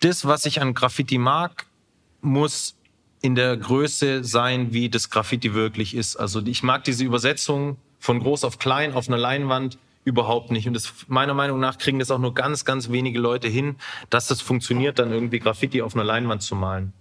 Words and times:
das, 0.00 0.26
was 0.26 0.46
ich 0.46 0.60
an 0.60 0.74
Graffiti 0.74 1.18
mag, 1.18 1.66
muss 2.20 2.76
in 3.20 3.34
der 3.34 3.56
Größe 3.56 4.22
sein, 4.22 4.72
wie 4.72 4.88
das 4.88 5.10
Graffiti 5.10 5.54
wirklich 5.54 5.94
ist. 5.94 6.16
Also 6.16 6.40
ich 6.44 6.62
mag 6.62 6.84
diese 6.84 7.04
Übersetzung 7.04 7.76
von 7.98 8.20
groß 8.20 8.44
auf 8.44 8.58
klein 8.58 8.92
auf 8.92 9.08
einer 9.08 9.18
Leinwand 9.18 9.78
überhaupt 10.04 10.52
nicht. 10.52 10.68
Und 10.68 10.74
das, 10.74 10.92
meiner 11.08 11.34
Meinung 11.34 11.58
nach 11.58 11.78
kriegen 11.78 11.98
das 11.98 12.10
auch 12.10 12.18
nur 12.18 12.32
ganz, 12.32 12.64
ganz 12.64 12.90
wenige 12.90 13.18
Leute 13.18 13.48
hin, 13.48 13.76
dass 14.08 14.28
das 14.28 14.40
funktioniert, 14.40 14.98
dann 15.00 15.10
irgendwie 15.10 15.40
Graffiti 15.40 15.82
auf 15.82 15.94
einer 15.94 16.04
Leinwand 16.04 16.42
zu 16.42 16.54
malen. 16.54 16.92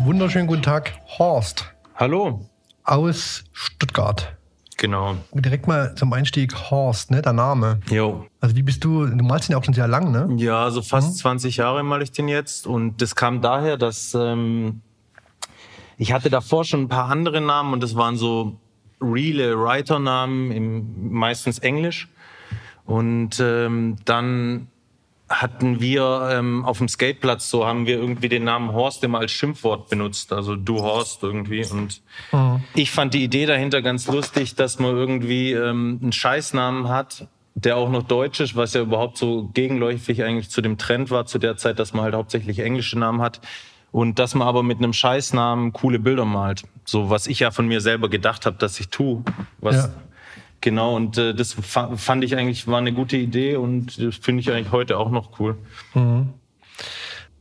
Wunderschönen 0.00 0.48
guten 0.48 0.62
Tag, 0.62 0.92
Horst. 1.18 1.72
Hallo. 1.94 2.50
Aus 2.82 3.44
Stuttgart. 3.52 4.36
Genau. 4.76 5.16
Direkt 5.32 5.66
mal 5.66 5.94
zum 5.94 6.12
Einstieg 6.12 6.70
Horst, 6.70 7.10
ne, 7.10 7.22
der 7.22 7.32
Name. 7.32 7.80
Jo. 7.90 8.26
Also 8.40 8.56
wie 8.56 8.62
bist 8.62 8.84
du, 8.84 9.06
du 9.06 9.24
malst 9.24 9.48
ihn 9.48 9.52
ja 9.52 9.58
auch 9.58 9.64
schon 9.64 9.74
sehr 9.74 9.88
lang, 9.88 10.10
ne? 10.10 10.28
Ja, 10.36 10.70
so 10.70 10.82
fast 10.82 11.10
mhm. 11.10 11.16
20 11.16 11.56
Jahre 11.56 11.82
mal 11.82 12.02
ich 12.02 12.12
den 12.12 12.28
jetzt. 12.28 12.66
Und 12.66 13.00
das 13.00 13.14
kam 13.14 13.40
daher, 13.40 13.76
dass 13.76 14.14
ähm, 14.14 14.80
ich 15.96 16.12
hatte 16.12 16.30
davor 16.30 16.64
schon 16.64 16.82
ein 16.82 16.88
paar 16.88 17.08
andere 17.08 17.40
Namen 17.40 17.72
und 17.72 17.82
das 17.82 17.94
waren 17.94 18.16
so 18.16 18.58
reale 19.00 19.58
Writer-Namen, 19.58 21.10
meistens 21.10 21.58
Englisch. 21.58 22.08
Und 22.84 23.40
ähm, 23.40 23.96
dann 24.04 24.68
hatten 25.40 25.80
wir 25.80 26.28
ähm, 26.32 26.64
auf 26.64 26.78
dem 26.78 26.88
Skateplatz 26.88 27.50
so, 27.50 27.66
haben 27.66 27.86
wir 27.86 27.96
irgendwie 27.96 28.28
den 28.28 28.44
Namen 28.44 28.72
Horst 28.72 29.04
immer 29.04 29.18
als 29.18 29.32
Schimpfwort 29.32 29.88
benutzt, 29.88 30.32
also 30.32 30.56
du 30.56 30.80
Horst 30.80 31.22
irgendwie. 31.22 31.64
Und 31.64 32.02
mhm. 32.32 32.62
ich 32.74 32.90
fand 32.90 33.14
die 33.14 33.24
Idee 33.24 33.46
dahinter 33.46 33.82
ganz 33.82 34.06
lustig, 34.06 34.54
dass 34.54 34.78
man 34.78 34.94
irgendwie 34.94 35.52
ähm, 35.52 35.98
einen 36.02 36.12
Scheißnamen 36.12 36.88
hat, 36.88 37.28
der 37.54 37.76
auch 37.76 37.88
noch 37.88 38.02
deutsch 38.02 38.40
ist, 38.40 38.56
was 38.56 38.74
ja 38.74 38.82
überhaupt 38.82 39.16
so 39.16 39.50
gegenläufig 39.54 40.22
eigentlich 40.24 40.50
zu 40.50 40.60
dem 40.60 40.78
Trend 40.78 41.10
war 41.10 41.26
zu 41.26 41.38
der 41.38 41.56
Zeit, 41.56 41.78
dass 41.78 41.92
man 41.92 42.04
halt 42.04 42.14
hauptsächlich 42.14 42.58
englische 42.58 42.98
Namen 42.98 43.20
hat 43.20 43.40
und 43.92 44.18
dass 44.18 44.34
man 44.34 44.48
aber 44.48 44.64
mit 44.64 44.78
einem 44.78 44.92
Scheißnamen 44.92 45.72
coole 45.72 46.00
Bilder 46.00 46.24
malt. 46.24 46.64
So 46.84 47.10
was 47.10 47.28
ich 47.28 47.40
ja 47.40 47.52
von 47.52 47.68
mir 47.68 47.80
selber 47.80 48.08
gedacht 48.08 48.44
habe, 48.44 48.56
dass 48.56 48.80
ich 48.80 48.88
tue. 48.88 49.22
Was 49.60 49.76
ja. 49.76 49.90
Genau, 50.64 50.96
und 50.96 51.18
äh, 51.18 51.34
das 51.34 51.52
fand 51.52 52.24
ich 52.24 52.38
eigentlich, 52.38 52.66
war 52.66 52.78
eine 52.78 52.94
gute 52.94 53.18
Idee 53.18 53.56
und 53.56 54.02
das 54.02 54.16
finde 54.16 54.40
ich 54.40 54.50
eigentlich 54.50 54.72
heute 54.72 54.96
auch 54.96 55.10
noch 55.10 55.38
cool. 55.38 55.58
Mhm. 55.92 56.30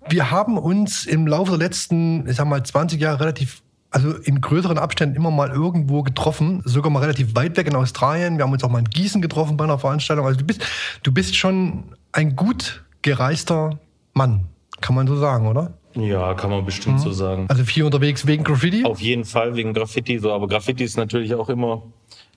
Wir 0.10 0.30
haben 0.30 0.58
uns 0.58 1.06
im 1.06 1.26
Laufe 1.26 1.52
der 1.52 1.60
letzten, 1.60 2.28
ich 2.28 2.36
sag 2.36 2.48
mal, 2.48 2.62
20 2.62 3.00
Jahre 3.00 3.22
relativ, 3.22 3.62
also 3.92 4.12
in 4.12 4.42
größeren 4.42 4.78
Abständen 4.78 5.16
immer 5.16 5.32
mal 5.32 5.52
irgendwo 5.52 6.04
getroffen, 6.04 6.64
sogar 6.66 6.92
mal 6.92 7.00
relativ 7.00 7.34
weit 7.34 7.56
weg 7.56 7.68
in 7.68 7.78
Australien. 7.78 8.36
Wir 8.38 8.44
haben 8.44 8.52
uns 8.52 8.62
auch 8.66 8.70
mal 8.70 8.80
in 8.80 8.90
Gießen 8.90 9.22
getroffen 9.22 9.56
bei 9.56 9.64
einer 9.64 9.80
Veranstaltung. 9.80 10.26
Also 10.26 10.40
du 10.40 10.46
bist, 10.46 10.68
du 11.04 11.14
bist 11.14 11.38
schon 11.38 11.96
ein 12.12 12.36
gut 12.36 12.84
gereister 13.04 13.80
Mann, 14.14 14.50
kann 14.82 14.96
man 14.96 15.08
so 15.08 15.16
sagen, 15.16 15.48
oder? 15.48 15.72
Ja, 15.96 16.34
kann 16.34 16.50
man 16.50 16.66
bestimmt 16.66 16.98
mhm. 16.98 17.04
so 17.04 17.14
sagen. 17.14 17.46
Also 17.48 17.64
viel 17.64 17.86
unterwegs 17.86 18.28
wegen 18.28 18.44
Graffiti? 18.44 18.84
Auf 18.84 19.00
jeden 19.00 19.24
Fall 19.24 19.56
wegen 19.56 19.74
Graffiti, 19.74 20.20
so. 20.20 20.34
Aber 20.34 20.50
Graffiti 20.50 20.84
ist 20.84 20.98
natürlich 20.98 21.34
auch 21.36 21.48
immer 21.48 21.84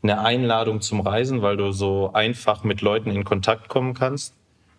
eine 0.03 0.21
Einladung 0.21 0.81
zum 0.81 1.01
Reisen, 1.01 1.43
weil 1.43 1.57
du 1.57 1.73
so 1.73 2.13
einfach 2.13 2.65
mit 2.65 2.81
Leuten 2.81 3.11
in 3.11 3.25
Kontakt 3.25 3.69
kommen 3.69 3.95
kannst, 3.95 4.35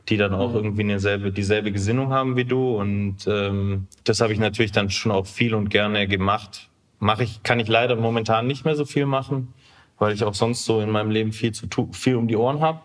die 0.09 0.17
dann 0.17 0.33
auch 0.33 0.49
mhm. 0.49 0.55
irgendwie 0.55 0.83
eine 0.83 0.99
selbe, 0.99 1.31
dieselbe 1.31 1.71
Gesinnung 1.71 2.11
haben 2.11 2.35
wie 2.35 2.45
du. 2.45 2.77
Und 2.77 3.27
ähm, 3.27 3.87
das 4.03 4.21
habe 4.21 4.33
ich 4.33 4.39
natürlich 4.39 4.71
dann 4.71 4.89
schon 4.89 5.11
auch 5.11 5.25
viel 5.25 5.53
und 5.53 5.69
gerne 5.69 6.07
gemacht. 6.07 6.69
Mache 6.99 7.23
ich, 7.23 7.43
kann 7.43 7.59
ich 7.59 7.67
leider 7.67 7.95
momentan 7.95 8.47
nicht 8.47 8.65
mehr 8.65 8.75
so 8.75 8.85
viel 8.85 9.05
machen, 9.05 9.53
weil 9.99 10.13
ich 10.13 10.23
auch 10.23 10.33
sonst 10.33 10.65
so 10.65 10.79
in 10.79 10.89
meinem 10.89 11.11
Leben 11.11 11.31
viel 11.31 11.51
zu 11.51 11.67
viel 11.91 12.15
um 12.15 12.27
die 12.27 12.37
Ohren 12.37 12.61
habe. 12.61 12.79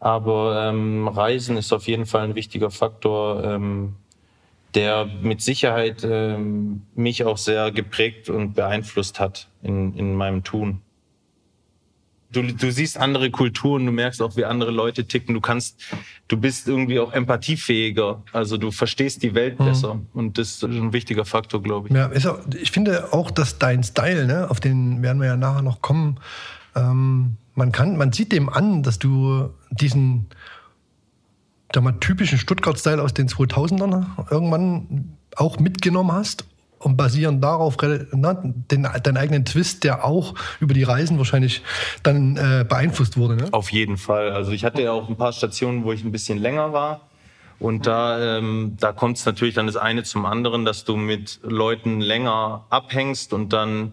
Aber 0.00 0.68
ähm, 0.68 1.06
Reisen 1.06 1.56
ist 1.56 1.72
auf 1.72 1.86
jeden 1.86 2.06
Fall 2.06 2.24
ein 2.24 2.34
wichtiger 2.34 2.70
Faktor, 2.70 3.44
ähm, 3.44 3.94
der 4.74 5.08
mit 5.22 5.42
Sicherheit 5.42 6.02
ähm, 6.02 6.82
mich 6.94 7.24
auch 7.24 7.36
sehr 7.36 7.70
geprägt 7.70 8.28
und 8.28 8.54
beeinflusst 8.54 9.20
hat 9.20 9.48
in, 9.62 9.96
in 9.96 10.14
meinem 10.14 10.42
Tun 10.42 10.80
du, 12.32 12.42
du 12.42 12.72
siehst 12.72 12.98
andere 12.98 13.30
Kulturen, 13.30 13.86
du 13.86 13.92
merkst 13.92 14.20
auch, 14.22 14.36
wie 14.36 14.44
andere 14.44 14.70
Leute 14.70 15.04
ticken. 15.06 15.34
Du 15.34 15.40
kannst, 15.40 15.80
du 16.28 16.36
bist 16.36 16.66
irgendwie 16.66 16.98
auch 16.98 17.12
empathiefähiger. 17.12 18.22
Also 18.32 18.56
du 18.56 18.70
verstehst 18.70 19.22
die 19.22 19.34
Welt 19.34 19.60
mhm. 19.60 19.64
besser. 19.64 20.00
Und 20.12 20.38
das 20.38 20.54
ist 20.54 20.64
ein 20.64 20.92
wichtiger 20.92 21.24
Faktor, 21.24 21.62
glaube 21.62 21.88
ich. 21.88 21.94
Ja, 21.94 22.10
auch, 22.30 22.38
ich 22.54 22.72
finde 22.72 23.12
auch, 23.12 23.30
dass 23.30 23.58
dein 23.58 23.82
Style, 23.84 24.26
ne, 24.26 24.50
auf 24.50 24.60
den 24.60 25.02
werden 25.02 25.20
wir 25.20 25.28
ja 25.28 25.36
nachher 25.36 25.62
noch 25.62 25.82
kommen, 25.82 26.18
ähm, 26.74 27.36
man 27.54 27.70
kann, 27.70 27.96
man 27.96 28.12
sieht 28.12 28.32
dem 28.32 28.48
an, 28.48 28.82
dass 28.82 28.98
du 28.98 29.50
diesen, 29.70 30.26
sag 31.74 31.84
mal, 31.84 31.92
typischen 31.92 32.38
Stuttgart-Style 32.38 33.02
aus 33.02 33.12
den 33.12 33.28
2000ern 33.28 34.30
irgendwann 34.30 35.16
auch 35.36 35.58
mitgenommen 35.58 36.12
hast 36.12 36.46
und 36.82 36.96
basieren 36.96 37.40
darauf 37.40 37.76
na, 38.12 38.34
den, 38.34 38.82
deinen 39.02 39.16
eigenen 39.16 39.44
Twist, 39.44 39.84
der 39.84 40.04
auch 40.04 40.34
über 40.60 40.74
die 40.74 40.82
Reisen 40.82 41.18
wahrscheinlich 41.18 41.62
dann 42.02 42.36
äh, 42.36 42.64
beeinflusst 42.68 43.16
wurde. 43.16 43.36
Ne? 43.36 43.48
Auf 43.52 43.70
jeden 43.70 43.96
Fall. 43.96 44.32
Also 44.32 44.52
ich 44.52 44.64
hatte 44.64 44.82
ja 44.82 44.92
auch 44.92 45.08
ein 45.08 45.16
paar 45.16 45.32
Stationen, 45.32 45.84
wo 45.84 45.92
ich 45.92 46.04
ein 46.04 46.12
bisschen 46.12 46.38
länger 46.38 46.72
war. 46.72 47.08
Und 47.58 47.86
da, 47.86 48.38
ähm, 48.38 48.76
da 48.80 48.92
kommt 48.92 49.18
es 49.18 49.24
natürlich 49.24 49.54
dann 49.54 49.66
das 49.66 49.76
eine 49.76 50.02
zum 50.02 50.26
anderen, 50.26 50.64
dass 50.64 50.84
du 50.84 50.96
mit 50.96 51.38
Leuten 51.44 52.00
länger 52.00 52.66
abhängst 52.70 53.32
und 53.32 53.52
dann 53.52 53.92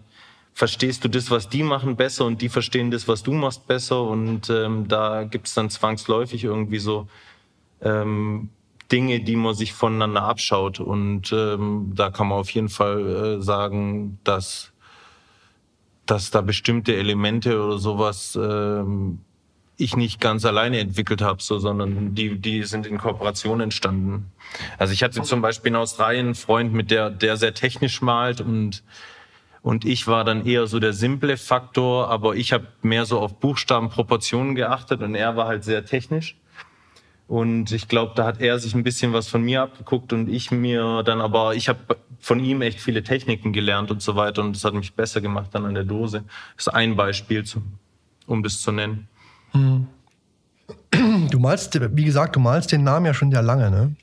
verstehst 0.52 1.04
du 1.04 1.08
das, 1.08 1.30
was 1.30 1.48
die 1.48 1.62
machen, 1.62 1.94
besser 1.94 2.24
und 2.24 2.42
die 2.42 2.48
verstehen 2.48 2.90
das, 2.90 3.06
was 3.06 3.22
du 3.22 3.32
machst, 3.32 3.68
besser. 3.68 4.02
Und 4.02 4.50
ähm, 4.50 4.88
da 4.88 5.22
gibt 5.22 5.46
es 5.46 5.54
dann 5.54 5.70
zwangsläufig 5.70 6.42
irgendwie 6.42 6.80
so 6.80 7.06
ähm, 7.80 8.50
Dinge, 8.90 9.20
die 9.20 9.36
man 9.36 9.54
sich 9.54 9.72
voneinander 9.72 10.22
abschaut. 10.22 10.80
Und 10.80 11.32
ähm, 11.32 11.92
da 11.94 12.10
kann 12.10 12.28
man 12.28 12.38
auf 12.38 12.50
jeden 12.50 12.68
Fall 12.68 13.38
äh, 13.38 13.42
sagen, 13.42 14.18
dass, 14.24 14.72
dass 16.06 16.30
da 16.30 16.40
bestimmte 16.40 16.96
Elemente 16.96 17.62
oder 17.62 17.78
sowas 17.78 18.38
ähm, 18.40 19.20
ich 19.76 19.96
nicht 19.96 20.20
ganz 20.20 20.44
alleine 20.44 20.78
entwickelt 20.78 21.22
habe, 21.22 21.42
so, 21.42 21.58
sondern 21.58 22.14
die, 22.14 22.38
die 22.38 22.64
sind 22.64 22.86
in 22.86 22.98
Kooperation 22.98 23.60
entstanden. 23.60 24.30
Also 24.78 24.92
ich 24.92 25.02
hatte 25.02 25.22
zum 25.22 25.40
Beispiel 25.40 25.70
in 25.70 25.76
Australien 25.76 26.26
einen 26.26 26.34
Freund, 26.34 26.72
mit 26.72 26.90
der, 26.90 27.10
der 27.10 27.36
sehr 27.36 27.54
technisch 27.54 28.02
malt 28.02 28.40
und 28.40 28.82
und 29.62 29.84
ich 29.84 30.06
war 30.06 30.24
dann 30.24 30.46
eher 30.46 30.66
so 30.66 30.80
der 30.80 30.94
simple 30.94 31.36
Faktor, 31.36 32.08
aber 32.08 32.34
ich 32.34 32.54
habe 32.54 32.66
mehr 32.80 33.04
so 33.04 33.20
auf 33.20 33.40
Buchstaben, 33.40 33.90
Proportionen 33.90 34.54
geachtet 34.54 35.02
und 35.02 35.14
er 35.14 35.36
war 35.36 35.48
halt 35.48 35.64
sehr 35.64 35.84
technisch. 35.84 36.36
Und 37.30 37.70
ich 37.70 37.86
glaube, 37.86 38.14
da 38.16 38.24
hat 38.24 38.40
er 38.40 38.58
sich 38.58 38.74
ein 38.74 38.82
bisschen 38.82 39.12
was 39.12 39.28
von 39.28 39.40
mir 39.40 39.62
abgeguckt 39.62 40.12
und 40.12 40.28
ich 40.28 40.50
mir 40.50 41.04
dann 41.04 41.20
aber, 41.20 41.54
ich 41.54 41.68
habe 41.68 41.78
von 42.18 42.42
ihm 42.42 42.60
echt 42.60 42.80
viele 42.80 43.04
Techniken 43.04 43.52
gelernt 43.52 43.92
und 43.92 44.02
so 44.02 44.16
weiter 44.16 44.42
und 44.42 44.56
das 44.56 44.64
hat 44.64 44.74
mich 44.74 44.94
besser 44.94 45.20
gemacht 45.20 45.50
dann 45.52 45.64
an 45.64 45.74
der 45.74 45.84
Dose. 45.84 46.24
Das 46.56 46.66
ist 46.66 46.74
ein 46.74 46.96
Beispiel, 46.96 47.44
um 48.26 48.42
das 48.42 48.60
zu 48.60 48.72
nennen. 48.72 49.06
Hm. 49.52 49.86
Du 51.30 51.38
malst, 51.38 51.78
wie 51.96 52.04
gesagt, 52.04 52.34
du 52.34 52.40
malst 52.40 52.72
den 52.72 52.82
Namen 52.82 53.06
ja 53.06 53.14
schon 53.14 53.30
sehr 53.30 53.42
lange, 53.42 53.70
ne? 53.70 53.94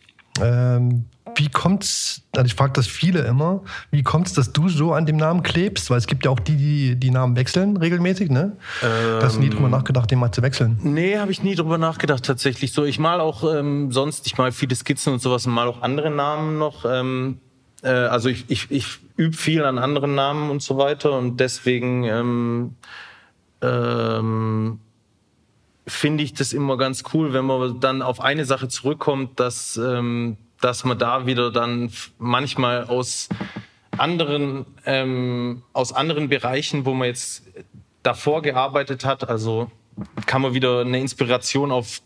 Ähm, 0.42 1.04
wie 1.38 1.50
kommt's, 1.50 2.24
also 2.36 2.46
ich 2.46 2.56
frage 2.56 2.74
das 2.74 2.88
viele 2.88 3.22
immer, 3.22 3.62
wie 3.92 4.04
kommt 4.04 4.28
es, 4.28 4.34
dass 4.34 4.54
du 4.54 4.70
so 4.70 4.94
an 4.94 5.06
dem 5.06 5.18
Namen 5.18 5.44
klebst? 5.44 5.90
Weil 5.90 5.98
es 5.98 6.08
gibt 6.08 6.26
ja 6.26 6.32
auch 6.32 6.40
die, 6.40 6.56
die 6.56 6.96
die 6.96 7.12
Namen 7.12 7.36
wechseln 7.36 7.78
regelmäßig, 7.78 8.30
ne? 8.30 8.58
Ähm, 8.84 9.22
Hast 9.22 9.36
du 9.36 9.42
nie 9.42 9.50
drüber 9.50 9.66
ähm, 9.66 9.72
nachgedacht, 9.72 10.10
den 10.10 10.20
mal 10.20 10.32
zu 10.32 10.42
wechseln? 10.42 10.80
Nee, 10.82 11.18
habe 11.18 11.32
ich 11.32 11.44
nie 11.44 11.56
drüber 11.56 11.78
nachgedacht 11.78 12.26
tatsächlich. 12.26 12.74
So, 12.74 12.86
ich 12.86 13.00
mal 13.00 13.20
auch 13.20 13.44
ähm, 13.44 13.92
sonst, 13.92 14.26
ich 14.26 14.38
mal 14.38 14.52
viele 14.52 14.76
Skizzen 14.76 15.14
und 15.14 15.22
sowas 15.22 15.46
und 15.46 15.54
mal 15.54 15.68
auch 15.68 15.82
andere 15.82 16.10
Namen 16.10 16.58
noch. 16.58 16.86
Ähm, 16.86 17.40
äh, 17.84 17.90
also 17.90 18.30
ich, 18.30 18.46
ich, 18.48 18.72
ich 18.72 19.00
übe 19.16 19.36
viel 19.36 19.64
an 19.64 19.78
anderen 19.78 20.16
Namen 20.16 20.50
und 20.50 20.62
so 20.62 20.78
weiter 20.78 21.18
und 21.18 21.40
deswegen 21.40 22.04
ähm, 22.04 22.76
ähm, 23.62 24.80
finde 25.86 26.24
ich 26.24 26.34
das 26.34 26.54
immer 26.54 26.78
ganz 26.78 27.04
cool, 27.14 27.34
wenn 27.34 27.46
man 27.46 27.80
dann 27.80 28.02
auf 28.02 28.20
eine 28.20 28.46
Sache 28.46 28.68
zurückkommt, 28.68 29.40
dass 29.40 29.78
ähm, 29.78 30.38
dass 30.62 30.84
man 30.84 30.98
da 30.98 31.26
wieder 31.26 31.52
dann 31.52 31.92
manchmal 32.18 32.86
aus 32.86 33.30
anderen, 33.98 34.66
ähm, 34.86 35.64
aus 35.74 35.94
anderen 35.94 36.30
Bereichen, 36.30 36.86
wo 36.86 36.94
man 36.94 37.08
jetzt 37.08 37.44
davor 38.04 38.42
gearbeitet 38.42 39.06
hat, 39.06 39.28
also 39.28 39.72
kann 40.26 40.42
man 40.42 40.54
wieder 40.54 40.82
eine 40.82 41.00
Inspiration 41.00 41.72
auf 41.72 42.02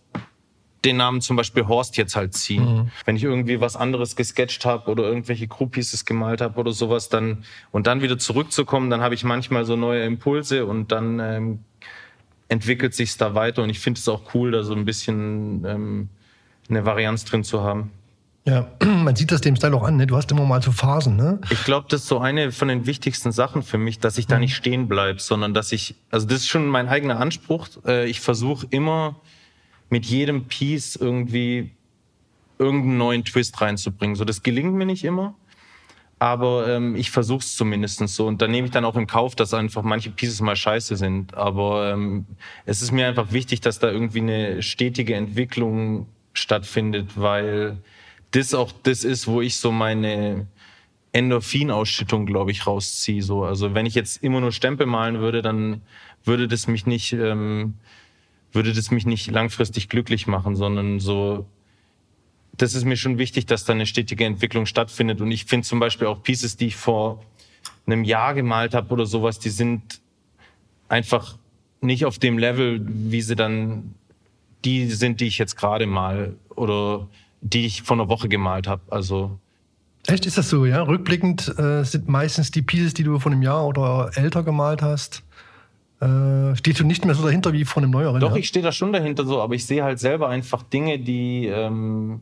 den 0.83 0.97
Namen 0.97 1.21
zum 1.21 1.35
Beispiel 1.35 1.67
Horst 1.67 1.95
jetzt 1.97 2.15
halt 2.15 2.33
ziehen. 2.33 2.63
Mhm. 2.63 2.91
Wenn 3.05 3.15
ich 3.15 3.23
irgendwie 3.23 3.61
was 3.61 3.75
anderes 3.75 4.15
gesketcht 4.15 4.65
habe 4.65 4.89
oder 4.89 5.03
irgendwelche 5.03 5.47
Groupies 5.47 6.05
gemalt 6.05 6.41
habe 6.41 6.59
oder 6.59 6.71
sowas, 6.71 7.09
dann 7.09 7.43
und 7.71 7.87
dann 7.87 8.01
wieder 8.01 8.17
zurückzukommen, 8.17 8.89
dann 8.89 9.01
habe 9.01 9.13
ich 9.13 9.23
manchmal 9.23 9.65
so 9.65 9.75
neue 9.75 10.03
Impulse 10.03 10.65
und 10.65 10.91
dann 10.91 11.19
ähm, 11.19 11.59
entwickelt 12.47 12.95
sich's 12.95 13.17
da 13.17 13.35
weiter 13.35 13.61
und 13.61 13.69
ich 13.69 13.79
finde 13.79 13.99
es 13.99 14.09
auch 14.09 14.33
cool, 14.33 14.51
da 14.51 14.63
so 14.63 14.73
ein 14.73 14.85
bisschen 14.85 15.63
ähm, 15.65 16.09
eine 16.69 16.83
Varianz 16.83 17.25
drin 17.25 17.43
zu 17.43 17.61
haben. 17.61 17.91
Ja, 18.45 18.71
man 18.83 19.15
sieht 19.15 19.31
das 19.31 19.41
dem 19.41 19.55
Style 19.55 19.75
auch 19.75 19.83
an, 19.83 19.97
ne? 19.97 20.07
Du 20.07 20.15
hast 20.15 20.31
immer 20.31 20.45
mal 20.45 20.61
so 20.61 20.71
Phasen, 20.71 21.15
ne? 21.15 21.39
Ich 21.49 21.63
glaube, 21.63 21.87
das 21.89 22.01
ist 22.01 22.07
so 22.07 22.19
eine 22.19 22.51
von 22.51 22.67
den 22.67 22.85
wichtigsten 22.85 23.31
Sachen 23.31 23.61
für 23.61 23.77
mich, 23.77 23.99
dass 23.99 24.17
ich 24.17 24.27
da 24.27 24.35
mhm. 24.35 24.41
nicht 24.41 24.55
stehen 24.55 24.87
bleib, 24.87 25.21
sondern 25.21 25.53
dass 25.53 25.71
ich, 25.71 25.95
also 26.09 26.27
das 26.27 26.39
ist 26.39 26.47
schon 26.47 26.67
mein 26.67 26.87
eigener 26.87 27.19
Anspruch. 27.19 27.67
Äh, 27.85 28.09
ich 28.09 28.19
versuche 28.19 28.65
immer 28.69 29.15
mit 29.89 30.05
jedem 30.05 30.45
Piece 30.45 30.95
irgendwie 30.95 31.71
irgendeinen 32.57 32.97
neuen 32.97 33.25
Twist 33.25 33.59
reinzubringen. 33.61 34.15
So, 34.15 34.25
das 34.25 34.41
gelingt 34.41 34.73
mir 34.73 34.85
nicht 34.85 35.03
immer, 35.03 35.35
aber 36.19 36.67
ähm, 36.67 36.95
ich 36.95 37.11
versuche 37.11 37.39
es 37.39 37.55
zumindest 37.55 38.07
so. 38.07 38.25
Und 38.25 38.41
dann 38.41 38.51
nehme 38.51 38.65
ich 38.65 38.71
dann 38.71 38.85
auch 38.85 38.95
in 38.95 39.07
Kauf, 39.07 39.35
dass 39.35 39.53
einfach 39.53 39.83
manche 39.83 40.11
Pieces 40.11 40.41
mal 40.41 40.55
scheiße 40.55 40.95
sind. 40.95 41.35
Aber 41.35 41.91
ähm, 41.91 42.25
es 42.65 42.81
ist 42.81 42.91
mir 42.91 43.07
einfach 43.07 43.31
wichtig, 43.31 43.61
dass 43.61 43.79
da 43.79 43.91
irgendwie 43.91 44.19
eine 44.19 44.61
stetige 44.61 45.15
Entwicklung 45.15 46.07
stattfindet, 46.33 47.11
weil 47.15 47.77
das 48.31 48.53
auch 48.53 48.71
das 48.83 49.03
ist, 49.03 49.27
wo 49.27 49.41
ich 49.41 49.57
so 49.57 49.71
meine 49.71 50.47
Endorphinausschüttung, 51.11 52.25
glaube 52.25 52.51
ich, 52.51 52.65
rausziehe. 52.65 53.21
So. 53.21 53.43
Also 53.43 53.73
wenn 53.73 53.85
ich 53.85 53.95
jetzt 53.95 54.23
immer 54.23 54.39
nur 54.39 54.51
Stempel 54.51 54.87
malen 54.87 55.19
würde, 55.19 55.41
dann 55.41 55.81
würde 56.23 56.47
das 56.47 56.67
mich 56.67 56.85
nicht, 56.85 57.13
ähm, 57.13 57.75
würde 58.53 58.73
das 58.73 58.91
mich 58.91 59.05
nicht 59.05 59.29
langfristig 59.29 59.89
glücklich 59.89 60.27
machen, 60.27 60.55
sondern 60.55 60.99
so, 60.99 61.45
das 62.57 62.73
ist 62.73 62.85
mir 62.85 62.97
schon 62.97 63.17
wichtig, 63.17 63.45
dass 63.45 63.65
da 63.65 63.73
eine 63.73 63.85
stetige 63.85 64.25
Entwicklung 64.25 64.65
stattfindet. 64.65 65.19
Und 65.19 65.31
ich 65.31 65.45
finde 65.45 65.67
zum 65.67 65.79
Beispiel 65.79 66.07
auch 66.07 66.23
Pieces, 66.23 66.57
die 66.57 66.67
ich 66.67 66.75
vor 66.75 67.23
einem 67.85 68.03
Jahr 68.03 68.33
gemalt 68.33 68.73
habe 68.73 68.93
oder 68.93 69.05
sowas, 69.05 69.39
die 69.39 69.49
sind 69.49 70.01
einfach 70.87 71.37
nicht 71.81 72.05
auf 72.05 72.19
dem 72.19 72.37
Level, 72.37 72.81
wie 72.85 73.21
sie 73.21 73.35
dann 73.35 73.95
die 74.63 74.85
sind, 74.91 75.19
die 75.19 75.25
ich 75.25 75.39
jetzt 75.39 75.55
gerade 75.55 75.87
mal 75.87 76.35
oder 76.55 77.07
die 77.41 77.65
ich 77.65 77.81
vor 77.81 77.97
einer 77.97 78.07
Woche 78.07 78.29
gemalt 78.29 78.67
habe. 78.67 78.81
Also 78.89 79.39
Echt, 80.07 80.25
ist 80.25 80.37
das 80.37 80.49
so, 80.49 80.65
ja? 80.65 80.81
Rückblickend 80.81 81.47
äh, 81.59 81.83
sind 81.83 82.07
meistens 82.07 82.51
die 82.51 82.61
Pieces, 82.61 82.93
die 82.93 83.03
du 83.03 83.19
vor 83.19 83.31
einem 83.31 83.41
Jahr 83.41 83.67
oder 83.67 84.11
älter 84.15 84.43
gemalt 84.43 84.81
hast, 84.81 85.23
äh, 85.99 86.55
stehst 86.55 86.79
du 86.79 86.85
nicht 86.85 87.05
mehr 87.05 87.13
so 87.13 87.23
dahinter 87.23 87.53
wie 87.53 87.65
vor 87.65 87.83
einem 87.83 87.91
neueren. 87.91 88.19
Doch, 88.19 88.31
ja? 88.31 88.37
ich 88.37 88.47
stehe 88.47 88.63
da 88.63 88.71
schon 88.71 88.91
dahinter 88.93 89.25
so, 89.25 89.41
aber 89.41 89.53
ich 89.53 89.65
sehe 89.65 89.83
halt 89.83 89.99
selber 89.99 90.29
einfach 90.29 90.63
Dinge, 90.63 90.97
die, 90.97 91.45
ähm, 91.45 92.21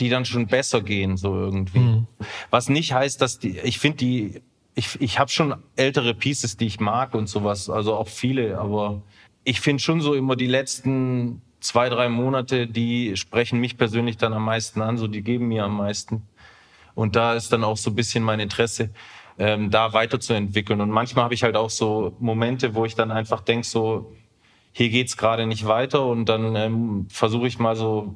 die 0.00 0.08
dann 0.08 0.24
schon 0.24 0.48
besser 0.48 0.80
gehen, 0.80 1.16
so 1.16 1.34
irgendwie. 1.34 1.78
Mhm. 1.78 2.06
Was 2.50 2.68
nicht 2.68 2.92
heißt, 2.92 3.20
dass 3.22 3.38
die, 3.38 3.58
ich 3.60 3.78
finde 3.78 3.98
die, 3.98 4.42
ich, 4.74 5.00
ich 5.00 5.18
habe 5.20 5.30
schon 5.30 5.54
ältere 5.76 6.14
Pieces, 6.14 6.56
die 6.56 6.66
ich 6.66 6.80
mag 6.80 7.14
und 7.14 7.28
sowas, 7.28 7.70
also 7.70 7.94
auch 7.94 8.08
viele, 8.08 8.58
aber 8.58 9.02
ich 9.44 9.60
finde 9.60 9.82
schon 9.82 10.00
so 10.00 10.14
immer 10.14 10.34
die 10.34 10.46
letzten 10.46 11.42
zwei, 11.60 11.88
drei 11.88 12.08
Monate, 12.08 12.66
die 12.66 13.16
sprechen 13.16 13.60
mich 13.60 13.76
persönlich 13.76 14.16
dann 14.16 14.32
am 14.32 14.44
meisten 14.44 14.82
an, 14.82 14.96
so 14.96 15.06
die 15.06 15.22
geben 15.22 15.48
mir 15.48 15.64
am 15.64 15.76
meisten. 15.76 16.22
Und 16.94 17.16
da 17.16 17.34
ist 17.34 17.52
dann 17.52 17.64
auch 17.64 17.76
so 17.76 17.90
ein 17.90 17.94
bisschen 17.94 18.24
mein 18.24 18.40
Interesse, 18.40 18.90
ähm, 19.38 19.70
da 19.70 19.92
weiterzuentwickeln. 19.92 20.80
Und 20.80 20.90
manchmal 20.90 21.24
habe 21.24 21.34
ich 21.34 21.42
halt 21.42 21.56
auch 21.56 21.70
so 21.70 22.14
Momente, 22.18 22.74
wo 22.74 22.84
ich 22.84 22.94
dann 22.94 23.10
einfach 23.10 23.40
denk 23.40 23.64
so, 23.64 24.12
hier 24.72 24.88
geht's 24.88 25.16
gerade 25.16 25.46
nicht 25.46 25.66
weiter 25.66 26.04
und 26.04 26.28
dann 26.28 26.54
ähm, 26.56 27.06
versuche 27.10 27.46
ich 27.46 27.58
mal 27.58 27.74
so, 27.74 28.14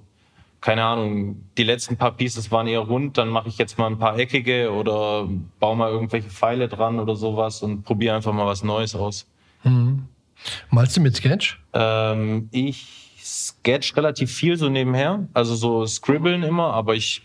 keine 0.61 0.85
Ahnung, 0.85 1.45
die 1.59 1.65
letzten 1.65 1.97
paar 1.97 2.13
Pieces 2.13 2.51
waren 2.51 2.67
eher 2.67 2.81
rund, 2.81 3.19
dann 3.19 3.29
mache 3.29 3.49
ich 3.49 3.59
jetzt 3.59 3.77
mal 3.77 3.87
ein 3.87 3.99
paar 3.99 4.19
eckige 4.19 4.73
oder 4.73 5.29
baue 5.61 5.77
mal 5.77 5.91
irgendwelche 5.91 6.31
Pfeile 6.31 6.69
dran 6.69 6.99
oder 6.99 7.17
sowas 7.17 7.63
und 7.63 7.83
probiere 7.83 8.17
einfach 8.17 8.33
mal 8.33 8.47
was 8.47 8.63
Neues 8.63 8.95
aus. 8.95 9.27
Mhm. 9.63 10.09
Malst 10.71 10.97
du 10.97 11.01
mit 11.01 11.17
Sketch? 11.17 11.61
Ähm, 11.73 12.49
ich 12.51 13.04
sketch 13.35 13.97
relativ 13.97 14.33
viel 14.33 14.57
so 14.57 14.69
nebenher, 14.69 15.27
also 15.35 15.55
so 15.55 15.87
scribbeln 15.87 16.43
immer, 16.43 16.73
aber 16.73 16.95
ich 16.95 17.23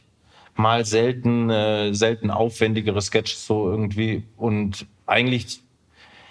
mal 0.56 0.86
selten, 0.86 1.50
äh, 1.50 1.94
selten 1.94 2.30
aufwendigere 2.32 3.02
Sketches 3.02 3.46
so 3.48 3.70
irgendwie. 3.70 4.24
Und 4.38 4.86
eigentlich, 5.06 5.62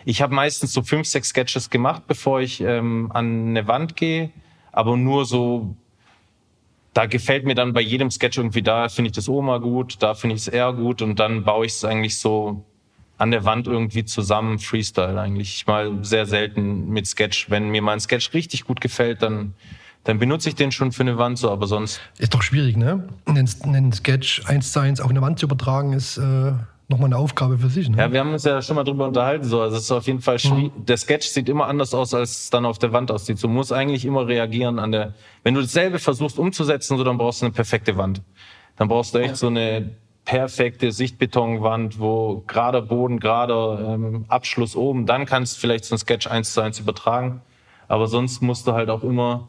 ich 0.05 0.23
habe 0.23 0.35
meistens 0.35 0.73
so 0.73 0.83
fünf, 0.83 1.07
sechs 1.07 1.31
Sketches 1.31 1.71
gemacht, 1.71 2.03
bevor 2.07 2.41
ich 2.41 2.61
ähm, 2.61 3.11
an 3.13 3.49
eine 3.49 3.67
Wand 3.67 3.97
gehe, 3.97 4.31
aber 4.71 4.97
nur 4.97 5.25
so, 5.25 5.75
da 6.93 7.07
gefällt 7.07 7.45
mir 7.45 7.55
dann 7.55 7.73
bei 7.73 7.81
jedem 7.81 8.11
Sketch 8.11 8.39
irgendwie, 8.39 8.63
da 8.63 8.89
finde 8.89 9.09
ich 9.09 9.15
das 9.15 9.29
Oma 9.29 9.59
gut, 9.59 9.97
da 10.01 10.15
finde 10.15 10.37
ich 10.37 10.43
es 10.43 10.49
eher 10.49 10.73
gut 10.73 11.01
und 11.01 11.19
dann 11.19 11.45
baue 11.45 11.67
ich 11.67 11.73
es 11.73 11.85
eigentlich 11.85 12.19
so 12.19 12.65
an 13.19 13.31
der 13.31 13.45
Wand 13.45 13.67
irgendwie 13.67 14.05
zusammen, 14.05 14.59
Freestyle 14.59 15.21
eigentlich. 15.21 15.57
Ich 15.57 15.67
mal 15.67 16.03
sehr 16.03 16.25
selten 16.25 16.89
mit 16.89 17.07
Sketch. 17.07 17.51
Wenn 17.51 17.69
mir 17.69 17.83
mal 17.83 17.93
ein 17.93 18.01
Sketch 18.01 18.33
richtig 18.33 18.65
gut 18.65 18.81
gefällt, 18.81 19.23
dann 19.23 19.55
dann 20.05 20.19
benutze 20.19 20.49
ich 20.49 20.55
den 20.55 20.73
schon 20.73 20.91
für 20.93 21.03
eine 21.03 21.19
Wand 21.19 21.37
so, 21.37 21.51
aber 21.51 21.67
sonst. 21.67 22.01
Ist 22.17 22.33
doch 22.33 22.41
schwierig, 22.43 22.79
ne? 22.79 23.07
Einen 23.27 23.93
Sketch 23.93 24.43
eins 24.47 24.73
zu 24.73 24.81
eins 24.81 25.01
auf 25.01 25.11
eine 25.11 25.21
Wand 25.21 25.39
zu 25.39 25.45
übertragen, 25.45 25.93
ist 25.93 26.17
äh, 26.17 26.53
nochmal 26.89 27.07
eine 27.07 27.19
Aufgabe 27.19 27.59
für 27.59 27.69
sich. 27.69 27.89
Ne? 27.91 27.99
Ja, 27.99 28.11
wir 28.11 28.21
haben 28.21 28.33
uns 28.33 28.45
ja 28.45 28.63
schon 28.63 28.77
mal 28.77 28.85
drüber 28.85 29.07
unterhalten. 29.09 29.45
So. 29.45 29.61
Also 29.61 29.77
es 29.77 29.83
ist 29.83 29.91
auf 29.91 30.07
jeden 30.07 30.21
Fall 30.21 30.39
schwierig. 30.39 30.73
Mhm. 30.75 30.87
Der 30.87 30.97
Sketch 30.97 31.27
sieht 31.27 31.49
immer 31.49 31.67
anders 31.67 31.93
aus, 31.95 32.15
als 32.15 32.45
es 32.45 32.51
dann 32.51 32.65
auf 32.65 32.79
der 32.79 32.93
Wand 32.93 33.11
aussieht. 33.11 33.43
Du 33.43 33.49
musst 33.49 33.73
eigentlich 33.73 34.05
immer 34.05 34.27
reagieren 34.27 34.79
an 34.79 34.93
der. 34.93 35.15
Wenn 35.43 35.55
du 35.55 35.61
dasselbe 35.61 35.99
versuchst 35.99 36.39
umzusetzen, 36.39 36.97
so 36.97 37.05
dann 37.05 37.19
brauchst 37.19 37.43
du 37.43 37.47
eine 37.47 37.53
perfekte 37.53 37.97
Wand. 37.97 38.23
Dann 38.77 38.89
brauchst 38.89 39.15
du 39.15 39.19
echt 39.19 39.37
so 39.37 39.49
eine 39.49 39.91
perfekte 40.29 40.93
Sichtbetonwand, 40.93 42.01
wo 42.01 42.45
gerader 42.47 42.83
Boden, 42.83 43.19
gerader 43.19 43.95
ähm, 43.95 44.27
Abschluss 44.29 44.77
oben. 44.77 45.07
Dann 45.07 45.25
kannst 45.25 45.57
du 45.57 45.61
vielleicht 45.61 45.87
so 45.87 45.95
ein 45.95 45.99
Sketch 45.99 46.27
eins 46.27 46.53
zu 46.53 46.61
eins 46.61 46.79
übertragen. 46.79 47.41
Aber 47.89 48.09
sonst 48.09 48.43
musst 48.43 48.67
du 48.67 48.75
halt 48.75 48.91
auch 48.91 49.03
immer 49.03 49.49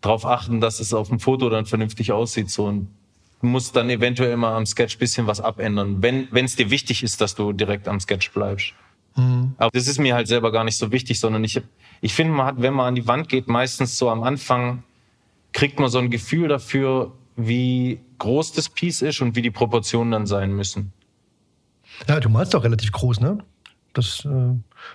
darauf 0.00 0.24
achten, 0.24 0.60
dass 0.60 0.78
es 0.78 0.94
auf 0.94 1.08
dem 1.08 1.18
Foto 1.18 1.50
dann 1.50 1.66
vernünftig 1.66 2.12
aussieht. 2.12 2.50
So 2.50 2.66
und 2.66 2.86
musst 3.40 3.74
dann 3.74 3.90
eventuell 3.90 4.36
mal 4.36 4.54
am 4.54 4.64
Sketch 4.64 4.96
bisschen 4.96 5.26
was 5.26 5.40
abändern, 5.40 6.02
wenn 6.02 6.28
es 6.32 6.54
dir 6.54 6.70
wichtig 6.70 7.02
ist, 7.02 7.20
dass 7.20 7.34
du 7.34 7.52
direkt 7.52 7.88
am 7.88 7.98
Sketch 7.98 8.30
bleibst. 8.30 8.74
Mhm. 9.16 9.54
Aber 9.56 9.72
das 9.72 9.88
ist 9.88 9.98
mir 9.98 10.14
halt 10.14 10.28
selber 10.28 10.52
gar 10.52 10.62
nicht 10.62 10.78
so 10.78 10.92
wichtig, 10.92 11.18
sondern 11.18 11.42
ich, 11.42 11.60
ich 12.00 12.14
finde, 12.14 12.32
man 12.32 12.46
hat, 12.46 12.62
wenn 12.62 12.74
man 12.74 12.86
an 12.86 12.94
die 12.94 13.08
Wand 13.08 13.28
geht, 13.28 13.48
meistens 13.48 13.98
so 13.98 14.08
am 14.08 14.22
Anfang 14.22 14.84
kriegt 15.52 15.80
man 15.80 15.90
so 15.90 15.98
ein 15.98 16.10
Gefühl 16.10 16.46
dafür, 16.46 17.10
wie 17.46 18.00
groß 18.18 18.52
das 18.52 18.68
Piece 18.68 19.02
ist 19.02 19.20
und 19.20 19.36
wie 19.36 19.42
die 19.42 19.50
Proportionen 19.50 20.12
dann 20.12 20.26
sein 20.26 20.52
müssen. 20.52 20.92
Ja, 22.08 22.20
du 22.20 22.28
malst 22.28 22.54
doch 22.54 22.64
relativ 22.64 22.92
groß, 22.92 23.20
ne? 23.20 23.38
Das, 23.92 24.24
äh, 24.24 24.28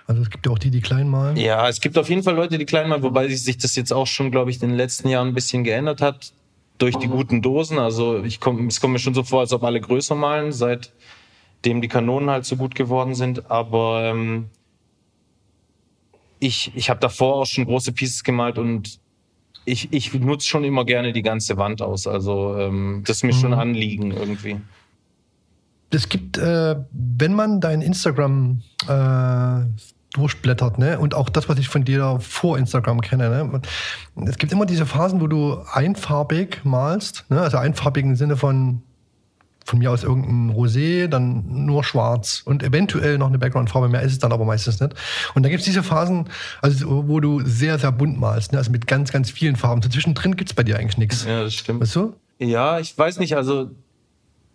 also 0.06 0.22
es 0.22 0.30
gibt 0.30 0.46
ja 0.46 0.52
auch 0.52 0.58
die, 0.58 0.70
die 0.70 0.80
klein 0.80 1.08
malen. 1.08 1.36
Ja, 1.36 1.68
es 1.68 1.80
gibt 1.80 1.96
auf 1.98 2.08
jeden 2.08 2.22
Fall 2.22 2.34
Leute, 2.34 2.58
die 2.58 2.64
klein 2.64 2.88
malen, 2.88 3.02
wobei 3.02 3.28
sich 3.28 3.58
das 3.58 3.76
jetzt 3.76 3.92
auch 3.92 4.06
schon, 4.06 4.30
glaube 4.30 4.50
ich, 4.50 4.60
in 4.62 4.70
den 4.70 4.76
letzten 4.76 5.08
Jahren 5.08 5.28
ein 5.28 5.34
bisschen 5.34 5.64
geändert 5.64 6.00
hat 6.00 6.32
durch 6.78 6.96
die 6.96 7.08
guten 7.08 7.42
Dosen. 7.42 7.78
Also 7.78 8.22
ich 8.22 8.40
komm, 8.40 8.66
es 8.66 8.80
kommt 8.80 8.92
mir 8.92 8.98
schon 8.98 9.14
so 9.14 9.22
vor, 9.22 9.40
als 9.40 9.52
ob 9.52 9.62
alle 9.64 9.80
größer 9.80 10.14
malen, 10.14 10.52
seitdem 10.52 11.80
die 11.80 11.88
Kanonen 11.88 12.30
halt 12.30 12.44
so 12.44 12.56
gut 12.56 12.74
geworden 12.74 13.14
sind. 13.14 13.50
Aber 13.50 14.04
ähm, 14.04 14.50
ich, 16.40 16.72
ich 16.74 16.90
habe 16.90 17.00
davor 17.00 17.36
auch 17.36 17.46
schon 17.46 17.66
große 17.66 17.92
Pieces 17.92 18.24
gemalt 18.24 18.58
und 18.58 19.00
ich, 19.64 19.92
ich 19.92 20.14
nutze 20.14 20.46
schon 20.46 20.64
immer 20.64 20.84
gerne 20.84 21.12
die 21.12 21.22
ganze 21.22 21.56
Wand 21.56 21.82
aus. 21.82 22.06
Also 22.06 22.56
ähm, 22.56 23.02
das 23.06 23.18
ist 23.18 23.24
mir 23.24 23.34
mhm. 23.34 23.38
schon 23.40 23.54
Anliegen 23.54 24.10
irgendwie 24.12 24.58
es 25.90 26.08
gibt, 26.08 26.38
äh, 26.38 26.76
wenn 26.90 27.34
man 27.34 27.60
dein 27.60 27.80
Instagram 27.80 28.62
äh, 28.88 29.60
durchblättert, 30.14 30.78
ne, 30.78 30.98
und 30.98 31.14
auch 31.14 31.28
das, 31.28 31.48
was 31.48 31.58
ich 31.58 31.68
von 31.68 31.84
dir 31.84 32.18
vor 32.20 32.58
Instagram 32.58 33.00
kenne, 33.00 33.30
ne, 33.30 33.62
es 34.26 34.38
gibt 34.38 34.52
immer 34.52 34.66
diese 34.66 34.86
Phasen, 34.86 35.20
wo 35.20 35.26
du 35.26 35.58
einfarbig 35.72 36.60
malst, 36.64 37.26
ne, 37.30 37.40
also 37.40 37.58
einfarbig 37.58 38.04
im 38.04 38.16
Sinne 38.16 38.36
von 38.36 38.82
von 39.68 39.78
mir 39.78 39.90
aus 39.90 40.02
irgendein 40.02 40.56
Rosé, 40.56 41.08
dann 41.08 41.44
nur 41.46 41.84
schwarz 41.84 42.40
und 42.42 42.62
eventuell 42.62 43.18
noch 43.18 43.26
eine 43.26 43.38
Background-Farbe, 43.38 43.88
mehr 43.90 44.00
ist 44.00 44.12
es 44.12 44.18
dann 44.18 44.32
aber 44.32 44.46
meistens 44.46 44.80
nicht. 44.80 44.94
Und 45.34 45.42
dann 45.42 45.50
gibt 45.50 45.60
es 45.60 45.66
diese 45.66 45.82
Phasen, 45.82 46.30
also 46.62 47.06
wo 47.06 47.20
du 47.20 47.42
sehr, 47.44 47.78
sehr 47.78 47.92
bunt 47.92 48.18
malst, 48.18 48.52
ne? 48.52 48.58
also 48.58 48.70
mit 48.70 48.86
ganz, 48.86 49.12
ganz 49.12 49.30
vielen 49.30 49.56
Farben. 49.56 49.82
So 49.82 49.90
zwischendrin 49.90 50.36
gibt 50.36 50.50
es 50.50 50.54
bei 50.54 50.62
dir 50.62 50.78
eigentlich 50.78 50.96
nichts. 50.96 51.26
Ja, 51.26 51.42
das 51.42 51.52
stimmt. 51.52 51.82
Weißt 51.82 51.96
du? 51.96 52.14
Ja, 52.38 52.80
ich 52.80 52.96
weiß 52.96 53.18
nicht, 53.18 53.36
also 53.36 53.70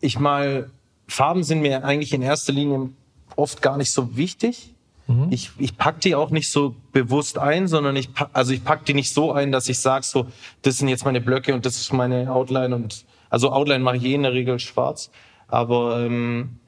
ich 0.01 0.17
mal 0.17 0.72
Farben 1.08 1.43
sind 1.43 1.62
mir 1.62 1.86
eigentlich 1.86 2.13
in 2.13 2.24
erster 2.24 2.51
Linie 2.51 2.89
oft 3.36 3.62
gar 3.62 3.77
nicht 3.77 3.91
so 3.91 4.17
wichtig. 4.17 4.74
Mhm. 5.05 5.27
Ich, 5.29 5.51
ich 5.60 5.77
pack 5.77 6.01
die 6.01 6.15
auch 6.15 6.32
nicht 6.32 6.50
so 6.50 6.75
bewusst 6.91 7.38
ein, 7.38 7.67
sondern 7.67 7.96
ich 7.96 8.13
pack, 8.13 8.29
also 8.34 8.51
ich 8.51 8.63
pack 8.63 8.86
die 8.86 8.96
nicht 8.96 9.13
so 9.13 9.32
ein, 9.32 9.51
dass 9.51 9.70
ich 9.70 9.79
sage 9.79 10.05
so, 10.05 10.25
das 10.63 10.79
sind 10.79 10.88
jetzt 10.88 11.05
meine 11.05 11.22
Blöcke 11.22 11.53
und 11.53 11.67
das 11.67 11.75
ist 11.75 11.93
meine 11.93 12.32
Outline 12.32 12.74
und 12.74 13.05
also 13.34 13.52
Outline 13.52 13.84
mache 13.84 13.98
ich 13.98 14.04
eh 14.04 14.13
in 14.13 14.22
der 14.22 14.34
Regel 14.34 14.60
schwarz, 14.60 15.10
aber 15.48 16.06
ähm, 16.06 16.60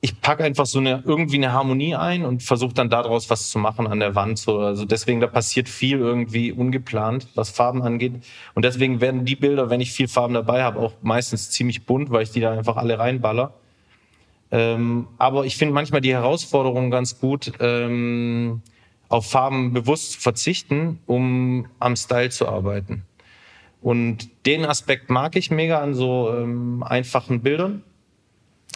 ich 0.00 0.22
pack 0.22 0.40
einfach 0.40 0.64
so 0.64 0.78
eine 0.78 1.02
irgendwie 1.04 1.36
eine 1.36 1.52
Harmonie 1.52 1.94
ein 1.94 2.24
und 2.24 2.42
versuche 2.42 2.72
dann 2.72 2.88
daraus 2.88 3.28
was 3.28 3.50
zu 3.50 3.58
machen 3.58 3.86
an 3.86 4.00
der 4.00 4.14
Wand. 4.14 4.38
So. 4.38 4.58
Also 4.60 4.86
deswegen, 4.86 5.20
da 5.20 5.26
passiert 5.26 5.68
viel 5.68 5.98
irgendwie 5.98 6.50
ungeplant, 6.50 7.28
was 7.34 7.50
Farben 7.50 7.82
angeht. 7.82 8.14
Und 8.54 8.64
deswegen 8.64 9.02
werden 9.02 9.26
die 9.26 9.36
Bilder, 9.36 9.68
wenn 9.68 9.82
ich 9.82 9.92
viel 9.92 10.08
Farben 10.08 10.32
dabei 10.32 10.62
habe, 10.62 10.80
auch 10.80 10.94
meistens 11.02 11.50
ziemlich 11.50 11.84
bunt, 11.84 12.10
weil 12.10 12.22
ich 12.22 12.30
die 12.30 12.40
da 12.40 12.52
einfach 12.52 12.78
alle 12.78 12.98
reinballer. 12.98 13.52
Ähm, 14.50 15.08
aber 15.18 15.44
ich 15.44 15.58
finde 15.58 15.74
manchmal 15.74 16.00
die 16.00 16.14
Herausforderung 16.14 16.90
ganz 16.90 17.20
gut, 17.20 17.52
ähm, 17.60 18.62
auf 19.10 19.30
Farben 19.30 19.74
bewusst 19.74 20.12
zu 20.12 20.20
verzichten, 20.20 21.00
um 21.04 21.66
am 21.80 21.96
Style 21.96 22.30
zu 22.30 22.48
arbeiten. 22.48 23.04
Und 23.82 24.28
den 24.46 24.64
Aspekt 24.64 25.10
mag 25.10 25.36
ich 25.36 25.50
mega 25.50 25.80
an 25.80 25.94
so 25.94 26.32
ähm, 26.32 26.82
einfachen 26.82 27.42
Bildern 27.42 27.82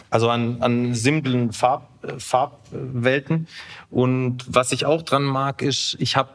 also 0.09 0.29
an, 0.29 0.61
an 0.61 0.93
simplen 0.93 1.51
Farb, 1.51 1.89
Farbwelten. 2.17 3.47
Und 3.89 4.45
was 4.47 4.71
ich 4.71 4.85
auch 4.85 5.01
dran 5.01 5.23
mag, 5.23 5.61
ist, 5.61 5.97
ich 5.99 6.15
habe 6.15 6.29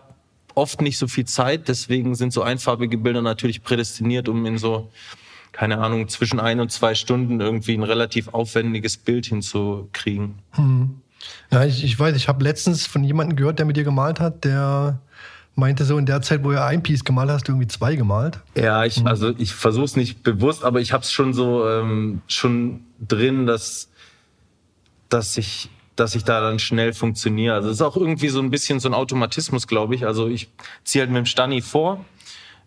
oft 0.54 0.82
nicht 0.82 0.98
so 0.98 1.08
viel 1.08 1.24
Zeit, 1.24 1.68
deswegen 1.68 2.14
sind 2.14 2.32
so 2.32 2.42
einfarbige 2.42 2.98
Bilder 2.98 3.22
natürlich 3.22 3.62
prädestiniert, 3.62 4.28
um 4.28 4.44
in 4.44 4.58
so, 4.58 4.90
keine 5.52 5.78
Ahnung, 5.78 6.08
zwischen 6.08 6.40
ein 6.40 6.60
und 6.60 6.70
zwei 6.70 6.94
Stunden 6.94 7.40
irgendwie 7.40 7.74
ein 7.74 7.82
relativ 7.82 8.28
aufwendiges 8.28 8.96
Bild 8.96 9.26
hinzukriegen. 9.26 10.34
Hm. 10.52 11.00
Ja, 11.50 11.64
ich, 11.64 11.84
ich 11.84 11.98
weiß, 11.98 12.16
ich 12.16 12.28
habe 12.28 12.42
letztens 12.44 12.86
von 12.86 13.04
jemandem 13.04 13.36
gehört, 13.36 13.58
der 13.58 13.66
mit 13.66 13.76
dir 13.76 13.84
gemalt 13.84 14.20
hat, 14.20 14.44
der 14.44 14.98
meinte 15.54 15.84
so 15.84 15.98
in 15.98 16.06
der 16.06 16.22
Zeit, 16.22 16.44
wo 16.44 16.50
er 16.50 16.66
ein 16.66 16.82
Piece 16.82 17.04
gemalt 17.04 17.30
hast, 17.30 17.48
du 17.48 17.52
irgendwie 17.52 17.68
zwei 17.68 17.94
gemalt. 17.94 18.40
Ja, 18.54 18.84
ich, 18.84 19.04
also 19.06 19.32
ich 19.36 19.54
versuche 19.54 19.84
es 19.84 19.96
nicht 19.96 20.22
bewusst, 20.22 20.64
aber 20.64 20.80
ich 20.80 20.92
habe 20.92 21.02
es 21.02 21.12
schon 21.12 21.34
so 21.34 21.68
ähm, 21.68 22.22
schon 22.26 22.84
drin, 23.00 23.46
dass, 23.46 23.90
dass 25.08 25.36
ich 25.36 25.68
dass 25.96 26.14
ich 26.14 26.24
da 26.24 26.40
dann 26.40 26.58
schnell 26.58 26.94
funktioniere. 26.94 27.54
Also 27.54 27.68
es 27.68 27.74
ist 27.74 27.82
auch 27.82 27.96
irgendwie 27.96 28.28
so 28.28 28.40
ein 28.40 28.50
bisschen 28.50 28.80
so 28.80 28.88
ein 28.88 28.94
Automatismus, 28.94 29.66
glaube 29.66 29.94
ich. 29.94 30.06
Also 30.06 30.26
ich 30.26 30.48
ziehe 30.84 31.02
halt 31.02 31.10
mit 31.10 31.18
dem 31.18 31.26
Stani 31.26 31.60
vor, 31.60 32.04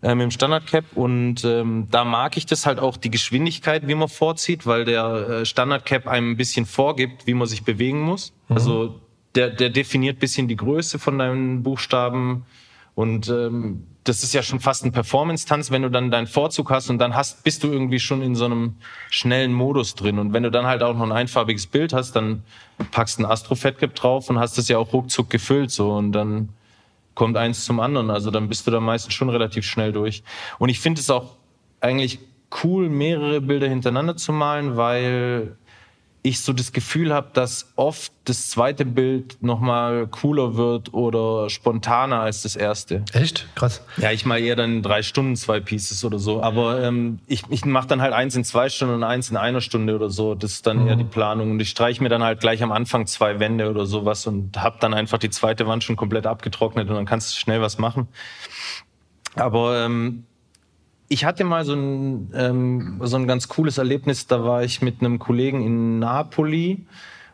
äh, 0.00 0.14
mit 0.14 0.22
dem 0.24 0.30
Standard-Cap 0.30 0.84
und 0.94 1.44
ähm, 1.44 1.88
da 1.90 2.04
mag 2.04 2.36
ich 2.36 2.46
das 2.46 2.66
halt 2.66 2.78
auch 2.78 2.96
die 2.96 3.10
Geschwindigkeit, 3.10 3.88
wie 3.88 3.96
man 3.96 4.08
vorzieht, 4.08 4.64
weil 4.64 4.84
der 4.84 5.28
äh, 5.28 5.44
Standard-Cap 5.44 6.06
einem 6.06 6.32
ein 6.32 6.36
bisschen 6.36 6.66
vorgibt, 6.66 7.26
wie 7.26 7.34
man 7.34 7.48
sich 7.48 7.64
bewegen 7.64 8.00
muss. 8.02 8.32
Mhm. 8.48 8.56
Also 8.56 9.00
der, 9.34 9.50
der 9.50 9.70
definiert 9.70 10.18
bisschen 10.18 10.48
die 10.48 10.56
Größe 10.56 10.98
von 10.98 11.18
deinen 11.18 11.62
Buchstaben 11.62 12.46
und 12.96 13.28
ähm, 13.28 13.86
das 14.04 14.22
ist 14.22 14.32
ja 14.32 14.42
schon 14.42 14.58
fast 14.58 14.82
ein 14.86 14.90
Performance-Tanz, 14.90 15.70
wenn 15.70 15.82
du 15.82 15.90
dann 15.90 16.10
deinen 16.10 16.26
Vorzug 16.26 16.70
hast 16.70 16.88
und 16.88 16.96
dann 16.96 17.14
hast, 17.14 17.44
bist 17.44 17.62
du 17.62 17.70
irgendwie 17.70 18.00
schon 18.00 18.22
in 18.22 18.34
so 18.34 18.46
einem 18.46 18.76
schnellen 19.10 19.52
Modus 19.52 19.94
drin. 19.94 20.18
Und 20.18 20.32
wenn 20.32 20.42
du 20.42 20.50
dann 20.50 20.64
halt 20.64 20.82
auch 20.82 20.94
noch 20.94 21.02
ein 21.02 21.12
einfarbiges 21.12 21.66
Bild 21.66 21.92
hast, 21.92 22.16
dann 22.16 22.42
packst 22.92 23.18
du 23.18 23.24
ein 23.24 23.30
Astro-Fettcap 23.30 23.94
drauf 23.94 24.30
und 24.30 24.38
hast 24.38 24.56
es 24.56 24.68
ja 24.68 24.78
auch 24.78 24.94
ruckzuck 24.94 25.28
gefüllt, 25.28 25.70
so. 25.70 25.92
Und 25.92 26.12
dann 26.12 26.48
kommt 27.14 27.36
eins 27.36 27.66
zum 27.66 27.80
anderen. 27.80 28.08
Also 28.08 28.30
dann 28.30 28.48
bist 28.48 28.66
du 28.66 28.70
da 28.70 28.80
meistens 28.80 29.12
schon 29.12 29.28
relativ 29.28 29.66
schnell 29.66 29.92
durch. 29.92 30.22
Und 30.58 30.70
ich 30.70 30.80
finde 30.80 31.02
es 31.02 31.10
auch 31.10 31.34
eigentlich 31.82 32.18
cool, 32.64 32.88
mehrere 32.88 33.42
Bilder 33.42 33.68
hintereinander 33.68 34.16
zu 34.16 34.32
malen, 34.32 34.78
weil 34.78 35.58
ich 36.26 36.40
so 36.40 36.52
das 36.52 36.72
Gefühl 36.72 37.14
habe, 37.14 37.28
dass 37.32 37.72
oft 37.76 38.12
das 38.24 38.50
zweite 38.50 38.84
Bild 38.84 39.40
nochmal 39.42 40.08
cooler 40.08 40.56
wird 40.56 40.92
oder 40.92 41.48
spontaner 41.48 42.20
als 42.20 42.42
das 42.42 42.56
erste. 42.56 43.04
Echt? 43.12 43.46
Krass. 43.54 43.80
Ja, 43.96 44.10
ich 44.10 44.26
mal 44.26 44.40
eher 44.40 44.56
dann 44.56 44.82
drei 44.82 45.02
Stunden 45.02 45.36
zwei 45.36 45.60
Pieces 45.60 46.04
oder 46.04 46.18
so. 46.18 46.42
Aber 46.42 46.82
ähm, 46.82 47.20
ich, 47.28 47.44
ich 47.50 47.64
mache 47.64 47.86
dann 47.86 48.02
halt 48.02 48.12
eins 48.12 48.34
in 48.34 48.42
zwei 48.42 48.68
Stunden 48.68 48.94
und 48.96 49.04
eins 49.04 49.30
in 49.30 49.36
einer 49.36 49.60
Stunde 49.60 49.94
oder 49.94 50.10
so. 50.10 50.34
Das 50.34 50.52
ist 50.52 50.66
dann 50.66 50.82
mhm. 50.82 50.88
eher 50.88 50.96
die 50.96 51.04
Planung. 51.04 51.52
Und 51.52 51.60
ich 51.60 51.70
streiche 51.70 52.02
mir 52.02 52.08
dann 52.08 52.24
halt 52.24 52.40
gleich 52.40 52.62
am 52.62 52.72
Anfang 52.72 53.06
zwei 53.06 53.38
Wände 53.38 53.70
oder 53.70 53.86
sowas 53.86 54.26
und 54.26 54.60
habe 54.60 54.78
dann 54.80 54.94
einfach 54.94 55.18
die 55.18 55.30
zweite 55.30 55.68
Wand 55.68 55.84
schon 55.84 55.94
komplett 55.94 56.26
abgetrocknet 56.26 56.88
und 56.88 56.96
dann 56.96 57.06
kannst 57.06 57.32
du 57.32 57.38
schnell 57.38 57.60
was 57.60 57.78
machen. 57.78 58.08
Aber 59.36 59.84
ähm, 59.84 60.24
ich 61.08 61.24
hatte 61.24 61.44
mal 61.44 61.64
so 61.64 61.74
ein, 61.74 62.30
ähm, 62.34 63.00
so 63.02 63.16
ein 63.16 63.26
ganz 63.26 63.48
cooles 63.48 63.78
Erlebnis. 63.78 64.26
Da 64.26 64.44
war 64.44 64.64
ich 64.64 64.82
mit 64.82 65.00
einem 65.00 65.18
Kollegen 65.18 65.64
in 65.64 65.98
Napoli 65.98 66.86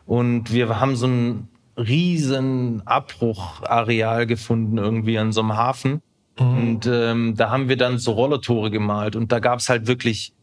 und 0.05 0.53
wir 0.53 0.79
haben 0.79 0.95
so 0.95 1.07
ein 1.07 1.47
riesen 1.77 2.85
Abbruchareal 2.85 4.27
gefunden 4.27 4.77
irgendwie 4.77 5.17
an 5.17 5.31
so 5.31 5.41
einem 5.41 5.57
Hafen. 5.57 6.01
Mhm. 6.39 6.57
Und 6.57 6.87
ähm, 6.87 7.35
da 7.35 7.49
haben 7.49 7.69
wir 7.69 7.77
dann 7.77 7.97
so 7.97 8.11
Rollertore 8.11 8.69
gemalt 8.69 9.15
und 9.15 9.31
da 9.31 9.39
gab's 9.39 9.69
halt 9.69 9.87
wirklich, 9.87 10.33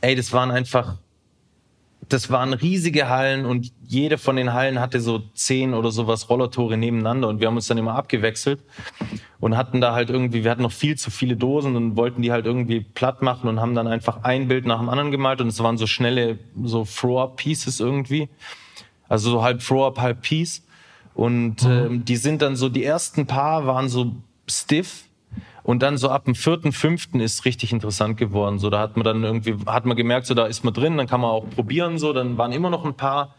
ey, 0.00 0.14
das 0.14 0.32
waren 0.32 0.50
einfach 0.50 0.98
das 2.08 2.30
waren 2.30 2.52
riesige 2.52 3.08
Hallen 3.08 3.44
und 3.46 3.72
jede 3.86 4.18
von 4.18 4.36
den 4.36 4.52
Hallen 4.52 4.80
hatte 4.80 5.00
so 5.00 5.20
zehn 5.34 5.74
oder 5.74 5.90
sowas 5.90 6.28
Rollertore 6.30 6.76
nebeneinander 6.76 7.28
und 7.28 7.40
wir 7.40 7.46
haben 7.46 7.56
uns 7.56 7.66
dann 7.66 7.78
immer 7.78 7.94
abgewechselt 7.94 8.60
und 9.40 9.56
hatten 9.56 9.80
da 9.80 9.94
halt 9.94 10.10
irgendwie, 10.10 10.44
wir 10.44 10.50
hatten 10.50 10.62
noch 10.62 10.72
viel 10.72 10.96
zu 10.96 11.10
viele 11.10 11.36
Dosen 11.36 11.76
und 11.76 11.96
wollten 11.96 12.22
die 12.22 12.32
halt 12.32 12.46
irgendwie 12.46 12.80
platt 12.80 13.22
machen 13.22 13.48
und 13.48 13.60
haben 13.60 13.74
dann 13.74 13.86
einfach 13.86 14.24
ein 14.24 14.48
Bild 14.48 14.66
nach 14.66 14.78
dem 14.78 14.88
anderen 14.88 15.10
gemalt 15.10 15.40
und 15.40 15.48
es 15.48 15.62
waren 15.62 15.78
so 15.78 15.86
schnelle, 15.86 16.38
so 16.64 16.84
Throw-Up-Pieces 16.84 17.80
irgendwie. 17.80 18.28
Also 19.08 19.30
so 19.30 19.42
halb 19.42 19.60
Throw-Up, 19.60 19.98
halb 20.00 20.22
Piece. 20.22 20.62
Und 21.14 21.64
mhm. 21.64 21.70
ähm, 21.70 22.04
die 22.04 22.16
sind 22.16 22.42
dann 22.42 22.56
so, 22.56 22.68
die 22.68 22.84
ersten 22.84 23.26
paar 23.26 23.66
waren 23.66 23.88
so 23.88 24.12
stiff 24.48 25.07
und 25.68 25.82
dann 25.82 25.98
so 25.98 26.08
ab 26.08 26.24
dem 26.24 26.34
vierten, 26.34 26.72
fünften 26.72 27.20
ist 27.20 27.44
richtig 27.44 27.74
interessant 27.74 28.16
geworden. 28.16 28.58
So, 28.58 28.70
da 28.70 28.80
hat 28.80 28.96
man 28.96 29.04
dann 29.04 29.22
irgendwie, 29.22 29.54
hat 29.66 29.84
man 29.84 29.98
gemerkt, 29.98 30.24
so 30.24 30.32
da 30.32 30.46
ist 30.46 30.64
man 30.64 30.72
drin, 30.72 30.96
dann 30.96 31.06
kann 31.06 31.20
man 31.20 31.28
auch 31.28 31.44
probieren, 31.50 31.98
so, 31.98 32.14
dann 32.14 32.38
waren 32.38 32.52
immer 32.52 32.70
noch 32.70 32.86
ein 32.86 32.94
paar, 32.94 33.34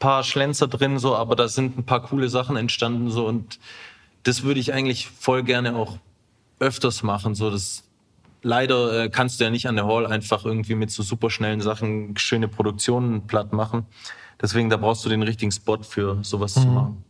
paar 0.00 0.24
Schlenzer 0.24 0.66
drin, 0.66 0.98
so, 0.98 1.14
aber 1.14 1.36
da 1.36 1.46
sind 1.46 1.78
ein 1.78 1.84
paar 1.84 2.02
coole 2.02 2.28
Sachen 2.28 2.56
entstanden, 2.56 3.10
so, 3.10 3.28
und 3.28 3.60
das 4.24 4.42
würde 4.42 4.58
ich 4.58 4.72
eigentlich 4.72 5.06
voll 5.06 5.44
gerne 5.44 5.76
auch 5.76 5.98
öfters 6.58 7.04
machen, 7.04 7.36
so, 7.36 7.48
das, 7.48 7.84
leider 8.42 9.04
äh, 9.04 9.08
kannst 9.08 9.38
du 9.38 9.44
ja 9.44 9.50
nicht 9.50 9.68
an 9.68 9.76
der 9.76 9.86
Hall 9.86 10.04
einfach 10.08 10.44
irgendwie 10.44 10.74
mit 10.74 10.90
so 10.90 11.04
super 11.04 11.30
schnellen 11.30 11.60
Sachen 11.60 12.16
schöne 12.16 12.48
Produktionen 12.48 13.28
platt 13.28 13.52
machen. 13.52 13.86
Deswegen, 14.40 14.68
da 14.68 14.78
brauchst 14.78 15.04
du 15.04 15.08
den 15.08 15.22
richtigen 15.22 15.52
Spot 15.52 15.80
für 15.84 16.18
sowas 16.24 16.56
mhm. 16.56 16.60
zu 16.60 16.66
machen. 16.66 17.04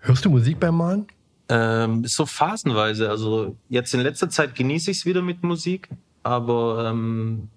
Hörst 0.00 0.24
du 0.24 0.30
Musik 0.30 0.58
beim 0.58 0.76
Malen? 0.76 1.06
Ähm, 1.52 2.06
so 2.06 2.24
phasenweise. 2.24 3.10
Also 3.10 3.56
jetzt 3.68 3.92
in 3.92 4.00
letzter 4.00 4.30
Zeit 4.30 4.54
genieße 4.54 4.90
ich 4.90 4.98
es 4.98 5.06
wieder 5.06 5.20
mit 5.20 5.42
Musik, 5.42 5.90
aber 6.22 6.90
ähm, 6.90 7.48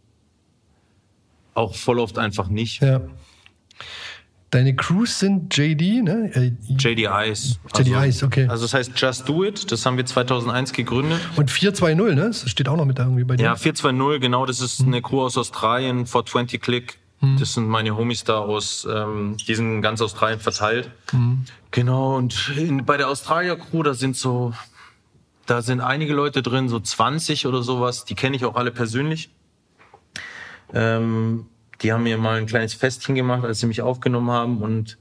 auch 1.53 1.75
voll 1.75 1.99
oft 1.99 2.17
einfach 2.17 2.49
nicht. 2.49 2.81
Ja. 2.81 3.01
Deine 4.51 4.75
Crews 4.75 5.19
sind 5.19 5.55
JD, 5.55 6.03
ne? 6.03 6.29
Äh, 6.33 6.51
JD 6.77 7.05
Eyes. 7.05 7.59
JD 7.73 7.79
also, 7.79 7.93
Eyes, 7.95 8.23
okay. 8.23 8.47
Also 8.49 8.65
das 8.65 8.73
heißt 8.73 8.91
Just 8.95 9.29
Do 9.29 9.45
It, 9.45 9.71
das 9.71 9.85
haben 9.85 9.95
wir 9.95 10.05
2001 10.05 10.73
gegründet. 10.73 11.19
Und 11.37 11.49
420, 11.49 12.15
ne? 12.15 12.27
Das 12.27 12.49
steht 12.49 12.67
auch 12.67 12.77
noch 12.77 12.85
mit 12.85 12.99
da 12.99 13.03
irgendwie 13.03 13.23
bei 13.23 13.37
dir. 13.37 13.43
Ja, 13.43 13.55
420, 13.55 14.21
genau, 14.21 14.45
das 14.45 14.59
ist 14.59 14.81
eine 14.81 15.01
Crew 15.01 15.21
aus 15.21 15.37
Australien, 15.37 16.05
420 16.05 16.61
Click. 16.61 16.99
Mhm. 17.25 17.39
Das 17.39 17.53
sind 17.53 17.67
meine 17.67 17.97
Homies 17.97 18.23
da 18.23 18.39
aus, 18.39 18.87
ähm, 18.89 19.37
die 19.37 19.55
sind 19.55 19.81
ganz 19.81 20.01
Australien 20.01 20.39
verteilt. 20.39 20.91
Mhm. 21.11 21.45
Genau, 21.71 22.15
und 22.15 22.53
in, 22.55 22.85
bei 22.85 22.97
der 22.97 23.09
Australier 23.09 23.57
Crew, 23.57 23.83
da 23.83 23.93
sind 23.93 24.15
so, 24.15 24.53
da 25.45 25.61
sind 25.61 25.81
einige 25.81 26.13
Leute 26.13 26.41
drin, 26.41 26.69
so 26.69 26.79
20 26.79 27.47
oder 27.47 27.63
sowas, 27.63 28.05
die 28.05 28.15
kenne 28.15 28.35
ich 28.35 28.45
auch 28.45 28.55
alle 28.55 28.71
persönlich. 28.71 29.29
Ähm, 30.73 31.47
die 31.81 31.91
haben 31.91 32.03
mir 32.03 32.17
mal 32.17 32.37
ein 32.37 32.45
kleines 32.45 32.73
Festchen 32.73 33.15
gemacht, 33.15 33.43
als 33.43 33.59
sie 33.59 33.67
mich 33.67 33.81
aufgenommen 33.81 34.31
haben 34.31 34.61
und 34.61 34.97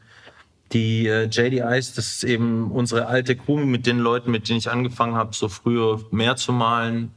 die 0.73 1.07
äh, 1.07 1.25
JD 1.25 1.61
Ice, 1.61 1.93
das 1.95 2.17
ist 2.17 2.25
eben 2.25 2.71
unsere 2.73 3.07
alte 3.07 3.37
Crew 3.37 3.59
mit 3.59 3.87
den 3.87 3.99
Leuten, 3.99 4.31
mit 4.31 4.49
denen 4.49 4.59
ich 4.59 4.71
angefangen 4.71 5.15
habe, 5.15 5.35
so 5.35 5.49
früher 5.49 6.01
mehr 6.11 6.37
zu 6.37 6.53
malen. 6.53 7.13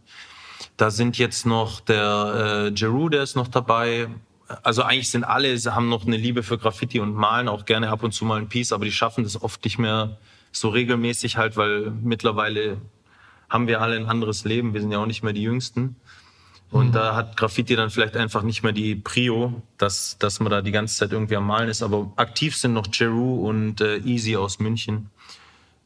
Da 0.75 0.91
sind 0.91 1.17
jetzt 1.17 1.45
noch 1.45 1.79
der 1.79 2.69
äh, 2.69 2.73
Jeru, 2.75 3.09
der 3.09 3.23
ist 3.23 3.35
noch 3.35 3.47
dabei 3.47 4.09
also 4.63 4.83
eigentlich 4.83 5.09
sind 5.09 5.23
alle, 5.23 5.57
sie 5.57 5.73
haben 5.73 5.89
noch 5.89 6.05
eine 6.05 6.17
Liebe 6.17 6.43
für 6.43 6.57
Graffiti 6.57 6.99
und 6.99 7.13
malen 7.13 7.47
auch 7.47 7.65
gerne 7.65 7.89
ab 7.89 8.03
und 8.03 8.13
zu 8.13 8.25
mal 8.25 8.39
ein 8.39 8.49
Piece, 8.49 8.71
aber 8.71 8.85
die 8.85 8.91
schaffen 8.91 9.23
das 9.23 9.41
oft 9.41 9.63
nicht 9.63 9.77
mehr 9.77 10.17
so 10.51 10.69
regelmäßig 10.69 11.37
halt, 11.37 11.57
weil 11.57 11.91
mittlerweile 12.01 12.77
haben 13.49 13.67
wir 13.67 13.81
alle 13.81 13.95
ein 13.95 14.07
anderes 14.07 14.43
Leben. 14.45 14.73
Wir 14.73 14.81
sind 14.81 14.91
ja 14.91 14.99
auch 14.99 15.05
nicht 15.05 15.23
mehr 15.23 15.33
die 15.33 15.43
Jüngsten. 15.43 15.95
Und 16.69 16.87
mhm. 16.87 16.91
da 16.91 17.15
hat 17.15 17.37
Graffiti 17.37 17.75
dann 17.75 17.89
vielleicht 17.89 18.17
einfach 18.17 18.41
nicht 18.41 18.63
mehr 18.63 18.73
die 18.73 18.95
Prio, 18.95 19.61
dass, 19.77 20.17
dass 20.17 20.39
man 20.39 20.51
da 20.51 20.61
die 20.61 20.71
ganze 20.71 20.97
Zeit 20.97 21.13
irgendwie 21.13 21.37
am 21.37 21.47
Malen 21.47 21.69
ist. 21.69 21.81
Aber 21.81 22.11
aktiv 22.17 22.57
sind 22.57 22.73
noch 22.73 22.87
Jeru 22.91 23.47
und 23.47 23.79
äh, 23.79 23.97
Easy 23.99 24.35
aus 24.35 24.59
München, 24.59 25.09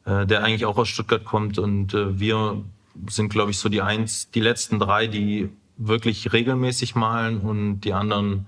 äh, 0.04 0.26
der 0.26 0.42
eigentlich 0.42 0.66
auch 0.66 0.76
aus 0.76 0.88
Stuttgart 0.88 1.24
kommt. 1.24 1.58
Und 1.58 1.94
äh, 1.94 2.18
wir 2.18 2.64
sind, 3.08 3.28
glaube 3.28 3.52
ich, 3.52 3.58
so 3.58 3.68
die 3.68 3.80
eins, 3.80 4.30
die 4.32 4.40
letzten 4.40 4.80
drei, 4.80 5.06
die 5.06 5.50
wirklich 5.76 6.32
regelmäßig 6.32 6.94
malen 6.94 7.40
und 7.40 7.80
die 7.80 7.92
anderen 7.92 8.46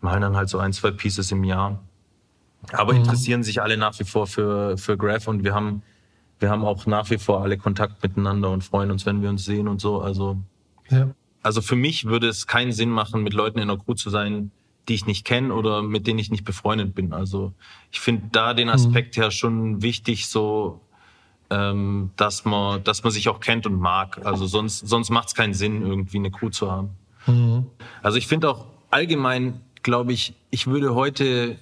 malen 0.00 0.22
dann 0.22 0.36
halt 0.36 0.48
so 0.48 0.58
ein, 0.58 0.72
zwei 0.72 0.90
Pieces 0.90 1.32
im 1.32 1.44
Jahr. 1.44 1.82
Aber 2.72 2.92
mhm. 2.92 3.00
interessieren 3.00 3.42
sich 3.42 3.62
alle 3.62 3.76
nach 3.76 3.98
wie 3.98 4.04
vor 4.04 4.26
für, 4.26 4.76
für 4.76 4.96
Graph 4.96 5.28
und 5.28 5.44
wir 5.44 5.54
haben, 5.54 5.82
wir 6.38 6.50
haben 6.50 6.64
auch 6.64 6.86
nach 6.86 7.10
wie 7.10 7.18
vor 7.18 7.42
alle 7.42 7.58
Kontakt 7.58 8.02
miteinander 8.02 8.50
und 8.50 8.64
freuen 8.64 8.90
uns, 8.90 9.06
wenn 9.06 9.22
wir 9.22 9.28
uns 9.28 9.44
sehen 9.44 9.68
und 9.68 9.80
so. 9.80 10.00
Also, 10.00 10.38
ja. 10.90 11.10
also 11.42 11.60
für 11.60 11.76
mich 11.76 12.06
würde 12.06 12.28
es 12.28 12.46
keinen 12.46 12.72
Sinn 12.72 12.90
machen, 12.90 13.22
mit 13.22 13.34
Leuten 13.34 13.58
in 13.58 13.68
der 13.68 13.78
Crew 13.78 13.94
zu 13.94 14.10
sein, 14.10 14.50
die 14.88 14.94
ich 14.94 15.06
nicht 15.06 15.24
kenne 15.24 15.52
oder 15.52 15.82
mit 15.82 16.06
denen 16.06 16.18
ich 16.18 16.30
nicht 16.30 16.44
befreundet 16.44 16.94
bin. 16.94 17.12
Also 17.12 17.52
ich 17.90 18.00
finde 18.00 18.28
da 18.32 18.54
den 18.54 18.68
Aspekt 18.68 19.16
mhm. 19.16 19.20
her 19.20 19.30
schon 19.30 19.82
wichtig, 19.82 20.28
so 20.28 20.80
ähm, 21.50 22.10
dass 22.16 22.44
man, 22.44 22.82
dass 22.84 23.02
man 23.02 23.12
sich 23.12 23.28
auch 23.28 23.40
kennt 23.40 23.66
und 23.66 23.78
mag. 23.78 24.24
Also 24.24 24.46
sonst, 24.46 24.86
sonst 24.86 25.10
macht 25.10 25.28
es 25.28 25.34
keinen 25.34 25.54
Sinn, 25.54 25.82
irgendwie 25.82 26.18
eine 26.18 26.30
Crew 26.30 26.50
zu 26.50 26.70
haben. 26.70 26.90
Mhm. 27.26 27.66
Also 28.02 28.18
ich 28.18 28.26
finde 28.26 28.50
auch 28.50 28.66
allgemein, 28.90 29.60
glaube 29.82 30.12
ich, 30.12 30.34
ich 30.50 30.66
würde 30.66 30.94
heute 30.94 31.58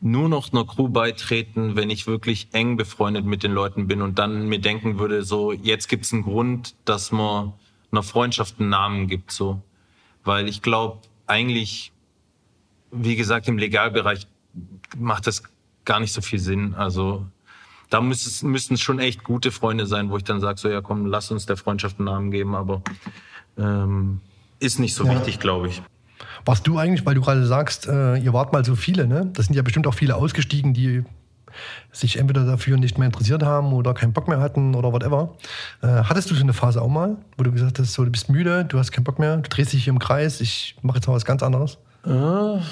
nur 0.00 0.28
noch 0.28 0.52
einer 0.52 0.64
Crew 0.64 0.88
beitreten, 0.88 1.76
wenn 1.76 1.90
ich 1.90 2.06
wirklich 2.06 2.48
eng 2.52 2.76
befreundet 2.76 3.24
mit 3.26 3.42
den 3.42 3.52
Leuten 3.52 3.86
bin 3.86 4.00
und 4.00 4.18
dann 4.18 4.48
mir 4.48 4.60
denken 4.60 4.98
würde, 4.98 5.24
so 5.24 5.52
jetzt 5.52 5.88
gibt 5.88 6.06
es 6.06 6.12
einen 6.12 6.22
Grund, 6.22 6.74
dass 6.84 7.12
man 7.12 7.52
einer 7.92 8.02
Freundschaft 8.02 8.60
einen 8.60 8.70
Namen 8.70 9.08
gibt, 9.08 9.30
so, 9.30 9.60
weil 10.24 10.48
ich 10.48 10.62
glaube 10.62 11.00
eigentlich, 11.26 11.92
wie 12.90 13.16
gesagt, 13.16 13.46
im 13.48 13.58
Legalbereich 13.58 14.26
macht 14.96 15.26
das 15.26 15.42
gar 15.84 16.00
nicht 16.00 16.12
so 16.12 16.22
viel 16.22 16.38
Sinn. 16.38 16.74
Also 16.74 17.26
da 17.90 18.00
müssten 18.00 18.48
müssten 18.48 18.74
es 18.74 18.80
schon 18.80 18.98
echt 18.98 19.24
gute 19.24 19.50
Freunde 19.50 19.86
sein, 19.86 20.10
wo 20.10 20.16
ich 20.16 20.24
dann 20.24 20.40
sage, 20.40 20.58
so 20.58 20.68
ja 20.68 20.80
komm, 20.80 21.06
lass 21.06 21.30
uns 21.30 21.46
der 21.46 21.56
Freundschaft 21.56 21.98
einen 21.98 22.06
Namen 22.06 22.30
geben, 22.30 22.54
aber 22.54 22.82
ähm, 23.58 24.20
ist 24.60 24.78
nicht 24.78 24.94
so 24.94 25.04
Ja. 25.04 25.12
wichtig, 25.14 25.40
glaube 25.40 25.68
ich. 25.68 25.82
Warst 26.44 26.66
du 26.66 26.78
eigentlich, 26.78 27.04
weil 27.04 27.14
du 27.14 27.20
gerade 27.20 27.44
sagst, 27.46 27.86
äh, 27.86 28.16
ihr 28.16 28.32
wart 28.32 28.52
mal 28.52 28.64
so 28.64 28.74
viele, 28.74 29.06
ne? 29.06 29.30
Das 29.34 29.46
sind 29.46 29.54
ja 29.54 29.62
bestimmt 29.62 29.86
auch 29.86 29.94
viele 29.94 30.16
ausgestiegen, 30.16 30.72
die 30.72 31.02
sich 31.90 32.18
entweder 32.18 32.46
dafür 32.46 32.76
nicht 32.76 32.96
mehr 32.96 33.06
interessiert 33.06 33.42
haben 33.42 33.72
oder 33.72 33.92
keinen 33.92 34.12
Bock 34.12 34.28
mehr 34.28 34.38
hatten 34.40 34.74
oder 34.76 34.92
whatever. 34.92 35.36
Äh, 35.82 35.88
hattest 36.04 36.30
du 36.30 36.34
so 36.34 36.42
eine 36.42 36.52
Phase 36.52 36.80
auch 36.80 36.88
mal, 36.88 37.16
wo 37.36 37.42
du 37.42 37.50
gesagt 37.52 37.78
hast, 37.78 37.92
so, 37.92 38.04
du 38.04 38.10
bist 38.10 38.28
müde, 38.28 38.64
du 38.64 38.78
hast 38.78 38.92
keinen 38.92 39.04
Bock 39.04 39.18
mehr, 39.18 39.36
du 39.38 39.48
drehst 39.48 39.72
dich 39.72 39.84
hier 39.84 39.92
im 39.92 39.98
Kreis, 39.98 40.40
ich 40.40 40.76
mache 40.82 40.98
jetzt 40.98 41.08
mal 41.08 41.14
was 41.14 41.24
ganz 41.24 41.42
anderes? 41.42 41.78
Äh, 42.06 42.08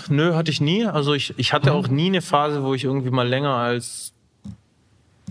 nö, 0.08 0.34
hatte 0.34 0.50
ich 0.50 0.60
nie. 0.60 0.86
Also 0.86 1.12
ich, 1.12 1.34
ich 1.38 1.52
hatte 1.52 1.72
auch 1.72 1.88
nie 1.88 2.06
eine 2.06 2.22
Phase, 2.22 2.62
wo 2.62 2.72
ich 2.72 2.84
irgendwie 2.84 3.10
mal 3.10 3.26
länger 3.28 3.54
als 3.54 4.12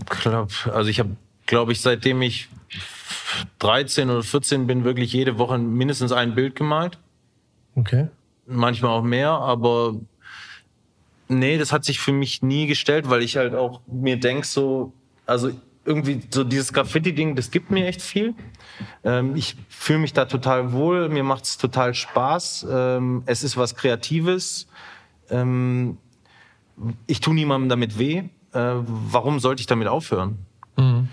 glaub, 0.06 0.50
also 0.72 0.90
ich 0.90 0.98
habe, 0.98 1.16
glaube 1.46 1.72
ich, 1.72 1.80
seitdem 1.80 2.22
ich 2.22 2.48
13 3.58 4.10
oder 4.10 4.22
14 4.22 4.66
bin, 4.66 4.84
wirklich 4.84 5.12
jede 5.12 5.38
Woche 5.38 5.58
mindestens 5.58 6.12
ein 6.12 6.34
Bild 6.34 6.56
gemalt. 6.56 6.98
Okay. 7.74 8.08
Manchmal 8.46 8.92
auch 8.92 9.02
mehr, 9.02 9.30
aber 9.30 9.94
nee, 11.28 11.58
das 11.58 11.72
hat 11.72 11.84
sich 11.84 12.00
für 12.00 12.12
mich 12.12 12.42
nie 12.42 12.66
gestellt, 12.66 13.08
weil 13.10 13.22
ich 13.22 13.36
halt 13.36 13.54
auch 13.54 13.80
mir 13.86 14.18
denk 14.18 14.44
so, 14.44 14.92
also 15.26 15.50
irgendwie 15.84 16.20
so 16.30 16.44
dieses 16.44 16.72
Graffiti-Ding, 16.72 17.34
das 17.34 17.50
gibt 17.50 17.70
mir 17.70 17.86
echt 17.86 18.02
viel. 18.02 18.34
Ähm, 19.04 19.34
ich 19.36 19.56
fühle 19.68 20.00
mich 20.00 20.12
da 20.12 20.26
total 20.26 20.72
wohl, 20.72 21.08
mir 21.08 21.24
macht 21.24 21.44
es 21.44 21.56
total 21.56 21.94
Spaß. 21.94 22.66
Ähm, 22.70 23.22
es 23.26 23.42
ist 23.42 23.56
was 23.56 23.74
Kreatives. 23.74 24.68
Ähm, 25.30 25.98
ich 27.06 27.20
tue 27.20 27.34
niemandem 27.34 27.68
damit 27.68 27.98
weh. 27.98 28.24
Äh, 28.58 28.82
warum 28.86 29.38
sollte 29.38 29.60
ich 29.60 29.66
damit 29.66 29.86
aufhören? 29.86 30.38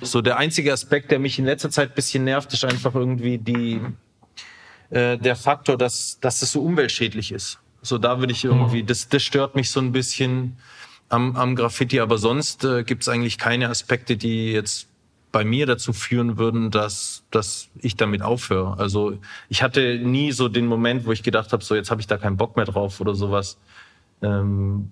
So 0.02 0.22
der 0.22 0.38
einzige 0.38 0.74
Aspekt, 0.74 1.12
der 1.12 1.20
mich 1.20 1.38
in 1.38 1.46
letzter 1.46 1.70
Zeit 1.70 1.92
ein 1.92 1.96
bisschen 1.96 2.24
nervt, 2.24 2.52
ist 2.54 2.66
einfach 2.66 2.96
irgendwie 2.96 3.38
die, 3.38 3.82
äh, 4.90 5.18
der 5.18 5.36
Faktor, 5.36 5.78
dass, 5.78 6.20
dass 6.20 6.42
es 6.42 6.52
so 6.52 6.62
umweltschädlich 6.62 7.32
ist. 7.32 7.60
So 7.82 8.00
da 8.00 8.20
würde 8.20 8.34
ich 8.34 8.44
irgendwie, 8.44 8.84
das, 8.84 9.10
das 9.10 9.22
stört 9.22 9.56
mich 9.56 9.70
so 9.70 9.80
ein 9.80 9.92
bisschen 9.92 10.58
am, 11.10 11.36
am 11.36 11.56
Graffiti, 11.56 12.00
aber 12.00 12.18
sonst 12.18 12.64
äh, 12.64 12.84
gibt 12.84 13.04
es 13.04 13.10
eigentlich 13.10 13.38
keine 13.38 13.70
Aspekte, 13.70 14.18
die 14.18 14.52
jetzt 14.52 14.88
bei 15.32 15.44
mir 15.44 15.68
dazu 15.68 15.94
führen 15.94 16.38
würden, 16.40 16.72
dass, 16.72 17.24
dass 17.30 17.70
ich 17.80 17.96
damit 17.96 18.24
aufhöre. 18.24 18.80
Also 18.80 19.20
ich 19.50 19.62
hatte 19.62 20.00
nie 20.00 20.32
so 20.32 20.48
den 20.48 20.66
Moment, 20.66 21.06
wo 21.06 21.12
ich 21.12 21.22
gedacht 21.22 21.54
habe, 21.54 21.64
so 21.64 21.75
jetzt 21.75 21.92
habe 21.92 22.02
ich 22.02 22.08
da 22.08 22.18
keinen 22.18 22.38
Bock 22.38 22.56
mehr 22.56 22.66
drauf 22.66 23.02
oder 23.02 23.14
sowas. 23.14 23.60
Ähm, 24.24 24.92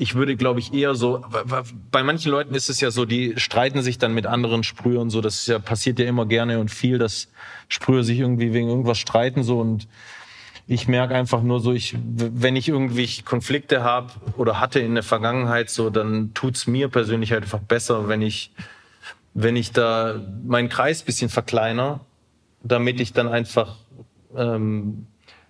ich 0.00 0.14
würde, 0.14 0.36
glaube 0.36 0.60
ich, 0.60 0.72
eher 0.72 0.94
so, 0.94 1.24
bei 1.90 2.04
manchen 2.04 2.30
Leuten 2.30 2.54
ist 2.54 2.70
es 2.70 2.80
ja 2.80 2.92
so, 2.92 3.04
die 3.04 3.34
streiten 3.36 3.82
sich 3.82 3.98
dann 3.98 4.14
mit 4.14 4.26
anderen 4.26 4.62
Sprühern 4.62 5.10
so, 5.10 5.20
das 5.20 5.46
ja, 5.48 5.58
passiert 5.58 5.98
ja 5.98 6.06
immer 6.06 6.24
gerne 6.24 6.60
und 6.60 6.70
viel, 6.70 6.98
dass 6.98 7.28
Sprüher 7.68 8.04
sich 8.04 8.20
irgendwie 8.20 8.52
wegen 8.52 8.68
irgendwas 8.68 8.98
streiten 8.98 9.42
so. 9.42 9.58
Und 9.58 9.88
ich 10.68 10.86
merke 10.86 11.16
einfach 11.16 11.42
nur 11.42 11.58
so, 11.58 11.72
ich, 11.72 11.96
wenn 12.00 12.54
ich 12.54 12.68
irgendwie 12.68 13.08
Konflikte 13.22 13.82
habe 13.82 14.12
oder 14.36 14.60
hatte 14.60 14.78
in 14.78 14.94
der 14.94 15.02
Vergangenheit 15.02 15.68
so, 15.68 15.90
dann 15.90 16.32
tut's 16.32 16.68
mir 16.68 16.88
persönlich 16.88 17.32
halt 17.32 17.42
einfach 17.42 17.58
besser, 17.58 18.08
wenn 18.08 18.22
ich, 18.22 18.52
wenn 19.34 19.56
ich 19.56 19.72
da 19.72 20.14
meinen 20.46 20.68
Kreis 20.68 21.02
bisschen 21.02 21.28
verkleiner, 21.28 21.98
damit 22.62 23.00
ich 23.00 23.12
dann 23.12 23.26
einfach 23.26 23.74
ähm, 24.36 25.08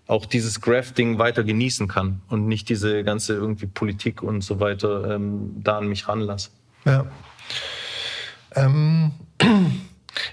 auch 0.08 0.24
dieses 0.26 0.60
Grafting 0.60 1.18
weiter 1.18 1.44
genießen 1.44 1.86
kann 1.86 2.22
und 2.28 2.48
nicht 2.48 2.68
diese 2.70 3.04
ganze 3.04 3.34
irgendwie 3.34 3.66
Politik 3.66 4.22
und 4.22 4.42
so 4.42 4.58
weiter 4.58 5.14
ähm, 5.14 5.54
da 5.62 5.78
an 5.78 5.86
mich 5.86 6.08
ranlasse. 6.08 6.48
Ja. 6.86 7.06
Ähm, 8.54 9.12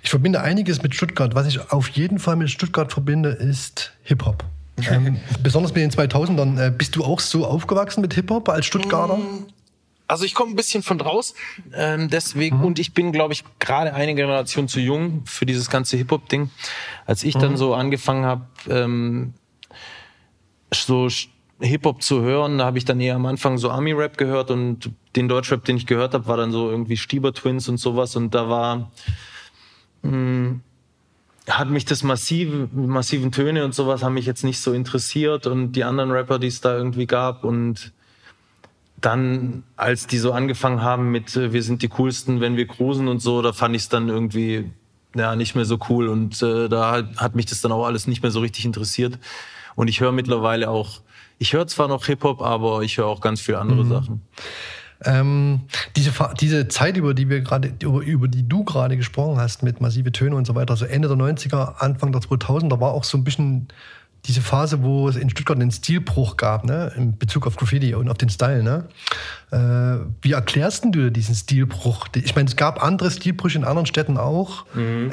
ich 0.01 0.09
verbinde 0.09 0.41
einiges 0.41 0.81
mit 0.81 0.95
Stuttgart. 0.95 1.35
Was 1.35 1.45
ich 1.45 1.71
auf 1.71 1.89
jeden 1.89 2.19
Fall 2.19 2.37
mit 2.37 2.49
Stuttgart 2.49 2.91
verbinde, 2.91 3.29
ist 3.29 3.91
Hip-Hop. 4.03 4.45
Ähm, 4.89 5.17
besonders 5.43 5.73
mit 5.73 5.83
den 5.83 5.91
2000ern. 5.91 6.67
Äh, 6.67 6.71
bist 6.71 6.95
du 6.95 7.03
auch 7.03 7.19
so 7.19 7.45
aufgewachsen 7.45 7.99
mit 7.99 8.13
Hip-Hop 8.13 8.47
als 8.47 8.65
Stuttgarter? 8.65 9.19
Also 10.07 10.23
ich 10.23 10.35
komme 10.35 10.51
ein 10.51 10.55
bisschen 10.55 10.83
von 10.83 10.99
draußen, 10.99 11.35
ähm, 11.73 12.11
deswegen 12.11 12.61
und 12.61 12.77
ich 12.77 12.93
bin, 12.93 13.11
glaube 13.11 13.33
ich, 13.33 13.43
gerade 13.57 13.95
eine 13.95 14.13
Generation 14.13 14.67
zu 14.67 14.79
jung 14.79 15.23
für 15.25 15.47
dieses 15.47 15.71
ganze 15.71 15.97
Hip-Hop-Ding. 15.97 16.51
Als 17.07 17.23
ich 17.23 17.33
dann 17.33 17.57
so 17.57 17.73
angefangen 17.73 18.23
habe, 18.23 18.45
ähm, 18.69 19.33
so 20.83 21.09
Hip-Hop 21.59 22.01
zu 22.01 22.21
hören, 22.21 22.57
da 22.57 22.65
habe 22.65 22.77
ich 22.77 22.85
dann 22.85 22.99
eher 22.99 23.15
am 23.15 23.25
Anfang 23.25 23.57
so 23.57 23.69
Army-Rap 23.71 24.17
gehört 24.17 24.51
und 24.51 24.91
den 25.15 25.27
Deutschrap, 25.27 25.63
den 25.63 25.77
ich 25.77 25.85
gehört 25.85 26.13
habe, 26.13 26.27
war 26.27 26.37
dann 26.37 26.51
so 26.51 26.69
irgendwie 26.69 26.97
Stieber 26.97 27.33
Twins 27.33 27.69
und 27.69 27.77
sowas 27.77 28.15
und 28.15 28.35
da 28.35 28.49
war 28.49 28.91
mh, 30.01 30.59
hat 31.49 31.69
mich 31.69 31.85
das 31.85 32.03
massive, 32.03 32.69
massiven 32.73 33.31
Töne 33.31 33.63
und 33.63 33.73
sowas 33.73 34.03
haben 34.03 34.15
mich 34.15 34.25
jetzt 34.25 34.43
nicht 34.43 34.59
so 34.59 34.73
interessiert 34.73 35.47
und 35.47 35.73
die 35.73 35.83
anderen 35.83 36.11
Rapper, 36.11 36.39
die 36.39 36.47
es 36.47 36.59
da 36.59 36.75
irgendwie 36.75 37.05
gab 37.05 37.43
und 37.43 37.93
dann, 38.99 39.63
als 39.75 40.07
die 40.07 40.17
so 40.17 40.31
angefangen 40.31 40.81
haben 40.81 41.11
mit 41.11 41.35
äh, 41.37 41.53
wir 41.53 41.63
sind 41.63 41.83
die 41.83 41.89
coolsten, 41.89 42.41
wenn 42.41 42.57
wir 42.57 42.67
cruisen 42.67 43.07
und 43.07 43.19
so, 43.19 43.41
da 43.41 43.53
fand 43.53 43.75
ich 43.75 43.83
es 43.83 43.89
dann 43.89 44.09
irgendwie 44.09 44.71
ja 45.15 45.37
nicht 45.37 45.55
mehr 45.55 45.65
so 45.65 45.79
cool 45.89 46.09
und 46.09 46.41
äh, 46.41 46.67
da 46.67 47.03
hat 47.15 47.35
mich 47.35 47.45
das 47.45 47.61
dann 47.61 47.71
auch 47.71 47.85
alles 47.85 48.07
nicht 48.07 48.21
mehr 48.23 48.31
so 48.31 48.41
richtig 48.41 48.65
interessiert 48.65 49.19
und 49.75 49.87
ich 49.87 49.99
höre 49.99 50.11
mittlerweile 50.11 50.69
auch 50.69 51.01
ich 51.37 51.53
höre 51.53 51.67
zwar 51.67 51.87
noch 51.87 52.05
Hip 52.05 52.23
Hop, 52.23 52.41
aber 52.41 52.81
ich 52.81 52.97
höre 52.97 53.07
auch 53.07 53.21
ganz 53.21 53.41
viele 53.41 53.59
andere 53.59 53.85
Sachen. 53.85 54.21
Ähm, 55.03 55.61
diese, 55.95 56.11
diese 56.39 56.67
Zeit, 56.69 56.95
über 56.95 57.13
die 57.13 57.29
wir 57.29 57.41
gerade, 57.41 57.73
über, 57.83 58.01
über 58.01 58.27
die 58.27 58.47
du 58.47 58.63
gerade 58.63 58.95
gesprochen 58.95 59.37
hast, 59.37 59.61
mit 59.61 59.81
massive 59.81 60.11
Töne 60.11 60.35
und 60.35 60.47
so 60.47 60.55
weiter, 60.55 60.75
so 60.77 60.85
Ende 60.85 61.09
der 61.09 61.17
90er, 61.17 61.75
Anfang 61.79 62.13
der 62.13 62.21
2000er, 62.21 62.79
war 62.79 62.93
auch 62.93 63.03
so 63.03 63.17
ein 63.17 63.25
bisschen 63.25 63.67
diese 64.27 64.41
Phase, 64.41 64.83
wo 64.83 65.07
es 65.07 65.15
in 65.15 65.29
Stuttgart 65.29 65.57
einen 65.57 65.71
Stilbruch 65.71 66.37
gab, 66.37 66.65
ne, 66.65 66.91
in 66.95 67.17
Bezug 67.17 67.47
auf 67.47 67.55
Graffiti 67.55 67.95
und 67.95 68.09
auf 68.09 68.17
den 68.17 68.29
Style, 68.29 68.63
ne? 68.63 68.87
Äh, 69.51 70.05
wie 70.21 70.33
erklärst 70.33 70.83
denn 70.83 70.91
du 70.91 71.03
dir 71.03 71.11
diesen 71.11 71.35
Stilbruch? 71.35 72.07
Ich 72.15 72.35
meine, 72.35 72.47
es 72.47 72.55
gab 72.55 72.83
andere 72.83 73.11
Stilbrüche 73.11 73.57
in 73.57 73.63
anderen 73.63 73.85
Städten 73.85 74.17
auch. 74.17 74.65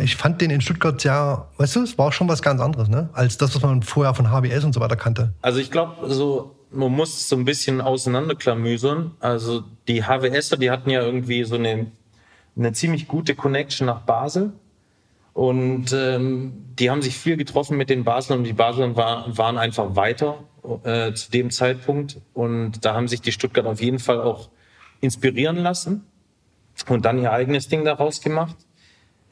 Ich 0.03 0.17
fand 0.17 0.41
den 0.41 0.51
in 0.51 0.61
Stuttgart 0.61 1.01
sehr, 1.01 1.49
weißt 1.59 1.77
du, 1.77 1.83
es 1.83 1.99
war 1.99 2.13
schon 2.13 2.29
was 2.29 2.43
ganz 2.43 2.61
anderes, 2.61 2.89
ne? 2.89 3.11
Als 3.13 3.37
das, 3.37 3.55
was 3.55 3.63
man 3.63 3.83
vorher 3.83 4.15
von 4.15 4.31
HBS 4.31 4.65
und 4.65 4.73
so 4.73 4.81
weiter 4.81 4.97
kannte. 4.97 5.33
Also 5.43 5.61
ich 5.61 5.71
glaube, 5.71 6.13
so 6.13 6.57
man 6.73 6.93
muss 6.93 7.17
es 7.17 7.29
so 7.29 7.37
ein 7.37 7.45
bisschen 7.45 7.81
auseinanderklamüsern. 7.81 9.13
Also 9.21 9.63
die 9.89 10.05
HWSer, 10.05 10.57
die 10.57 10.71
hatten 10.71 10.91
ja 10.91 11.03
irgendwie 11.03 11.45
so 11.45 11.57
eine, 11.57 11.87
eine 12.57 12.73
ziemlich 12.73 13.09
gute 13.09 13.35
Connection 13.35 13.87
nach 13.87 14.01
Basel. 14.01 14.53
Und 15.35 15.93
ähm, 15.93 16.53
die 16.79 16.91
haben 16.91 17.03
sich 17.03 17.17
viel 17.17 17.37
getroffen 17.37 17.77
mit 17.77 17.89
den 17.89 18.05
Baslern 18.05 18.41
und 18.41 18.45
die 18.45 18.53
Basler 18.53 18.97
war, 18.97 19.37
waren 19.37 19.57
einfach 19.57 19.97
weiter 19.97 20.45
äh, 20.85 21.13
zu 21.15 21.31
dem 21.31 21.51
Zeitpunkt. 21.51 22.21
Und 22.35 22.85
da 22.85 22.95
haben 22.95 23.09
sich 23.09 23.23
die 23.23 23.33
Stuttgart 23.33 23.67
auf 23.67 23.81
jeden 23.81 23.99
Fall 23.99 24.21
auch 24.21 24.51
inspirieren 25.01 25.57
lassen 25.57 26.05
und 26.89 27.05
dann 27.05 27.19
ihr 27.19 27.33
eigenes 27.33 27.69
Ding 27.69 27.85
daraus 27.85 28.21
gemacht. 28.21 28.57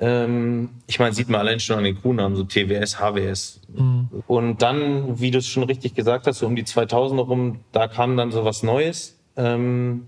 Ähm, 0.01 0.71
ich 0.87 0.99
meine, 0.99 1.15
sieht 1.15 1.29
man 1.29 1.41
allein 1.41 1.61
schon 1.61 1.79
an 1.79 1.85
den 1.85 2.01
Crewnamen, 2.01 2.35
so 2.35 2.45
TWS, 2.45 2.99
HWS. 2.99 3.61
Und 4.27 4.63
dann, 4.63 5.21
wie 5.21 5.31
du 5.31 5.39
es 5.39 5.47
schon 5.47 5.65
richtig 5.65 5.95
gesagt 5.95 6.27
hast, 6.27 6.39
so 6.39 6.47
um 6.47 6.57
die 6.57 6.65
2000er 6.65 7.27
rum, 7.27 7.61
da 7.73 7.87
kam 7.87 8.17
dann 8.17 8.33
so 8.33 8.45
was 8.45 8.63
Neues. 8.63 9.19
Ähm, 9.37 10.07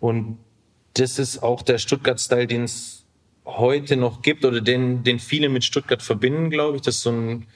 und 0.00 0.38
das 0.94 1.18
ist 1.18 1.42
auch 1.42 1.62
der 1.62 1.78
Stuttgart-Style, 1.78 2.46
den 2.46 2.64
es 2.64 3.03
heute 3.46 3.96
noch 3.96 4.22
gibt 4.22 4.44
oder 4.44 4.60
den, 4.60 5.02
den 5.02 5.18
viele 5.18 5.48
mit 5.48 5.64
Stuttgart 5.64 6.02
verbinden, 6.02 6.50
glaube 6.50 6.76
ich. 6.76 6.82
Das 6.82 6.96
ist 6.96 7.02
so 7.02 7.10
ein, 7.10 7.46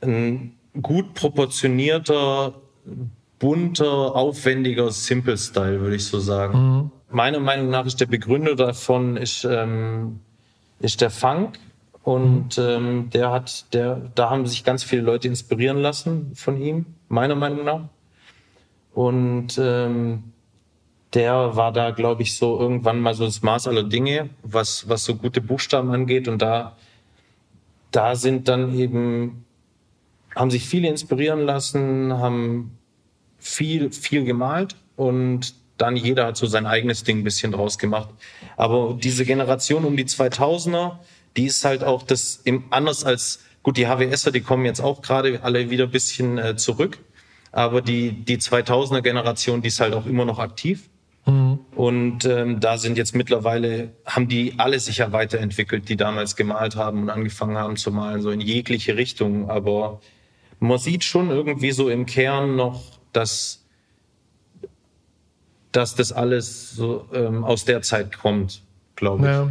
ein 0.00 0.54
gut 0.80 1.14
proportionierter, 1.14 2.54
bunter, 3.38 4.14
aufwendiger 4.14 4.90
Simple-Style, 4.90 5.80
würde 5.80 5.96
ich 5.96 6.04
so 6.04 6.20
sagen. 6.20 6.92
Meiner 7.10 7.40
Meinung 7.40 7.70
nach 7.70 7.84
ist 7.86 8.00
der 8.00 8.06
Begründer 8.06 8.54
davon 8.54 9.16
ist, 9.16 9.44
ähm, 9.44 10.20
ist 10.78 11.00
der 11.00 11.10
Funk. 11.10 11.58
Und 12.04 12.58
ähm, 12.58 13.10
der 13.12 13.30
hat, 13.30 13.72
der, 13.74 14.10
da 14.14 14.30
haben 14.30 14.46
sich 14.46 14.64
ganz 14.64 14.82
viele 14.82 15.02
Leute 15.02 15.28
inspirieren 15.28 15.78
lassen 15.78 16.32
von 16.34 16.60
ihm, 16.60 16.86
meiner 17.08 17.36
Meinung 17.36 17.64
nach. 17.64 17.82
Und 18.92 19.58
ähm, 19.58 20.31
der 21.14 21.56
war 21.56 21.72
da, 21.72 21.90
glaube 21.90 22.22
ich, 22.22 22.36
so 22.36 22.58
irgendwann 22.58 23.00
mal 23.00 23.14
so 23.14 23.24
das 23.24 23.42
Maß 23.42 23.68
aller 23.68 23.84
Dinge, 23.84 24.30
was, 24.42 24.88
was 24.88 25.04
so 25.04 25.14
gute 25.14 25.40
Buchstaben 25.40 25.90
angeht. 25.90 26.26
Und 26.26 26.40
da, 26.40 26.76
da 27.90 28.16
sind 28.16 28.48
dann 28.48 28.74
eben, 28.78 29.44
haben 30.34 30.50
sich 30.50 30.66
viele 30.66 30.88
inspirieren 30.88 31.40
lassen, 31.40 32.14
haben 32.14 32.78
viel, 33.38 33.92
viel 33.92 34.24
gemalt 34.24 34.76
und 34.96 35.54
dann 35.76 35.96
jeder 35.96 36.26
hat 36.26 36.36
so 36.36 36.46
sein 36.46 36.64
eigenes 36.64 37.02
Ding 37.02 37.18
ein 37.18 37.24
bisschen 37.24 37.52
draus 37.52 37.78
gemacht. 37.78 38.08
Aber 38.56 38.96
diese 38.98 39.24
Generation 39.24 39.84
um 39.84 39.96
die 39.96 40.04
2000er, 40.04 40.98
die 41.36 41.46
ist 41.46 41.64
halt 41.64 41.82
auch 41.82 42.02
das 42.04 42.40
im, 42.44 42.64
anders 42.70 43.04
als, 43.04 43.40
gut, 43.62 43.76
die 43.76 43.86
HWSer, 43.86 44.30
die 44.30 44.42
kommen 44.42 44.64
jetzt 44.64 44.80
auch 44.80 45.02
gerade 45.02 45.40
alle 45.42 45.70
wieder 45.70 45.84
ein 45.84 45.90
bisschen 45.90 46.38
äh, 46.38 46.56
zurück. 46.56 46.98
Aber 47.50 47.82
die, 47.82 48.12
die 48.12 48.38
2000er 48.38 49.02
Generation, 49.02 49.60
die 49.60 49.68
ist 49.68 49.80
halt 49.80 49.92
auch 49.92 50.06
immer 50.06 50.24
noch 50.24 50.38
aktiv. 50.38 50.88
Mhm. 51.26 51.60
Und 51.76 52.24
ähm, 52.24 52.60
da 52.60 52.78
sind 52.78 52.98
jetzt 52.98 53.14
mittlerweile, 53.14 53.92
haben 54.04 54.28
die 54.28 54.54
alle 54.58 54.78
sich 54.80 54.98
ja 54.98 55.12
weiterentwickelt, 55.12 55.88
die 55.88 55.96
damals 55.96 56.36
gemalt 56.36 56.76
haben 56.76 57.02
und 57.02 57.10
angefangen 57.10 57.56
haben 57.56 57.76
zu 57.76 57.92
malen, 57.92 58.20
so 58.22 58.30
in 58.30 58.40
jegliche 58.40 58.96
Richtung. 58.96 59.48
Aber 59.50 60.00
man 60.58 60.78
sieht 60.78 61.04
schon 61.04 61.30
irgendwie 61.30 61.72
so 61.72 61.88
im 61.88 62.06
Kern 62.06 62.56
noch, 62.56 62.82
dass, 63.12 63.64
dass 65.70 65.94
das 65.94 66.12
alles 66.12 66.72
so 66.72 67.08
ähm, 67.12 67.44
aus 67.44 67.64
der 67.64 67.82
Zeit 67.82 68.18
kommt, 68.18 68.62
glaube 68.96 69.24
ich. 69.24 69.30
Ja. 69.30 69.50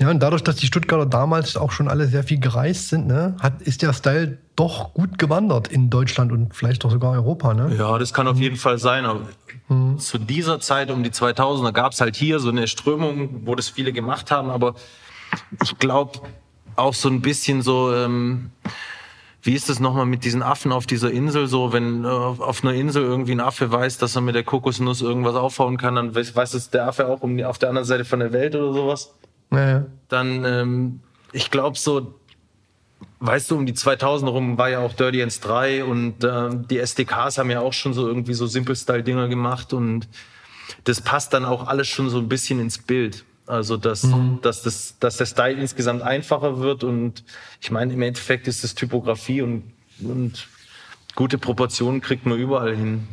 Ja, 0.00 0.08
und 0.08 0.18
dadurch, 0.22 0.42
dass 0.42 0.56
die 0.56 0.66
Stuttgarter 0.66 1.04
damals 1.04 1.58
auch 1.58 1.72
schon 1.72 1.86
alle 1.86 2.06
sehr 2.06 2.24
viel 2.24 2.40
gereist 2.40 2.88
sind, 2.88 3.06
ne, 3.06 3.36
hat, 3.38 3.60
ist 3.60 3.82
der 3.82 3.92
Style 3.92 4.38
doch 4.56 4.94
gut 4.94 5.18
gewandert 5.18 5.68
in 5.68 5.90
Deutschland 5.90 6.32
und 6.32 6.54
vielleicht 6.54 6.86
auch 6.86 6.90
sogar 6.90 7.12
Europa. 7.12 7.52
Ne? 7.52 7.74
Ja, 7.76 7.98
das 7.98 8.14
kann 8.14 8.26
auf 8.26 8.38
jeden 8.38 8.56
Fall 8.56 8.78
sein. 8.78 9.04
Aber 9.04 9.28
mhm. 9.70 9.98
zu 9.98 10.18
dieser 10.18 10.60
Zeit, 10.60 10.90
um 10.90 11.02
die 11.02 11.10
2000er, 11.10 11.72
gab 11.72 11.92
es 11.92 12.00
halt 12.02 12.16
hier 12.16 12.38
so 12.38 12.50
eine 12.50 12.68
Strömung, 12.68 13.46
wo 13.46 13.54
das 13.54 13.70
viele 13.70 13.92
gemacht 13.92 14.30
haben. 14.30 14.50
Aber 14.50 14.74
ich 15.62 15.78
glaube 15.78 16.20
auch 16.76 16.94
so 16.94 17.08
ein 17.08 17.22
bisschen 17.22 17.62
so... 17.62 17.94
Ähm, 17.94 18.50
wie 19.42 19.54
ist 19.54 19.70
es 19.70 19.80
nochmal 19.80 20.06
mit 20.06 20.24
diesen 20.24 20.42
Affen 20.42 20.72
auf 20.72 20.86
dieser 20.86 21.10
Insel 21.10 21.46
so, 21.46 21.72
wenn 21.72 22.04
äh, 22.04 22.08
auf 22.08 22.62
einer 22.62 22.74
Insel 22.74 23.02
irgendwie 23.02 23.32
ein 23.32 23.40
Affe 23.40 23.72
weiß, 23.72 23.98
dass 23.98 24.14
er 24.14 24.20
mit 24.20 24.34
der 24.34 24.44
Kokosnuss 24.44 25.00
irgendwas 25.00 25.34
aufhauen 25.34 25.78
kann, 25.78 25.94
dann 25.94 26.14
weiß, 26.14 26.36
weiß 26.36 26.54
es 26.54 26.70
der 26.70 26.86
Affe 26.86 27.08
auch 27.08 27.22
um, 27.22 27.42
auf 27.44 27.58
der 27.58 27.70
anderen 27.70 27.86
Seite 27.86 28.04
von 28.04 28.20
der 28.20 28.32
Welt 28.32 28.54
oder 28.54 28.72
sowas. 28.72 29.14
Ja, 29.50 29.86
Dann, 30.08 30.44
ähm, 30.44 31.00
ich 31.32 31.50
glaube 31.50 31.76
so, 31.78 32.14
weißt 33.20 33.50
du, 33.50 33.56
um 33.56 33.66
die 33.66 33.74
2000 33.74 34.30
rum 34.30 34.58
war 34.58 34.70
ja 34.70 34.80
auch 34.80 34.94
Dirty 34.94 35.20
Ends 35.20 35.40
3 35.40 35.84
und 35.84 36.24
äh, 36.24 36.50
die 36.52 36.78
SDKs 36.78 37.38
haben 37.38 37.50
ja 37.50 37.60
auch 37.60 37.74
schon 37.74 37.92
so 37.92 38.08
irgendwie 38.08 38.34
so 38.34 38.46
Simple-Style-Dinger 38.46 39.28
gemacht 39.28 39.72
und 39.72 40.08
das 40.84 41.00
passt 41.00 41.32
dann 41.34 41.44
auch 41.44 41.66
alles 41.66 41.88
schon 41.88 42.08
so 42.08 42.18
ein 42.18 42.28
bisschen 42.28 42.60
ins 42.60 42.78
Bild. 42.78 43.24
Also, 43.46 43.76
dass, 43.76 44.04
mhm. 44.04 44.38
dass, 44.42 44.62
das, 44.62 44.96
dass 45.00 45.16
der 45.16 45.26
Style 45.26 45.60
insgesamt 45.60 46.02
einfacher 46.02 46.60
wird 46.60 46.84
und 46.84 47.24
ich 47.60 47.70
meine, 47.70 47.92
im 47.92 48.00
Endeffekt 48.00 48.46
ist 48.46 48.62
es 48.62 48.74
Typografie 48.74 49.42
und, 49.42 49.64
und 50.00 50.46
gute 51.16 51.36
Proportionen 51.36 52.00
kriegt 52.00 52.26
man 52.26 52.38
überall 52.38 52.76
hin. 52.76 53.08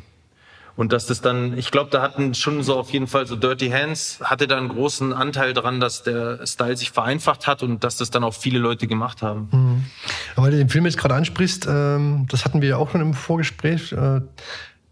Und 0.78 0.94
dass 0.94 1.08
das 1.08 1.22
dann, 1.22 1.58
ich 1.58 1.72
glaube, 1.72 1.90
da 1.90 2.04
hatten 2.04 2.36
schon 2.36 2.62
so 2.62 2.78
auf 2.78 2.92
jeden 2.92 3.08
Fall 3.08 3.26
so 3.26 3.36
Dirty 3.36 3.70
Hands, 3.70 4.20
hatte 4.24 4.48
da 4.48 4.58
einen 4.58 4.70
großen 4.70 5.12
Anteil 5.12 5.54
dran, 5.54 5.80
dass 5.80 6.04
der 6.04 6.46
Style 6.46 6.78
sich 6.78 6.92
vereinfacht 6.92 7.48
hat 7.48 7.64
und 7.64 7.84
dass 7.84 7.98
das 7.98 8.12
dann 8.12 8.24
auch 8.24 8.36
viele 8.36 8.60
Leute 8.60 8.86
gemacht 8.86 9.24
haben. 9.24 9.50
Mhm. 9.52 9.86
weil 10.36 10.52
du 10.52 10.58
den 10.58 10.70
Film 10.70 10.86
jetzt 10.86 10.98
gerade 10.98 11.16
ansprichst, 11.16 11.68
ähm, 11.68 12.28
das 12.30 12.46
hatten 12.46 12.62
wir 12.62 12.70
ja 12.70 12.78
auch 12.78 12.92
schon 12.92 13.02
im 13.02 13.16
Vorgespräch, 13.16 13.92
äh, 13.92 14.22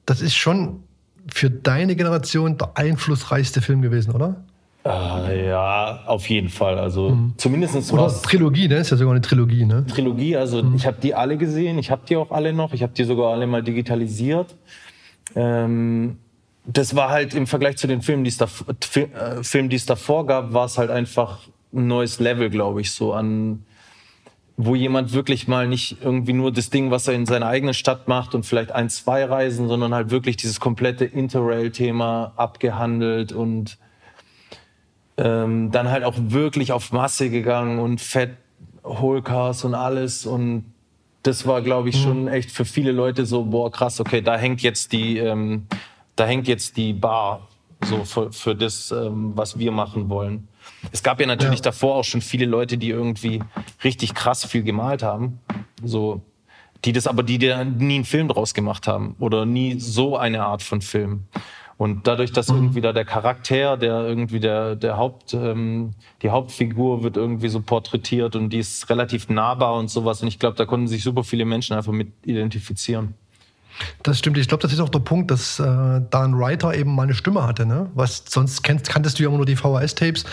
das 0.08 0.22
ist 0.22 0.36
schon 0.36 0.84
für 1.32 1.52
deine 1.52 1.96
Generation 1.96 2.58
der 2.58 2.72
einflussreichste 2.76 3.62
Film 3.62 3.84
gewesen, 3.84 4.12
oder? 4.12 4.44
Äh, 4.86 5.48
ja, 5.48 6.02
auf 6.06 6.30
jeden 6.30 6.50
Fall. 6.50 6.78
Also 6.78 7.10
mhm. 7.10 7.34
zumindest 7.38 7.92
Oder 7.92 8.08
Trilogie, 8.22 8.68
ne? 8.68 8.78
Ist 8.78 8.92
ja 8.92 8.98
sogar 8.98 9.14
eine 9.14 9.22
Trilogie, 9.22 9.66
ne? 9.66 9.86
Trilogie, 9.88 10.38
also 10.38 10.62
mhm. 10.62 10.76
ich 10.76 10.86
habe 10.86 10.98
die 11.02 11.16
alle 11.16 11.38
gesehen, 11.38 11.80
ich 11.80 11.90
habe 11.90 12.04
die 12.08 12.16
auch 12.16 12.30
alle 12.32 12.54
noch, 12.54 12.74
ich 12.74 12.84
habe 12.84 12.94
die 12.94 13.04
sogar 13.04 13.34
alle 13.34 13.48
mal 13.48 13.64
digitalisiert. 13.64 14.56
Ähm, 15.36 16.18
das 16.66 16.96
war 16.96 17.10
halt 17.10 17.34
im 17.36 17.48
Vergleich 17.48 17.78
zu 17.78 17.88
den 17.88 18.02
Filmen, 18.02 18.24
die 18.24 18.30
es 18.30 18.38
da, 18.38 18.46
äh, 18.46 19.44
Filmen, 19.44 19.70
die 19.70 19.76
es 19.76 19.86
davor 19.86 20.26
gab, 20.26 20.54
war 20.54 20.66
es 20.66 20.78
halt 20.78 20.90
einfach 20.90 21.40
ein 21.74 21.88
neues 21.88 22.20
Level, 22.20 22.50
glaube 22.50 22.82
ich, 22.82 22.92
so 22.92 23.14
an, 23.14 23.66
wo 24.58 24.74
jemand 24.74 25.14
wirklich 25.14 25.48
mal 25.48 25.68
nicht 25.68 25.98
irgendwie 26.02 26.34
nur 26.34 26.52
das 26.52 26.70
Ding, 26.70 26.90
was 26.90 27.08
er 27.08 27.14
in 27.14 27.26
seiner 27.26 27.48
eigenen 27.48 27.74
Stadt 27.74 28.08
macht 28.08 28.34
und 28.34 28.46
vielleicht 28.46 28.72
ein, 28.72 28.90
zwei 28.90 29.26
Reisen, 29.26 29.68
sondern 29.68 29.94
halt 29.94 30.10
wirklich 30.10 30.38
dieses 30.38 30.60
komplette 30.60 31.06
Interrail-Thema 31.06 32.34
abgehandelt 32.38 33.34
und 33.34 33.78
ähm, 35.18 35.72
dann 35.72 35.90
halt 35.90 36.04
auch 36.04 36.16
wirklich 36.18 36.72
auf 36.72 36.92
Masse 36.92 37.30
gegangen 37.30 37.80
und 37.80 38.00
Fett, 38.02 38.38
Holcars 38.84 39.66
und 39.66 39.76
alles 39.76 40.26
und 40.26 40.66
das 41.26 41.48
war, 41.48 41.62
glaube 41.62 41.90
ich, 41.90 42.02
schon 42.02 42.24
mhm. 42.24 42.28
echt 42.28 42.52
für 42.52 42.66
viele 42.66 42.92
Leute 42.92 43.26
so, 43.26 43.44
boah, 43.44 43.72
krass, 43.72 44.00
okay, 44.00 44.22
da 44.22 44.38
hängt 44.38 44.62
jetzt 44.62 44.92
die, 44.92 45.18
ähm, 45.18 45.66
da 46.16 46.26
hängt 46.26 46.48
jetzt 46.48 46.78
die 46.78 46.94
Bar 46.94 47.48
so 47.84 48.04
für, 48.04 48.32
für 48.32 48.56
das, 48.56 48.92
ähm, 48.92 49.32
was 49.36 49.58
wir 49.58 49.72
machen 49.72 50.10
wollen. 50.10 50.48
Es 50.92 51.04
gab 51.04 51.20
ja 51.20 51.28
natürlich 51.28 51.60
ja. 51.60 51.64
davor 51.64 51.96
auch 51.96 52.04
schon 52.04 52.22
viele 52.22 52.46
Leute, 52.46 52.78
die 52.78 52.90
irgendwie 52.90 53.42
richtig 53.84 54.14
krass 54.14 54.46
viel 54.46 54.64
gemalt 54.64 55.04
haben, 55.04 55.40
so 55.84 56.22
die 56.84 56.92
das 56.92 57.08
aber 57.08 57.24
die, 57.24 57.40
die 57.40 57.48
nie 57.48 57.96
einen 57.96 58.06
Film 58.06 58.28
draus 58.28 58.54
gemacht 58.54 58.88
haben 58.88 59.16
oder 59.20 59.46
nie 59.46 59.80
so 59.80 60.18
eine 60.18 60.44
Art 60.44 60.62
von 60.62 60.82
Film. 60.82 61.26
Und 61.78 62.08
dadurch, 62.08 62.32
dass 62.32 62.48
mhm. 62.48 62.56
irgendwie 62.56 62.82
da 62.82 62.94
der 62.94 63.04
Charakter, 63.04 63.76
der 63.76 64.02
irgendwie 64.02 64.40
der, 64.40 64.76
der 64.76 64.98
Haupt, 64.98 65.34
ähm, 65.34 65.92
die 66.22 66.30
Hauptfigur 66.30 67.04
wird 67.04 67.18
irgendwie 67.18 67.50
so 67.50 67.62
porträtiert 67.62 68.36
und 68.36 68.50
die 68.50 68.60
ist 68.60 68.90
relativ 68.90 69.30
nahbar 69.30 69.76
und 69.76 69.90
sowas. 69.90 70.22
Und 70.22 70.30
ich 70.30 70.40
glaube, 70.40 70.56
da 70.56 70.66
konnten 70.66 70.88
sich 70.88 71.04
super 71.04 71.24
viele 71.24 71.44
Menschen 71.44 71.76
einfach 71.76 71.92
mit 71.92 72.14
identifizieren. 72.24 73.16
Das 74.04 74.20
stimmt. 74.20 74.38
Ich 74.38 74.48
glaube, 74.48 74.62
das 74.62 74.72
ist 74.72 74.80
auch 74.80 74.90
der 74.90 75.00
Punkt, 75.00 75.32
dass 75.32 75.60
äh, 75.60 75.64
da 75.64 76.24
ein 76.24 76.38
Writer 76.38 76.74
eben 76.74 76.96
mal 76.96 77.04
eine 77.04 77.14
Stimme 77.14 77.44
hatte. 77.44 77.66
Ne? 77.66 77.90
Was 77.94 78.24
sonst 78.28 78.64
kennt, 78.64 78.88
kanntest 78.88 79.20
du 79.20 79.24
ja 79.24 79.30
immer 79.30 79.38
nur 79.38 79.46
die 79.46 79.58
VHS-Tapes 79.58 80.24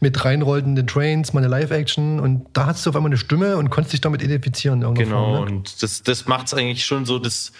mit 0.00 0.24
reinrollenden 0.24 0.86
Trains, 0.86 1.32
meine 1.32 1.48
Live-Action. 1.48 2.20
Und 2.20 2.46
da 2.54 2.66
hattest 2.66 2.86
du 2.86 2.90
auf 2.90 2.96
einmal 2.96 3.10
eine 3.10 3.18
Stimme 3.18 3.58
und 3.58 3.68
konntest 3.70 3.92
dich 3.92 4.00
damit 4.00 4.22
identifizieren. 4.22 4.80
Genau. 4.94 4.94
Form, 4.94 5.32
ne? 5.32 5.40
Und 5.40 5.82
das, 5.82 6.02
das 6.02 6.26
macht 6.26 6.46
es 6.46 6.54
eigentlich 6.54 6.86
schon 6.86 7.04
so, 7.04 7.18
das 7.18 7.52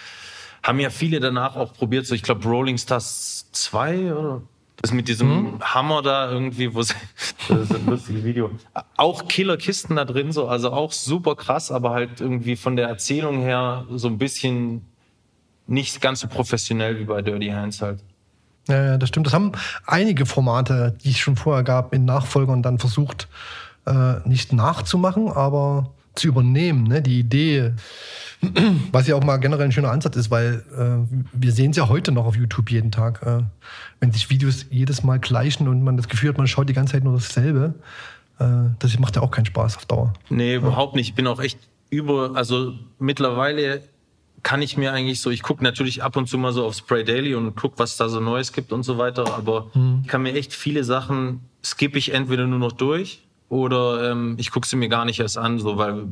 haben 0.63 0.79
ja 0.79 0.89
viele 0.89 1.19
danach 1.19 1.55
auch 1.55 1.73
probiert, 1.73 2.05
so 2.05 2.15
ich 2.15 2.23
glaube 2.23 2.47
Rolling 2.47 2.77
Stars 2.77 3.49
2 3.51 4.13
oder 4.13 4.41
das 4.81 4.91
mit 4.91 5.07
diesem 5.07 5.29
mhm. 5.29 5.59
Hammer 5.61 6.03
da 6.03 6.29
irgendwie, 6.29 6.73
wo 6.73 6.83
sie, 6.83 6.93
das 7.49 7.61
ist 7.61 7.75
ein 7.75 7.85
lustiges 7.87 8.23
Video. 8.23 8.51
Auch 8.95 9.27
Killerkisten 9.27 9.95
da 9.95 10.05
drin, 10.05 10.31
so, 10.31 10.47
also 10.47 10.71
auch 10.71 10.91
super 10.91 11.35
krass, 11.35 11.71
aber 11.71 11.91
halt 11.91 12.21
irgendwie 12.21 12.55
von 12.55 12.75
der 12.75 12.87
Erzählung 12.87 13.41
her 13.41 13.85
so 13.89 14.07
ein 14.07 14.17
bisschen 14.17 14.85
nicht 15.65 15.99
ganz 15.99 16.21
so 16.21 16.27
professionell 16.27 16.99
wie 16.99 17.05
bei 17.05 17.21
Dirty 17.21 17.49
Hands 17.49 17.81
halt. 17.81 18.03
Ja, 18.67 18.97
das 18.97 19.09
stimmt. 19.09 19.25
Das 19.25 19.33
haben 19.33 19.53
einige 19.85 20.25
Formate, 20.25 20.95
die 21.03 21.09
es 21.09 21.17
schon 21.17 21.35
vorher 21.35 21.63
gab, 21.63 21.93
in 21.93 22.05
Nachfolgern 22.05 22.61
dann 22.61 22.79
versucht, 22.79 23.27
äh, 23.85 24.15
nicht 24.27 24.53
nachzumachen, 24.53 25.29
aber 25.29 25.91
zu 26.17 26.27
übernehmen. 26.27 26.83
Ne? 26.83 27.01
Die 27.01 27.19
Idee, 27.19 27.73
was 28.91 29.07
ja 29.07 29.15
auch 29.15 29.23
mal 29.23 29.37
generell 29.37 29.65
ein 29.65 29.71
schöner 29.71 29.91
Ansatz 29.91 30.15
ist, 30.15 30.31
weil 30.31 30.63
äh, 30.75 31.17
wir 31.33 31.51
sehen 31.51 31.71
es 31.71 31.77
ja 31.77 31.87
heute 31.87 32.11
noch 32.11 32.25
auf 32.25 32.35
YouTube 32.35 32.69
jeden 32.71 32.91
Tag. 32.91 33.21
Äh, 33.23 33.43
wenn 33.99 34.11
sich 34.11 34.29
Videos 34.29 34.65
jedes 34.69 35.03
Mal 35.03 35.19
gleichen 35.19 35.67
und 35.67 35.83
man 35.83 35.97
das 35.97 36.07
Gefühl 36.07 36.29
hat, 36.29 36.37
man 36.37 36.47
schaut 36.47 36.69
die 36.69 36.73
ganze 36.73 36.93
Zeit 36.93 37.03
nur 37.03 37.13
dasselbe, 37.13 37.75
äh, 38.39 38.45
das 38.79 38.97
macht 38.99 39.15
ja 39.15 39.21
auch 39.21 39.31
keinen 39.31 39.45
Spaß 39.45 39.77
auf 39.77 39.85
Dauer. 39.85 40.13
Nee, 40.29 40.55
überhaupt 40.55 40.95
nicht. 40.95 41.09
Ich 41.09 41.15
bin 41.15 41.27
auch 41.27 41.39
echt 41.39 41.59
über, 41.89 42.31
also 42.35 42.73
mittlerweile 42.99 43.81
kann 44.43 44.61
ich 44.61 44.77
mir 44.77 44.93
eigentlich 44.93 45.19
so, 45.19 45.31
ich 45.31 45.41
gucke 45.41 45.63
natürlich 45.63 46.03
ab 46.03 46.15
und 46.15 46.27
zu 46.27 46.37
mal 46.37 46.53
so 46.53 46.65
auf 46.65 46.75
Spray 46.75 47.03
Daily 47.03 47.35
und 47.35 47.55
gucke, 47.55 47.79
was 47.79 47.97
da 47.97 48.07
so 48.07 48.19
Neues 48.19 48.53
gibt 48.53 48.71
und 48.71 48.83
so 48.83 48.97
weiter, 48.97 49.35
aber 49.35 49.71
mhm. 49.73 50.01
ich 50.03 50.07
kann 50.07 50.21
mir 50.21 50.33
echt 50.33 50.53
viele 50.53 50.83
Sachen, 50.83 51.41
skippe 51.65 51.97
ich 51.97 52.13
entweder 52.13 52.45
nur 52.45 52.59
noch 52.59 52.71
durch 52.71 53.26
oder 53.49 54.11
ähm, 54.11 54.35
ich 54.37 54.51
gucke 54.51 54.67
sie 54.67 54.75
mir 54.75 54.89
gar 54.89 55.05
nicht 55.05 55.19
erst 55.19 55.37
an, 55.37 55.59
so 55.59 55.77
weil 55.77 56.07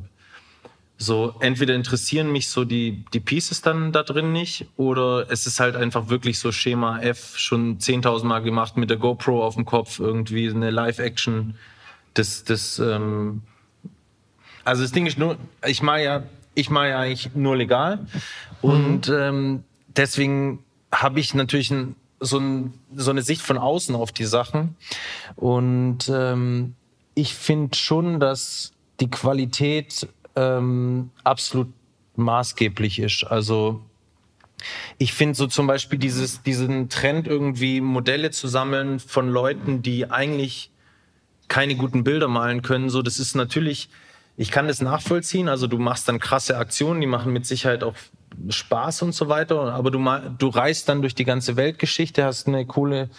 so 0.97 1.35
entweder 1.41 1.75
interessieren 1.75 2.31
mich 2.31 2.49
so 2.49 2.63
die 2.63 3.03
die 3.13 3.19
Pieces 3.19 3.61
dann 3.61 3.91
da 3.91 4.03
drin 4.03 4.31
nicht 4.31 4.67
oder 4.77 5.29
es 5.29 5.45
ist 5.45 5.59
halt 5.59 5.75
einfach 5.75 6.07
wirklich 6.07 6.39
so 6.39 6.51
Schema 6.51 6.99
F 6.99 7.37
schon 7.37 7.79
10.000 7.79 8.23
Mal 8.23 8.39
gemacht 8.39 8.77
mit 8.77 8.89
der 8.89 8.97
GoPro 8.97 9.43
auf 9.43 9.55
dem 9.55 9.65
Kopf 9.65 9.99
irgendwie 9.99 10.49
eine 10.49 10.71
Live-Action. 10.71 11.55
Das 12.13 12.45
das 12.45 12.79
ähm, 12.79 13.41
also 14.63 14.83
das 14.83 14.93
Ding 14.93 15.05
ist 15.05 15.17
nur, 15.17 15.37
ich 15.65 15.81
mache 15.81 16.01
ja 16.01 16.23
ich 16.55 16.69
mache 16.69 16.89
ja 16.89 16.99
eigentlich 16.99 17.35
nur 17.35 17.57
legal 17.57 17.97
mhm. 17.97 18.69
und 18.69 19.09
ähm, 19.09 19.63
deswegen 19.95 20.63
habe 20.91 21.19
ich 21.19 21.33
natürlich 21.33 21.71
ein, 21.71 21.95
so, 22.19 22.39
ein, 22.39 22.73
so 22.95 23.11
eine 23.11 23.21
Sicht 23.21 23.41
von 23.41 23.57
außen 23.57 23.95
auf 23.95 24.11
die 24.11 24.25
Sachen 24.25 24.75
und 25.35 26.09
ähm, 26.09 26.75
ich 27.15 27.33
finde 27.33 27.75
schon, 27.75 28.19
dass 28.19 28.73
die 28.99 29.09
Qualität 29.09 30.07
ähm, 30.35 31.09
absolut 31.23 31.69
maßgeblich 32.15 32.99
ist. 32.99 33.23
Also 33.23 33.81
ich 34.97 35.13
finde 35.13 35.35
so 35.35 35.47
zum 35.47 35.67
Beispiel 35.67 35.99
dieses, 35.99 36.43
diesen 36.43 36.89
Trend 36.89 37.27
irgendwie 37.27 37.81
Modelle 37.81 38.31
zu 38.31 38.47
sammeln 38.47 38.99
von 38.99 39.29
Leuten, 39.29 39.81
die 39.81 40.09
eigentlich 40.09 40.71
keine 41.47 41.75
guten 41.75 42.03
Bilder 42.03 42.27
malen 42.27 42.61
können. 42.61 42.89
So, 42.89 43.01
das 43.01 43.19
ist 43.19 43.35
natürlich, 43.35 43.89
ich 44.37 44.51
kann 44.51 44.67
das 44.67 44.81
nachvollziehen. 44.81 45.49
Also 45.49 45.67
du 45.67 45.77
machst 45.77 46.07
dann 46.07 46.19
krasse 46.19 46.57
Aktionen, 46.57 47.01
die 47.01 47.07
machen 47.07 47.33
mit 47.33 47.45
Sicherheit 47.45 47.83
auch 47.83 47.95
Spaß 48.49 49.03
und 49.03 49.13
so 49.13 49.29
weiter. 49.29 49.73
Aber 49.73 49.91
du, 49.91 50.03
du 50.37 50.47
reist 50.47 50.89
dann 50.89 51.01
durch 51.01 51.15
die 51.15 51.25
ganze 51.25 51.55
Weltgeschichte, 51.55 52.23
hast 52.23 52.47
eine 52.47 52.65
coole, 52.65 53.09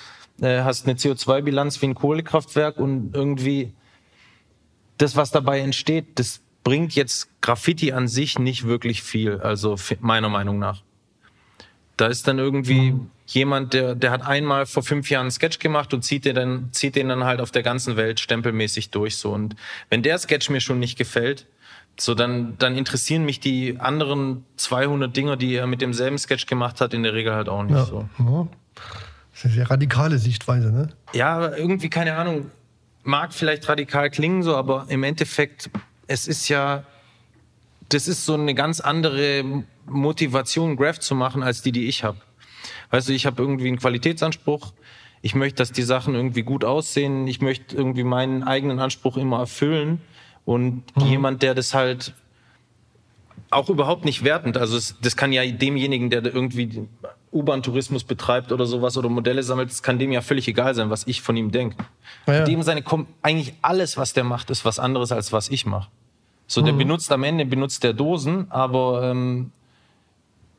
äh, 0.40 0.62
hast 0.62 0.87
eine 0.87 0.98
CO2-Bilanz 0.98 1.80
wie 1.82 1.87
ein 1.87 1.94
Kohlekraftwerk 1.94 2.78
und 2.78 3.14
irgendwie 3.14 3.72
das, 4.98 5.16
was 5.16 5.30
dabei 5.30 5.61
entsteht, 5.61 6.18
das 6.18 6.40
bringt 6.64 6.94
jetzt 6.94 7.28
Graffiti 7.42 7.92
an 7.92 8.09
sich 8.09 8.38
nicht 8.38 8.66
wirklich 8.66 9.02
viel, 9.02 9.40
also 9.40 9.76
meiner 10.00 10.28
Meinung 10.28 10.59
nach. 10.59 10.82
Da 11.96 12.09
ist 12.09 12.26
dann 12.28 12.38
irgendwie 12.38 12.92
mhm. 12.92 13.11
jemand, 13.26 13.72
der, 13.72 13.94
der 13.94 14.11
hat 14.11 14.26
einmal 14.26 14.66
vor 14.66 14.82
fünf 14.82 15.09
Jahren 15.09 15.22
einen 15.22 15.30
Sketch 15.30 15.61
gemacht 15.61 15.94
und 15.94 16.02
zieht 16.02 16.24
den 16.24 16.35
dann, 16.35 16.68
zieht 16.72 16.96
den 16.96 17.09
dann 17.09 17.24
halt 17.24 17.40
auf 17.40 17.50
der 17.50 17.62
ganzen 17.62 17.96
Welt 17.96 18.20
stempelmäßig 18.20 18.90
durch, 18.90 19.16
so. 19.16 19.32
Und 19.32 19.56
wenn 19.90 20.02
der 20.02 20.18
Sketch 20.18 20.50
mir 20.50 20.61
schon 20.61 20.78
nicht 20.78 20.98
gefällt, 20.98 21.46
so 21.98 22.14
dann, 22.14 22.59
dann 22.59 22.76
interessieren 22.76 23.24
mich 23.24 23.40
die 23.40 23.78
anderen 23.78 24.44
200 24.56 25.16
Dinger, 25.16 25.37
die 25.37 25.54
er 25.54 25.66
mit 25.66 25.80
demselben 25.80 26.18
Sketch 26.18 26.46
gemacht 26.46 26.80
hat, 26.80 26.92
in 26.92 27.02
der 27.02 27.14
Regel 27.14 27.35
halt 27.35 27.48
auch 27.48 27.62
nicht 27.62 27.76
ja. 27.76 27.85
so. 27.85 28.09
Ja. 28.18 28.48
Das 29.30 29.40
ist 29.40 29.44
eine 29.44 29.54
sehr 29.54 29.70
radikale 29.70 30.18
Sichtweise, 30.18 30.72
ne? 30.72 30.88
Ja, 31.12 31.54
irgendwie, 31.54 31.90
keine 31.90 32.16
Ahnung, 32.16 32.50
mag 33.07 33.33
vielleicht 33.33 33.69
radikal 33.69 34.11
klingen 34.11 34.42
so, 34.42 34.57
aber 34.57 34.87
im 34.88 35.03
Endeffekt, 35.03 35.71
es 36.07 36.27
ist 36.27 36.49
ja, 36.49 36.85
das 37.88 38.09
ist 38.09 38.27
so 38.27 38.35
eine 38.35 38.55
ganz 38.55 38.81
andere 38.81 39.64
Motivation, 39.87 40.77
Graph 40.77 40.99
zu 40.99 41.14
machen, 41.14 41.42
als 41.42 41.62
die, 41.62 41.73
die 41.73 41.87
ich 41.87 42.05
habe. 42.05 42.19
Weißt 42.90 43.09
du, 43.09 43.12
ich 43.12 43.27
habe 43.27 43.40
irgendwie 43.40 43.69
einen 43.69 43.79
Qualitätsanspruch. 43.79 44.73
Ich 45.23 45.35
möchte, 45.35 45.57
dass 45.57 45.73
die 45.73 45.83
Sachen 45.83 46.14
irgendwie 46.14 46.42
gut 46.42 46.64
aussehen. 46.64 47.27
Ich 47.27 47.40
möchte 47.40 47.77
irgendwie 47.77 48.05
meinen 48.05 48.42
eigenen 48.42 48.79
Anspruch 48.79 49.16
immer 49.16 49.38
erfüllen. 49.38 50.01
Und 50.45 50.85
mhm. 50.97 51.07
jemand, 51.07 51.42
der 51.42 51.55
das 51.55 51.75
halt 51.75 52.14
auch 53.51 53.69
überhaupt 53.69 54.05
nicht 54.05 54.25
wertend, 54.25 54.57
also 54.57 54.77
es, 54.77 54.97
das 55.01 55.16
kann 55.16 55.33
ja 55.33 55.45
demjenigen, 55.47 56.11
der 56.11 56.25
irgendwie 56.25 56.88
U-Bahn-Tourismus 57.37 58.05
betreibt 58.05 58.53
oder 58.53 58.66
sowas 58.66 58.96
oder 58.96 59.09
Modelle 59.09 59.42
sammelt, 59.42 59.70
das 59.70 59.83
kann 59.83 59.99
dem 59.99 60.12
ja 60.12 60.20
völlig 60.20 60.49
egal 60.49 60.75
sein, 60.75 60.90
was 60.90 61.07
ich 61.07 61.22
von 61.22 61.37
ihm 61.37 61.51
denke. 61.51 61.77
Ja. 62.27 62.44
Dem 62.44 62.62
seine 62.62 62.83
eigentlich 63.22 63.55
alles, 63.62 63.96
was 63.96 64.12
der 64.12 64.25
macht, 64.25 64.51
ist 64.51 64.64
was 64.64 64.79
anderes 64.79 65.12
als 65.12 65.33
was 65.33 65.49
ich 65.49 65.66
mache. 65.66 65.88
So, 66.46 66.62
der 66.62 66.72
mhm. 66.72 66.79
benutzt 66.79 67.12
am 67.12 67.25
Ende 67.25 67.44
benutzt 67.44 67.85
der 67.85 67.92
Dosen, 67.92 68.51
aber 68.51 69.11
ähm, 69.11 69.51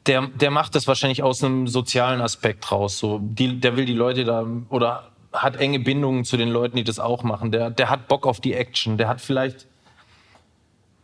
der, 0.06 0.28
der 0.28 0.52
macht 0.52 0.76
das 0.76 0.88
wahrscheinlich 0.88 1.24
aus 1.24 1.44
einem 1.44 1.68
sozialen 1.68 2.22
Aspekt 2.22 2.72
raus. 2.72 2.98
So, 2.98 3.20
die, 3.22 3.60
der 3.60 3.78
will 3.78 3.86
die 3.86 3.94
Leute 3.94 4.24
da 4.24 4.46
oder 4.70 5.12
hat 5.34 5.58
enge 5.58 5.80
Bindungen 5.80 6.24
zu 6.24 6.38
den 6.38 6.50
Leuten, 6.50 6.78
die 6.78 6.84
das 6.84 7.00
auch 7.00 7.24
machen. 7.24 7.52
Der, 7.52 7.70
der 7.70 7.90
hat 7.90 8.08
Bock 8.08 8.26
auf 8.26 8.40
die 8.40 8.54
Action. 8.54 8.98
Der 8.98 9.08
hat 9.08 9.22
vielleicht 9.22 9.68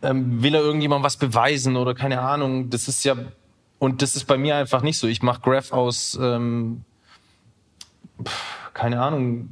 ähm, 0.01 0.43
will 0.43 0.53
er 0.53 0.61
irgendjemand 0.61 1.03
was 1.03 1.17
beweisen 1.17 1.77
oder 1.77 1.93
keine 1.93 2.21
Ahnung. 2.21 2.69
Das 2.69 2.87
ist 2.87 3.03
ja 3.03 3.15
und 3.83 4.01
das 4.01 4.15
ist 4.15 4.25
bei 4.25 4.37
mir 4.37 4.55
einfach 4.55 4.81
nicht 4.81 4.97
so. 4.97 5.07
Ich 5.07 5.21
mache 5.21 5.41
Graph 5.41 5.71
aus 5.71 6.17
ähm, 6.21 6.83
keine 8.73 9.01
Ahnung 9.01 9.49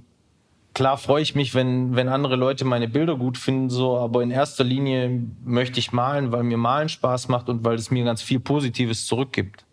klar 0.73 0.97
freue 0.97 1.21
ich 1.21 1.35
mich, 1.35 1.53
wenn, 1.53 1.95
wenn 1.95 2.07
andere 2.07 2.35
Leute 2.35 2.65
meine 2.65 2.87
Bilder 2.87 3.17
gut 3.17 3.37
finden, 3.37 3.69
so, 3.69 3.97
aber 3.97 4.23
in 4.23 4.31
erster 4.31 4.63
Linie 4.63 5.21
möchte 5.43 5.79
ich 5.79 5.91
malen, 5.91 6.31
weil 6.31 6.43
mir 6.43 6.57
Malen 6.57 6.89
Spaß 6.89 7.27
macht 7.27 7.49
und 7.49 7.63
weil 7.63 7.75
es 7.75 7.91
mir 7.91 8.03
ganz 8.03 8.21
viel 8.21 8.39
Positives 8.39 9.05
zurückgibt. 9.05 9.65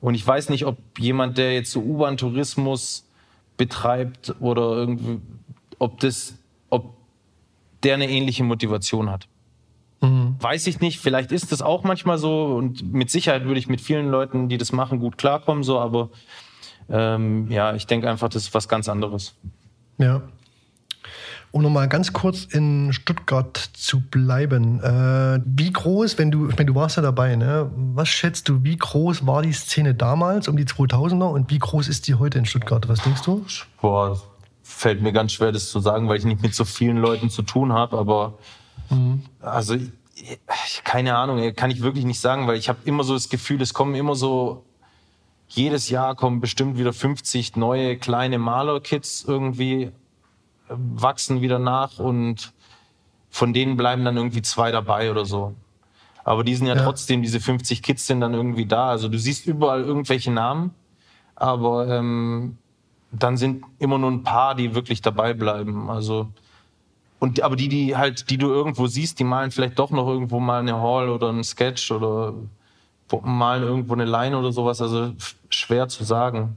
Und 0.00 0.14
ich 0.14 0.26
weiß 0.26 0.48
nicht, 0.48 0.64
ob 0.64 0.78
jemand, 0.98 1.36
der 1.36 1.52
jetzt 1.52 1.72
so 1.72 1.80
U-Bahn-Tourismus 1.80 3.04
betreibt 3.56 4.34
oder 4.40 4.76
irgendwie, 4.76 5.20
ob 5.78 6.00
das, 6.00 6.34
ob 6.70 6.94
der 7.82 7.94
eine 7.94 8.08
ähnliche 8.08 8.44
Motivation 8.44 9.10
hat. 9.10 9.26
Mhm. 10.00 10.36
Weiß 10.40 10.66
ich 10.66 10.80
nicht, 10.80 10.98
vielleicht 10.98 11.30
ist 11.30 11.52
das 11.52 11.60
auch 11.62 11.84
manchmal 11.84 12.18
so 12.18 12.46
und 12.56 12.92
mit 12.92 13.10
Sicherheit 13.10 13.44
würde 13.44 13.58
ich 13.58 13.68
mit 13.68 13.80
vielen 13.80 14.08
Leuten, 14.08 14.48
die 14.48 14.56
das 14.56 14.72
machen, 14.72 14.98
gut 14.98 15.18
klarkommen, 15.18 15.62
so, 15.62 15.78
aber 15.78 16.10
ähm, 16.88 17.50
ja, 17.50 17.74
ich 17.74 17.86
denke 17.86 18.08
einfach, 18.10 18.28
das 18.28 18.44
ist 18.44 18.54
was 18.54 18.68
ganz 18.68 18.88
anderes. 18.88 19.34
Ja. 19.98 20.22
Um 21.52 21.62
nochmal 21.62 21.88
ganz 21.88 22.12
kurz 22.12 22.44
in 22.44 22.92
Stuttgart 22.92 23.56
zu 23.56 24.00
bleiben. 24.00 24.80
Äh, 24.82 25.40
wie 25.44 25.72
groß, 25.72 26.16
wenn 26.16 26.30
du, 26.30 26.48
ich 26.48 26.56
meine, 26.56 26.66
du 26.66 26.74
warst 26.76 26.96
ja 26.96 27.02
dabei, 27.02 27.34
ne? 27.34 27.70
Was 27.74 28.08
schätzt 28.08 28.48
du, 28.48 28.62
wie 28.62 28.76
groß 28.76 29.26
war 29.26 29.42
die 29.42 29.52
Szene 29.52 29.94
damals 29.94 30.46
um 30.46 30.56
die 30.56 30.64
2000er 30.64 31.24
und 31.24 31.50
wie 31.50 31.58
groß 31.58 31.88
ist 31.88 32.06
die 32.06 32.14
heute 32.14 32.38
in 32.38 32.46
Stuttgart? 32.46 32.88
Was 32.88 33.02
denkst 33.02 33.22
du? 33.22 33.44
Boah, 33.80 34.20
fällt 34.62 35.02
mir 35.02 35.12
ganz 35.12 35.32
schwer, 35.32 35.50
das 35.50 35.70
zu 35.70 35.80
sagen, 35.80 36.08
weil 36.08 36.18
ich 36.18 36.24
nicht 36.24 36.40
mit 36.40 36.54
so 36.54 36.64
vielen 36.64 36.98
Leuten 36.98 37.30
zu 37.30 37.42
tun 37.42 37.72
habe, 37.72 37.98
aber 37.98 38.38
mhm. 38.90 39.22
also 39.40 39.76
keine 40.84 41.16
Ahnung, 41.16 41.54
kann 41.54 41.70
ich 41.70 41.82
wirklich 41.82 42.04
nicht 42.04 42.20
sagen, 42.20 42.46
weil 42.46 42.56
ich 42.56 42.68
habe 42.68 42.80
immer 42.84 43.04
so 43.04 43.14
das 43.14 43.28
Gefühl, 43.28 43.62
es 43.62 43.72
kommen 43.72 43.94
immer 43.94 44.14
so 44.14 44.64
jedes 45.48 45.90
Jahr 45.90 46.14
kommen 46.14 46.40
bestimmt 46.40 46.78
wieder 46.78 46.92
50 46.92 47.56
neue 47.56 47.96
kleine 47.96 48.38
Malerkits 48.38 49.24
irgendwie, 49.26 49.82
äh, 49.82 49.90
wachsen 50.68 51.40
wieder 51.40 51.58
nach 51.58 51.98
und 51.98 52.52
von 53.30 53.52
denen 53.52 53.76
bleiben 53.76 54.04
dann 54.04 54.16
irgendwie 54.16 54.42
zwei 54.42 54.70
dabei 54.70 55.10
oder 55.10 55.24
so. 55.24 55.54
Aber 56.22 56.44
die 56.44 56.54
sind 56.54 56.66
ja, 56.66 56.76
ja, 56.76 56.82
trotzdem, 56.82 57.22
diese 57.22 57.40
50 57.40 57.82
Kids 57.82 58.06
sind 58.06 58.20
dann 58.20 58.34
irgendwie 58.34 58.66
da. 58.66 58.88
Also 58.88 59.08
du 59.08 59.18
siehst 59.18 59.46
überall 59.46 59.82
irgendwelche 59.82 60.30
Namen, 60.30 60.72
aber 61.34 61.88
ähm, 61.88 62.58
dann 63.10 63.36
sind 63.36 63.64
immer 63.78 63.98
nur 63.98 64.10
ein 64.10 64.22
paar, 64.22 64.54
die 64.54 64.74
wirklich 64.74 65.02
dabei 65.02 65.34
bleiben. 65.34 65.90
Also 65.90 66.28
und 67.20 67.42
aber 67.42 67.54
die, 67.54 67.68
die 67.68 67.96
halt, 67.96 68.30
die 68.30 68.38
du 68.38 68.48
irgendwo 68.48 68.86
siehst, 68.86 69.18
die 69.20 69.24
malen 69.24 69.50
vielleicht 69.50 69.78
doch 69.78 69.90
noch 69.90 70.08
irgendwo 70.08 70.40
mal 70.40 70.60
eine 70.60 70.80
Hall 70.80 71.10
oder 71.10 71.28
einen 71.28 71.44
Sketch 71.44 71.92
oder 71.92 72.32
malen 73.22 73.62
irgendwo 73.62 73.92
eine 73.92 74.06
Line 74.06 74.36
oder 74.36 74.52
sowas. 74.52 74.80
Also 74.80 75.12
schwer 75.50 75.88
zu 75.88 76.02
sagen. 76.02 76.56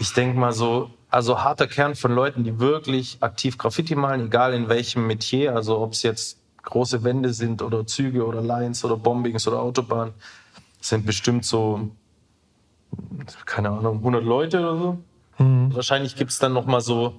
Ich 0.00 0.12
denke 0.12 0.38
mal 0.38 0.52
so, 0.52 0.90
also 1.08 1.44
harter 1.44 1.68
Kern 1.68 1.94
von 1.94 2.12
Leuten, 2.12 2.42
die 2.42 2.58
wirklich 2.58 3.18
aktiv 3.20 3.58
Graffiti 3.58 3.94
malen, 3.94 4.26
egal 4.26 4.54
in 4.54 4.68
welchem 4.68 5.06
Metier, 5.06 5.54
also 5.54 5.78
ob 5.78 5.92
es 5.92 6.02
jetzt 6.02 6.38
große 6.62 7.04
Wände 7.04 7.32
sind 7.32 7.62
oder 7.62 7.86
Züge 7.86 8.26
oder 8.26 8.40
Lines 8.40 8.84
oder 8.84 8.96
Bombings 8.96 9.46
oder 9.46 9.60
Autobahn, 9.60 10.12
sind 10.80 11.06
bestimmt 11.06 11.44
so, 11.44 11.90
keine 13.46 13.70
Ahnung, 13.70 13.98
100 13.98 14.24
Leute 14.24 14.60
oder 14.60 14.76
so. 14.76 14.98
Mhm. 15.38 15.74
Wahrscheinlich 15.74 16.16
gibt 16.16 16.32
es 16.32 16.38
dann 16.38 16.52
noch 16.52 16.66
mal 16.66 16.80
so 16.80 17.14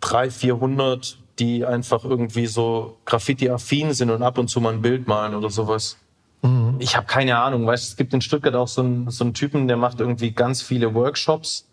300, 0.00 0.32
400, 0.32 1.18
die 1.38 1.64
einfach 1.64 2.04
irgendwie 2.04 2.46
so 2.46 2.98
Graffiti-affin 3.04 3.94
sind 3.94 4.10
und 4.10 4.22
ab 4.22 4.38
und 4.38 4.48
zu 4.48 4.60
mal 4.60 4.72
ein 4.72 4.82
Bild 4.82 5.08
malen 5.08 5.34
oder 5.34 5.50
sowas. 5.50 5.96
Mhm. 6.42 6.76
Ich 6.78 6.96
habe 6.96 7.06
keine 7.06 7.38
Ahnung, 7.38 7.66
weißt 7.66 7.88
es 7.88 7.96
gibt 7.96 8.12
in 8.12 8.20
Stuttgart 8.20 8.54
auch 8.54 8.68
so 8.68 8.82
einen, 8.82 9.10
so 9.10 9.24
einen 9.24 9.34
Typen, 9.34 9.68
der 9.68 9.76
macht 9.76 10.00
irgendwie 10.00 10.32
ganz 10.32 10.62
viele 10.62 10.94
Workshops 10.94 11.66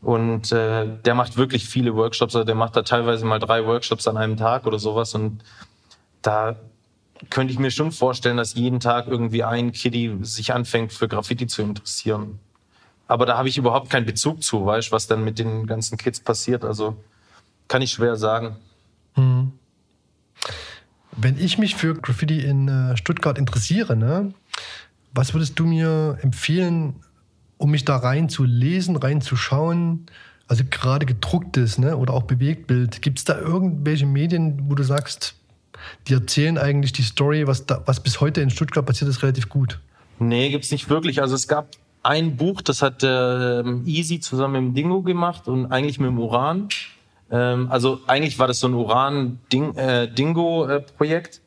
und 0.00 0.52
äh, 0.52 0.86
der 1.04 1.14
macht 1.14 1.36
wirklich 1.36 1.68
viele 1.68 1.94
Workshops, 1.94 2.36
also 2.36 2.44
der 2.44 2.54
macht 2.54 2.76
da 2.76 2.82
teilweise 2.82 3.24
mal 3.24 3.38
drei 3.38 3.66
Workshops 3.66 4.06
an 4.06 4.16
einem 4.16 4.36
Tag 4.36 4.66
oder 4.66 4.78
sowas 4.78 5.14
und 5.14 5.42
da 6.20 6.56
könnte 7.30 7.52
ich 7.52 7.58
mir 7.58 7.70
schon 7.70 7.92
vorstellen, 7.92 8.36
dass 8.36 8.54
jeden 8.54 8.80
Tag 8.80 9.06
irgendwie 9.06 9.44
ein 9.44 9.72
Kiddie 9.72 10.18
sich 10.22 10.52
anfängt 10.52 10.92
für 10.92 11.08
Graffiti 11.08 11.46
zu 11.46 11.62
interessieren. 11.62 12.38
Aber 13.06 13.26
da 13.26 13.36
habe 13.36 13.48
ich 13.48 13.58
überhaupt 13.58 13.90
keinen 13.90 14.06
Bezug 14.06 14.42
zu, 14.42 14.64
weißt 14.64 14.90
was 14.92 15.06
dann 15.06 15.22
mit 15.22 15.38
den 15.38 15.66
ganzen 15.66 15.98
Kids 15.98 16.20
passiert. 16.20 16.64
Also 16.64 16.96
kann 17.68 17.82
ich 17.82 17.92
schwer 17.92 18.16
sagen. 18.16 18.56
Mhm. 19.16 19.52
Wenn 21.16 21.38
ich 21.38 21.58
mich 21.58 21.74
für 21.74 21.94
Graffiti 21.94 22.40
in 22.40 22.68
äh, 22.68 22.96
Stuttgart 22.96 23.38
interessiere, 23.38 23.96
ne, 23.96 24.32
was 25.12 25.34
würdest 25.34 25.58
du 25.58 25.66
mir 25.66 26.18
empfehlen, 26.22 26.96
um 27.58 27.70
mich 27.70 27.84
da 27.84 27.96
rein 27.96 28.28
zu 28.28 28.44
lesen, 28.44 28.96
reinzuschauen? 28.96 30.06
Also 30.48 30.64
gerade 30.68 31.06
gedrucktes 31.06 31.78
ne, 31.78 31.96
oder 31.96 32.14
auch 32.14 32.24
Bewegtbild. 32.24 33.02
Gibt 33.02 33.18
es 33.18 33.24
da 33.24 33.38
irgendwelche 33.38 34.06
Medien, 34.06 34.68
wo 34.68 34.74
du 34.74 34.82
sagst, 34.82 35.34
die 36.08 36.14
erzählen 36.14 36.58
eigentlich 36.58 36.92
die 36.92 37.02
Story, 37.02 37.46
was, 37.46 37.66
da, 37.66 37.82
was 37.86 38.00
bis 38.00 38.20
heute 38.20 38.40
in 38.40 38.50
Stuttgart 38.50 38.84
passiert 38.84 39.10
ist, 39.10 39.22
relativ 39.22 39.48
gut? 39.48 39.80
Nee, 40.18 40.50
gibt 40.50 40.64
es 40.64 40.70
nicht 40.70 40.88
wirklich. 40.88 41.20
Also 41.20 41.34
es 41.34 41.48
gab 41.48 41.68
ein 42.02 42.36
Buch, 42.36 42.62
das 42.62 42.82
hat 42.82 43.02
äh, 43.02 43.62
Easy 43.84 44.20
zusammen 44.20 44.52
mit 44.52 44.62
dem 44.62 44.74
Dingo 44.74 45.02
gemacht 45.02 45.48
und 45.48 45.66
eigentlich 45.66 45.98
mit 45.98 46.08
dem 46.08 46.18
Uran. 46.18 46.68
Ähm, 47.32 47.66
also 47.70 47.98
eigentlich 48.06 48.38
war 48.38 48.46
das 48.46 48.60
so 48.60 48.68
ein 48.68 48.74
Uran-Dingo-Projekt. 48.74 51.40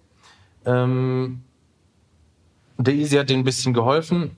Äh, 0.66 0.72
ähm, 0.72 1.44
der 2.78 2.96
Easy 2.96 3.16
hat 3.16 3.30
denen 3.30 3.44
ein 3.44 3.46
bisschen 3.46 3.74
geholfen. 3.74 4.36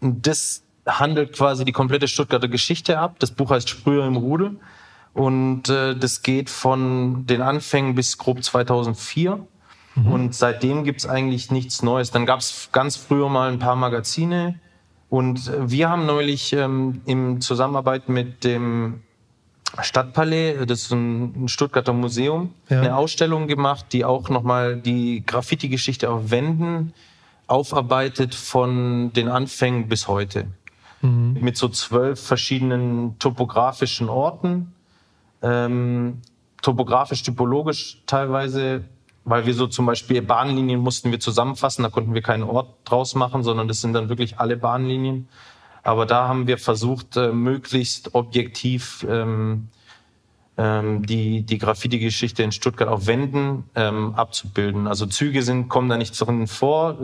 Das 0.00 0.62
handelt 0.84 1.32
quasi 1.34 1.64
die 1.64 1.72
komplette 1.72 2.08
Stuttgarter 2.08 2.48
Geschichte 2.48 2.98
ab. 2.98 3.16
Das 3.20 3.30
Buch 3.30 3.50
heißt 3.50 3.68
Sprüher 3.68 4.04
im 4.04 4.16
Rudel. 4.16 4.58
Und 5.14 5.68
äh, 5.68 5.94
das 5.94 6.22
geht 6.22 6.50
von 6.50 7.26
den 7.26 7.42
Anfängen 7.42 7.94
bis 7.94 8.18
grob 8.18 8.42
2004. 8.42 9.46
Mhm. 9.94 10.12
Und 10.12 10.34
seitdem 10.34 10.82
gibt's 10.84 11.06
eigentlich 11.06 11.52
nichts 11.52 11.82
Neues. 11.82 12.10
Dann 12.10 12.26
gab's 12.26 12.70
ganz 12.72 12.96
früher 12.96 13.28
mal 13.28 13.52
ein 13.52 13.60
paar 13.60 13.76
Magazine. 13.76 14.58
Und 15.08 15.52
wir 15.70 15.90
haben 15.90 16.06
neulich 16.06 16.52
ähm, 16.54 17.02
in 17.04 17.40
Zusammenarbeit 17.40 18.08
mit 18.08 18.42
dem 18.44 19.02
Stadtpalais, 19.80 20.66
das 20.66 20.82
ist 20.82 20.92
ein 20.92 21.48
Stuttgarter 21.48 21.92
Museum, 21.92 22.52
ja. 22.68 22.80
eine 22.80 22.96
Ausstellung 22.96 23.46
gemacht, 23.46 23.86
die 23.92 24.04
auch 24.04 24.28
nochmal 24.28 24.76
die 24.76 25.24
Graffiti-Geschichte 25.26 26.10
auf 26.10 26.30
Wänden 26.30 26.92
aufarbeitet 27.46 28.34
von 28.34 29.12
den 29.12 29.28
Anfängen 29.28 29.88
bis 29.88 30.08
heute. 30.08 30.46
Mhm. 31.00 31.38
Mit 31.40 31.56
so 31.56 31.68
zwölf 31.68 32.20
verschiedenen 32.20 33.18
topografischen 33.18 34.08
Orten, 34.08 34.72
ähm, 35.42 36.20
topografisch, 36.60 37.22
typologisch 37.22 38.02
teilweise 38.06 38.84
weil 39.24 39.46
wir 39.46 39.54
so 39.54 39.66
zum 39.66 39.86
Beispiel 39.86 40.20
Bahnlinien 40.22 40.80
mussten 40.80 41.10
wir 41.10 41.20
zusammenfassen, 41.20 41.82
da 41.82 41.90
konnten 41.90 42.14
wir 42.14 42.22
keinen 42.22 42.42
Ort 42.42 42.74
draus 42.84 43.14
machen, 43.14 43.42
sondern 43.42 43.68
das 43.68 43.80
sind 43.80 43.92
dann 43.92 44.08
wirklich 44.08 44.38
alle 44.38 44.56
Bahnlinien. 44.56 45.28
Aber 45.82 46.06
da 46.06 46.28
haben 46.28 46.46
wir 46.46 46.58
versucht, 46.58 47.16
äh, 47.16 47.32
möglichst 47.32 48.14
objektiv 48.14 49.04
ähm, 49.08 49.68
ähm, 50.56 51.04
die, 51.06 51.42
die 51.42 51.58
Graffiti-Geschichte 51.58 52.42
in 52.42 52.52
Stuttgart 52.52 52.88
auf 52.88 53.06
Wänden 53.06 53.64
ähm, 53.74 54.14
abzubilden. 54.14 54.86
Also 54.86 55.06
Züge 55.06 55.42
sind, 55.42 55.68
kommen 55.68 55.88
da 55.88 55.96
nicht 55.96 56.18
drin 56.20 56.46
vor. 56.46 56.98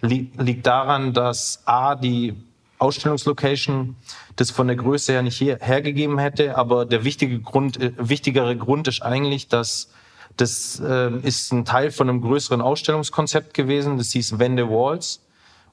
liegt 0.00 0.66
daran, 0.66 1.12
dass 1.12 1.62
A, 1.64 1.94
die 1.94 2.34
Ausstellungslocation 2.78 3.96
das 4.36 4.50
von 4.50 4.66
der 4.66 4.76
Größe 4.76 5.12
her 5.12 5.22
nicht 5.22 5.40
her, 5.40 5.58
hergegeben 5.60 6.18
hätte. 6.18 6.56
Aber 6.56 6.84
der 6.84 7.04
wichtige 7.04 7.40
Grund, 7.40 7.80
äh, 7.80 7.92
wichtigere 7.96 8.56
Grund 8.56 8.88
ist 8.88 9.02
eigentlich, 9.02 9.48
dass 9.48 9.90
das 10.36 10.80
äh, 10.80 11.16
ist 11.18 11.52
ein 11.52 11.64
Teil 11.64 11.90
von 11.90 12.08
einem 12.08 12.20
größeren 12.20 12.60
Ausstellungskonzept 12.60 13.54
gewesen. 13.54 13.98
Das 13.98 14.12
hieß 14.12 14.38
Wende 14.38 14.68
Walls. 14.68 15.20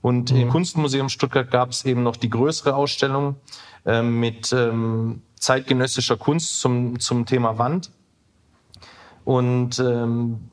Und 0.02 0.32
mhm. 0.32 0.42
im 0.42 0.50
Kunstmuseum 0.50 1.10
Stuttgart 1.10 1.50
gab 1.52 1.72
es 1.72 1.86
eben 1.86 2.04
noch 2.04 2.16
die 2.16 2.30
größere 2.30 2.76
Ausstellung 2.76 3.36
äh, 3.86 4.02
mit 4.02 4.54
ähm, 4.54 5.22
zeitgenössischer 5.36 6.18
Kunst 6.18 6.60
zum, 6.60 7.00
zum 7.00 7.26
Thema 7.26 7.58
Wand. 7.58 7.92
Und 9.26 9.80
ähm, 9.80 10.50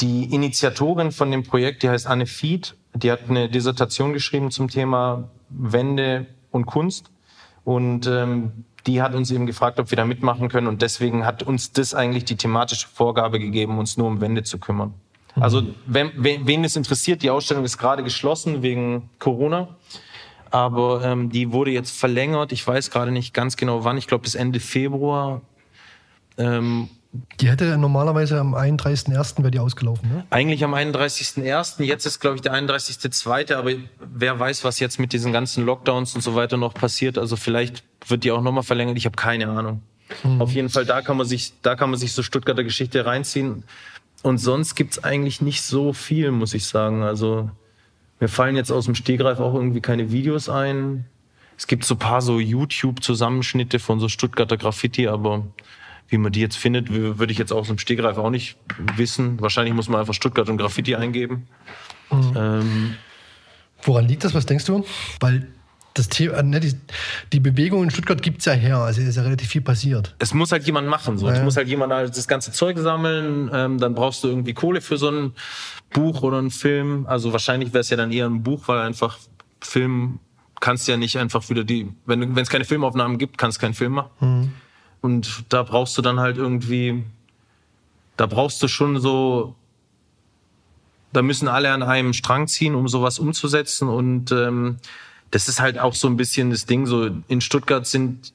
die 0.00 0.32
Initiatorin 0.32 1.12
von 1.12 1.30
dem 1.30 1.42
Projekt, 1.42 1.82
die 1.82 1.88
heißt 1.90 2.06
Anne 2.06 2.26
Fied, 2.26 2.74
die 2.94 3.12
hat 3.12 3.28
eine 3.28 3.48
Dissertation 3.48 4.12
geschrieben 4.12 4.50
zum 4.50 4.68
Thema 4.68 5.28
Wände 5.48 6.26
und 6.50 6.66
Kunst. 6.66 7.10
Und 7.64 8.06
ähm, 8.06 8.64
die 8.86 9.02
hat 9.02 9.14
uns 9.14 9.30
eben 9.30 9.46
gefragt, 9.46 9.78
ob 9.78 9.90
wir 9.90 9.96
da 9.96 10.04
mitmachen 10.04 10.48
können. 10.48 10.66
Und 10.66 10.82
deswegen 10.82 11.26
hat 11.26 11.42
uns 11.42 11.72
das 11.72 11.94
eigentlich 11.94 12.24
die 12.24 12.36
thematische 12.36 12.88
Vorgabe 12.88 13.38
gegeben, 13.38 13.78
uns 13.78 13.96
nur 13.96 14.06
um 14.06 14.20
Wände 14.20 14.42
zu 14.42 14.58
kümmern. 14.58 14.94
Also, 15.36 15.62
wenn, 15.86 16.10
wen, 16.16 16.46
wen 16.46 16.64
es 16.64 16.76
interessiert, 16.76 17.22
die 17.22 17.30
Ausstellung 17.30 17.64
ist 17.64 17.78
gerade 17.78 18.02
geschlossen 18.02 18.62
wegen 18.62 19.10
Corona. 19.18 19.68
Aber 20.50 21.04
ähm, 21.04 21.30
die 21.30 21.52
wurde 21.52 21.70
jetzt 21.70 21.96
verlängert. 21.96 22.50
Ich 22.52 22.66
weiß 22.66 22.90
gerade 22.90 23.12
nicht 23.12 23.32
ganz 23.32 23.56
genau 23.56 23.84
wann. 23.84 23.96
Ich 23.96 24.08
glaube 24.08 24.22
bis 24.22 24.34
Ende 24.34 24.58
Februar. 24.58 25.42
Ähm, 26.36 26.88
die 27.40 27.48
hätte 27.48 27.76
normalerweise 27.76 28.38
am 28.38 28.54
31.01. 28.54 29.38
wäre 29.38 29.50
die 29.50 29.58
ausgelaufen, 29.58 30.08
ne? 30.08 30.26
Eigentlich 30.30 30.62
am 30.62 30.74
31.01. 30.74 31.82
Jetzt 31.82 32.06
ist, 32.06 32.20
glaube 32.20 32.36
ich, 32.36 32.42
der 32.42 32.54
31.02. 32.54 33.54
Aber 33.54 33.70
wer 33.98 34.38
weiß, 34.38 34.62
was 34.62 34.78
jetzt 34.78 35.00
mit 35.00 35.12
diesen 35.12 35.32
ganzen 35.32 35.64
Lockdowns 35.64 36.14
und 36.14 36.20
so 36.20 36.34
weiter 36.36 36.56
noch 36.56 36.72
passiert. 36.74 37.18
Also 37.18 37.36
vielleicht 37.36 37.82
wird 38.06 38.24
die 38.24 38.30
auch 38.30 38.42
nochmal 38.42 38.62
verlängert. 38.62 38.96
Ich 38.96 39.06
habe 39.06 39.16
keine 39.16 39.48
Ahnung. 39.48 39.82
Mhm. 40.22 40.40
Auf 40.40 40.52
jeden 40.52 40.68
Fall, 40.68 40.84
da 40.84 41.02
kann 41.02 41.16
man 41.16 41.26
sich, 41.26 41.52
da 41.62 41.74
kann 41.74 41.90
man 41.90 41.98
sich 41.98 42.12
so 42.12 42.22
Stuttgarter 42.22 42.64
Geschichte 42.64 43.04
reinziehen. 43.04 43.64
Und 44.22 44.38
sonst 44.38 44.74
gibt's 44.74 45.02
eigentlich 45.02 45.40
nicht 45.40 45.62
so 45.62 45.92
viel, 45.92 46.30
muss 46.30 46.54
ich 46.54 46.66
sagen. 46.66 47.02
Also 47.02 47.50
mir 48.20 48.28
fallen 48.28 48.56
jetzt 48.56 48.70
aus 48.70 48.84
dem 48.84 48.94
Stegreif 48.94 49.40
auch 49.40 49.54
irgendwie 49.54 49.80
keine 49.80 50.12
Videos 50.12 50.48
ein. 50.48 51.06
Es 51.56 51.66
gibt 51.66 51.84
so 51.84 51.96
paar 51.96 52.22
so 52.22 52.38
YouTube-Zusammenschnitte 52.38 53.78
von 53.78 54.00
so 54.00 54.08
Stuttgarter 54.08 54.56
Graffiti, 54.56 55.08
aber 55.08 55.46
wie 56.08 56.18
man 56.18 56.32
die 56.32 56.40
jetzt 56.40 56.56
findet, 56.56 56.90
würde 56.90 57.32
ich 57.32 57.38
jetzt 57.38 57.52
aus 57.52 57.68
dem 57.68 57.78
Stegreif 57.78 58.18
auch 58.18 58.30
nicht 58.30 58.56
wissen. 58.96 59.40
Wahrscheinlich 59.40 59.74
muss 59.74 59.88
man 59.88 60.00
einfach 60.00 60.14
Stuttgart 60.14 60.48
und 60.48 60.58
Graffiti 60.58 60.96
eingeben. 60.96 61.46
Mhm. 62.10 62.32
Ähm, 62.36 62.94
Woran 63.82 64.06
liegt 64.08 64.24
das? 64.24 64.34
Was 64.34 64.46
denkst 64.46 64.64
du? 64.66 64.84
Weil 65.20 65.48
das 65.94 66.08
Thema, 66.08 66.42
ne, 66.42 66.60
die, 66.60 66.74
die, 67.32 67.40
Bewegung 67.40 67.82
in 67.82 67.90
Stuttgart 67.90 68.22
gibt 68.22 68.38
es 68.38 68.44
ja 68.44 68.52
her, 68.52 68.78
also 68.78 69.00
ist 69.00 69.16
ja 69.16 69.22
relativ 69.22 69.48
viel 69.48 69.60
passiert. 69.60 70.14
Es 70.18 70.32
muss 70.32 70.52
halt 70.52 70.64
jemand 70.64 70.88
machen. 70.88 71.18
So. 71.18 71.26
Ja. 71.26 71.34
Es 71.34 71.42
muss 71.42 71.56
halt 71.56 71.68
jemand 71.68 71.92
halt 71.92 72.16
das 72.16 72.28
ganze 72.28 72.52
Zeug 72.52 72.78
sammeln. 72.78 73.50
Ähm, 73.52 73.78
dann 73.78 73.94
brauchst 73.94 74.22
du 74.22 74.28
irgendwie 74.28 74.54
Kohle 74.54 74.80
für 74.80 74.96
so 74.96 75.10
ein 75.10 75.32
Buch 75.92 76.22
oder 76.22 76.38
einen 76.38 76.50
Film. 76.50 77.06
Also 77.06 77.32
wahrscheinlich 77.32 77.72
wäre 77.72 77.80
es 77.80 77.90
ja 77.90 77.96
dann 77.96 78.12
eher 78.12 78.26
ein 78.26 78.42
Buch, 78.42 78.68
weil 78.68 78.80
einfach 78.80 79.18
Film 79.60 80.20
kannst 80.60 80.86
ja 80.86 80.96
nicht 80.96 81.18
einfach 81.18 81.48
wieder 81.48 81.64
die, 81.64 81.90
wenn 82.06 82.36
es 82.36 82.50
keine 82.50 82.64
Filmaufnahmen 82.64 83.18
gibt, 83.18 83.38
kannst 83.38 83.58
du 83.58 83.62
keinen 83.62 83.74
Film 83.74 83.92
machen. 83.92 84.10
Mhm. 84.20 84.52
Und 85.00 85.44
da 85.48 85.62
brauchst 85.62 85.96
du 85.96 86.02
dann 86.02 86.20
halt 86.20 86.36
irgendwie, 86.36 87.02
da 88.16 88.26
brauchst 88.26 88.62
du 88.62 88.68
schon 88.68 89.00
so, 89.00 89.56
da 91.12 91.22
müssen 91.22 91.48
alle 91.48 91.72
an 91.72 91.82
einem 91.82 92.12
Strang 92.12 92.46
ziehen, 92.46 92.74
um 92.74 92.86
sowas 92.86 93.18
umzusetzen 93.18 93.88
und 93.88 94.30
ähm, 94.30 94.76
das 95.30 95.48
ist 95.48 95.60
halt 95.60 95.78
auch 95.78 95.94
so 95.94 96.08
ein 96.08 96.16
bisschen 96.16 96.50
das 96.50 96.66
Ding. 96.66 96.86
So 96.86 97.10
in 97.28 97.40
Stuttgart 97.40 97.86
sind 97.86 98.32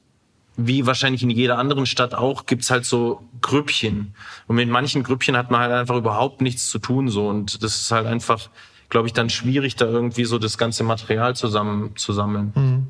wie 0.56 0.86
wahrscheinlich 0.86 1.22
in 1.22 1.30
jeder 1.30 1.58
anderen 1.58 1.86
Stadt 1.86 2.14
auch, 2.14 2.46
gibt's 2.46 2.70
halt 2.70 2.86
so 2.86 3.22
Grüppchen. 3.42 4.14
Und 4.46 4.56
mit 4.56 4.68
manchen 4.68 5.02
Grüppchen 5.02 5.36
hat 5.36 5.50
man 5.50 5.60
halt 5.60 5.72
einfach 5.72 5.96
überhaupt 5.96 6.40
nichts 6.40 6.70
zu 6.70 6.78
tun. 6.78 7.08
so 7.08 7.28
Und 7.28 7.62
das 7.62 7.76
ist 7.76 7.90
halt 7.90 8.06
einfach, 8.06 8.48
glaube 8.88 9.06
ich, 9.06 9.12
dann 9.12 9.28
schwierig, 9.28 9.76
da 9.76 9.84
irgendwie 9.84 10.24
so 10.24 10.38
das 10.38 10.56
ganze 10.56 10.82
Material 10.82 11.36
zusammen 11.36 11.94
zu 11.96 12.12
sammeln. 12.12 12.52
Mhm. 12.54 12.86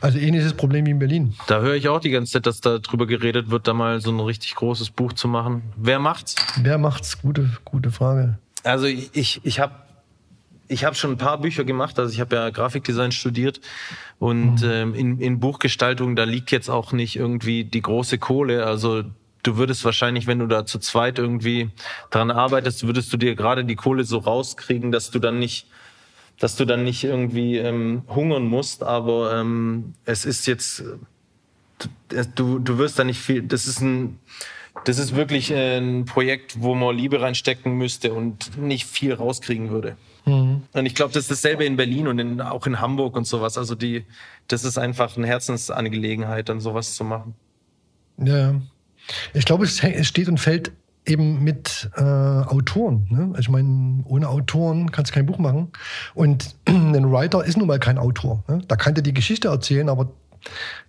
Also 0.00 0.18
ähnliches 0.18 0.54
Problem 0.54 0.86
wie 0.86 0.90
in 0.90 0.98
Berlin. 0.98 1.34
Da 1.46 1.60
höre 1.60 1.74
ich 1.74 1.88
auch 1.88 2.00
die 2.00 2.10
ganze 2.10 2.32
Zeit, 2.32 2.46
dass 2.46 2.60
da 2.60 2.78
drüber 2.78 3.06
geredet 3.06 3.50
wird, 3.50 3.68
da 3.68 3.74
mal 3.74 4.00
so 4.00 4.10
ein 4.10 4.20
richtig 4.20 4.54
großes 4.54 4.90
Buch 4.90 5.12
zu 5.12 5.28
machen. 5.28 5.62
Wer 5.76 5.98
macht's? 5.98 6.34
Wer 6.60 6.78
macht's? 6.78 7.20
Gute, 7.20 7.50
gute 7.64 7.90
Frage. 7.90 8.38
Also 8.64 8.86
ich, 8.86 9.40
ich 9.44 9.60
habe 9.60 9.74
ich 10.68 10.84
habe 10.84 10.96
schon 10.96 11.12
ein 11.12 11.18
paar 11.18 11.40
Bücher 11.40 11.64
gemacht, 11.64 11.98
also 11.98 12.12
ich 12.12 12.20
habe 12.20 12.36
ja 12.36 12.50
Grafikdesign 12.50 13.12
studiert 13.12 13.60
und 14.18 14.62
mhm. 14.62 14.70
ähm, 14.70 14.94
in, 14.94 15.20
in 15.20 15.40
Buchgestaltung, 15.40 16.16
da 16.16 16.24
liegt 16.24 16.50
jetzt 16.50 16.68
auch 16.68 16.92
nicht 16.92 17.16
irgendwie 17.16 17.64
die 17.64 17.82
große 17.82 18.18
Kohle. 18.18 18.66
Also 18.66 19.04
du 19.42 19.56
würdest 19.56 19.84
wahrscheinlich, 19.84 20.26
wenn 20.26 20.38
du 20.38 20.46
da 20.46 20.66
zu 20.66 20.78
zweit 20.78 21.18
irgendwie 21.18 21.70
dran 22.10 22.30
arbeitest, 22.30 22.86
würdest 22.86 23.12
du 23.12 23.16
dir 23.16 23.34
gerade 23.34 23.64
die 23.64 23.76
Kohle 23.76 24.04
so 24.04 24.18
rauskriegen, 24.18 24.92
dass 24.92 25.10
du 25.10 25.18
dann 25.18 25.38
nicht 25.38 25.68
dass 26.38 26.56
du 26.56 26.64
dann 26.64 26.84
nicht 26.84 27.02
irgendwie 27.04 27.56
ähm, 27.56 28.02
hungern 28.08 28.44
musst, 28.44 28.82
aber 28.82 29.40
ähm, 29.40 29.94
es 30.04 30.24
ist 30.24 30.46
jetzt, 30.46 30.84
du, 32.34 32.58
du 32.58 32.78
wirst 32.78 32.98
da 32.98 33.04
nicht 33.04 33.20
viel, 33.20 33.42
das 33.42 33.66
ist 33.66 33.80
ein, 33.80 34.18
das 34.84 34.98
ist 34.98 35.16
wirklich 35.16 35.52
ein 35.52 36.04
Projekt, 36.04 36.62
wo 36.62 36.74
man 36.74 36.96
Liebe 36.96 37.20
reinstecken 37.20 37.72
müsste 37.74 38.12
und 38.12 38.56
nicht 38.56 38.86
viel 38.86 39.14
rauskriegen 39.14 39.70
würde. 39.70 39.96
Mhm. 40.26 40.62
Und 40.72 40.86
ich 40.86 40.94
glaube, 40.94 41.12
das 41.12 41.24
ist 41.24 41.30
dasselbe 41.30 41.64
in 41.64 41.76
Berlin 41.76 42.08
und 42.08 42.18
in, 42.18 42.40
auch 42.40 42.66
in 42.66 42.80
Hamburg 42.80 43.16
und 43.16 43.26
sowas. 43.26 43.56
Also 43.58 43.74
die, 43.74 44.04
das 44.48 44.64
ist 44.64 44.78
einfach 44.78 45.16
eine 45.16 45.26
Herzensangelegenheit, 45.26 46.48
dann 46.48 46.60
sowas 46.60 46.94
zu 46.94 47.04
machen. 47.04 47.34
Ja, 48.18 48.54
ich 49.34 49.44
glaube, 49.44 49.64
es 49.64 49.80
steht 50.06 50.28
und 50.28 50.38
fällt 50.38 50.72
eben 51.06 51.44
mit 51.44 51.90
äh, 51.96 52.02
Autoren. 52.02 53.06
Ne? 53.10 53.28
Also 53.28 53.40
ich 53.40 53.48
meine, 53.48 54.02
ohne 54.06 54.28
Autoren 54.28 54.90
kannst 54.90 55.12
du 55.12 55.14
kein 55.14 55.26
Buch 55.26 55.38
machen. 55.38 55.68
Und 56.14 56.56
ein 56.66 57.10
Writer 57.12 57.44
ist 57.44 57.56
nun 57.56 57.68
mal 57.68 57.78
kein 57.78 57.98
Autor. 57.98 58.42
Ne? 58.48 58.62
Da 58.66 58.76
kann 58.76 58.94
dir 58.94 59.02
die 59.02 59.14
Geschichte 59.14 59.48
erzählen, 59.48 59.88
aber 59.88 60.10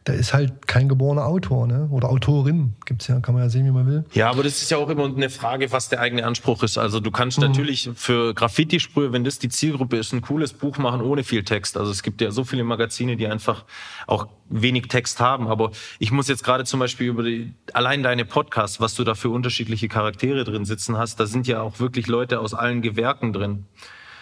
der 0.07 0.15
ist 0.15 0.33
halt 0.33 0.67
kein 0.67 0.87
geborener 0.87 1.25
Autor 1.25 1.67
ne? 1.67 1.89
oder 1.91 2.09
Autorin. 2.09 2.75
Gibt's 2.85 3.07
ja, 3.07 3.19
kann 3.19 3.35
man 3.35 3.43
ja 3.43 3.49
sehen, 3.49 3.65
wie 3.65 3.71
man 3.71 3.87
will. 3.87 4.05
Ja, 4.13 4.29
aber 4.29 4.43
das 4.43 4.61
ist 4.61 4.71
ja 4.71 4.77
auch 4.77 4.89
immer 4.89 5.05
eine 5.05 5.29
Frage, 5.29 5.71
was 5.71 5.89
der 5.89 5.99
eigene 5.99 6.25
Anspruch 6.25 6.63
ist. 6.63 6.77
Also 6.77 7.01
du 7.01 7.11
kannst 7.11 7.39
mhm. 7.39 7.47
natürlich 7.47 7.89
für 7.95 8.33
Graffiti-Sprühe, 8.33 9.11
wenn 9.11 9.25
das 9.25 9.37
die 9.37 9.49
Zielgruppe 9.49 9.97
ist, 9.97 10.13
ein 10.13 10.21
cooles 10.21 10.53
Buch 10.53 10.77
machen 10.77 11.01
ohne 11.01 11.23
viel 11.23 11.43
Text. 11.43 11.77
Also 11.77 11.91
es 11.91 12.03
gibt 12.03 12.21
ja 12.21 12.31
so 12.31 12.45
viele 12.45 12.63
Magazine, 12.63 13.17
die 13.17 13.27
einfach 13.27 13.65
auch 14.07 14.27
wenig 14.49 14.87
Text 14.87 15.19
haben. 15.19 15.47
Aber 15.49 15.71
ich 15.99 16.11
muss 16.11 16.29
jetzt 16.29 16.43
gerade 16.43 16.63
zum 16.63 16.79
Beispiel 16.79 17.07
über 17.07 17.23
die, 17.23 17.53
allein 17.73 18.01
deine 18.01 18.23
Podcasts, 18.23 18.79
was 18.79 18.95
du 18.95 19.03
da 19.03 19.13
für 19.13 19.29
unterschiedliche 19.29 19.89
Charaktere 19.89 20.45
drin 20.45 20.63
sitzen 20.63 20.97
hast, 20.97 21.19
da 21.19 21.25
sind 21.25 21.47
ja 21.47 21.61
auch 21.61 21.81
wirklich 21.81 22.07
Leute 22.07 22.39
aus 22.39 22.53
allen 22.53 22.81
Gewerken 22.81 23.33
drin. 23.33 23.65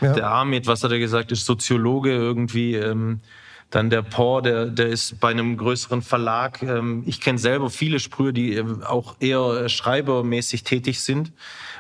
Ja. 0.02 0.14
Der 0.14 0.30
Ahmed, 0.30 0.66
was 0.66 0.84
hat 0.84 0.92
er 0.92 1.00
gesagt, 1.00 1.32
ist 1.32 1.46
Soziologe 1.46 2.12
irgendwie. 2.12 2.74
Ähm, 2.74 3.22
dann 3.70 3.90
der 3.90 4.04
Paul, 4.04 4.42
der, 4.42 4.68
der 4.68 4.88
ist 4.88 5.20
bei 5.20 5.32
einem 5.32 5.58
größeren 5.58 6.02
Verlag. 6.02 6.62
Ähm, 6.62 7.04
ich 7.06 7.20
kenne 7.20 7.40
selber 7.40 7.70
viele 7.70 8.00
Sprüher, 8.00 8.32
die 8.32 8.56
äh, 8.56 8.64
auch 8.86 9.16
eher 9.20 9.68
schreibermäßig 9.68 10.64
tätig 10.64 11.02
sind. 11.02 11.34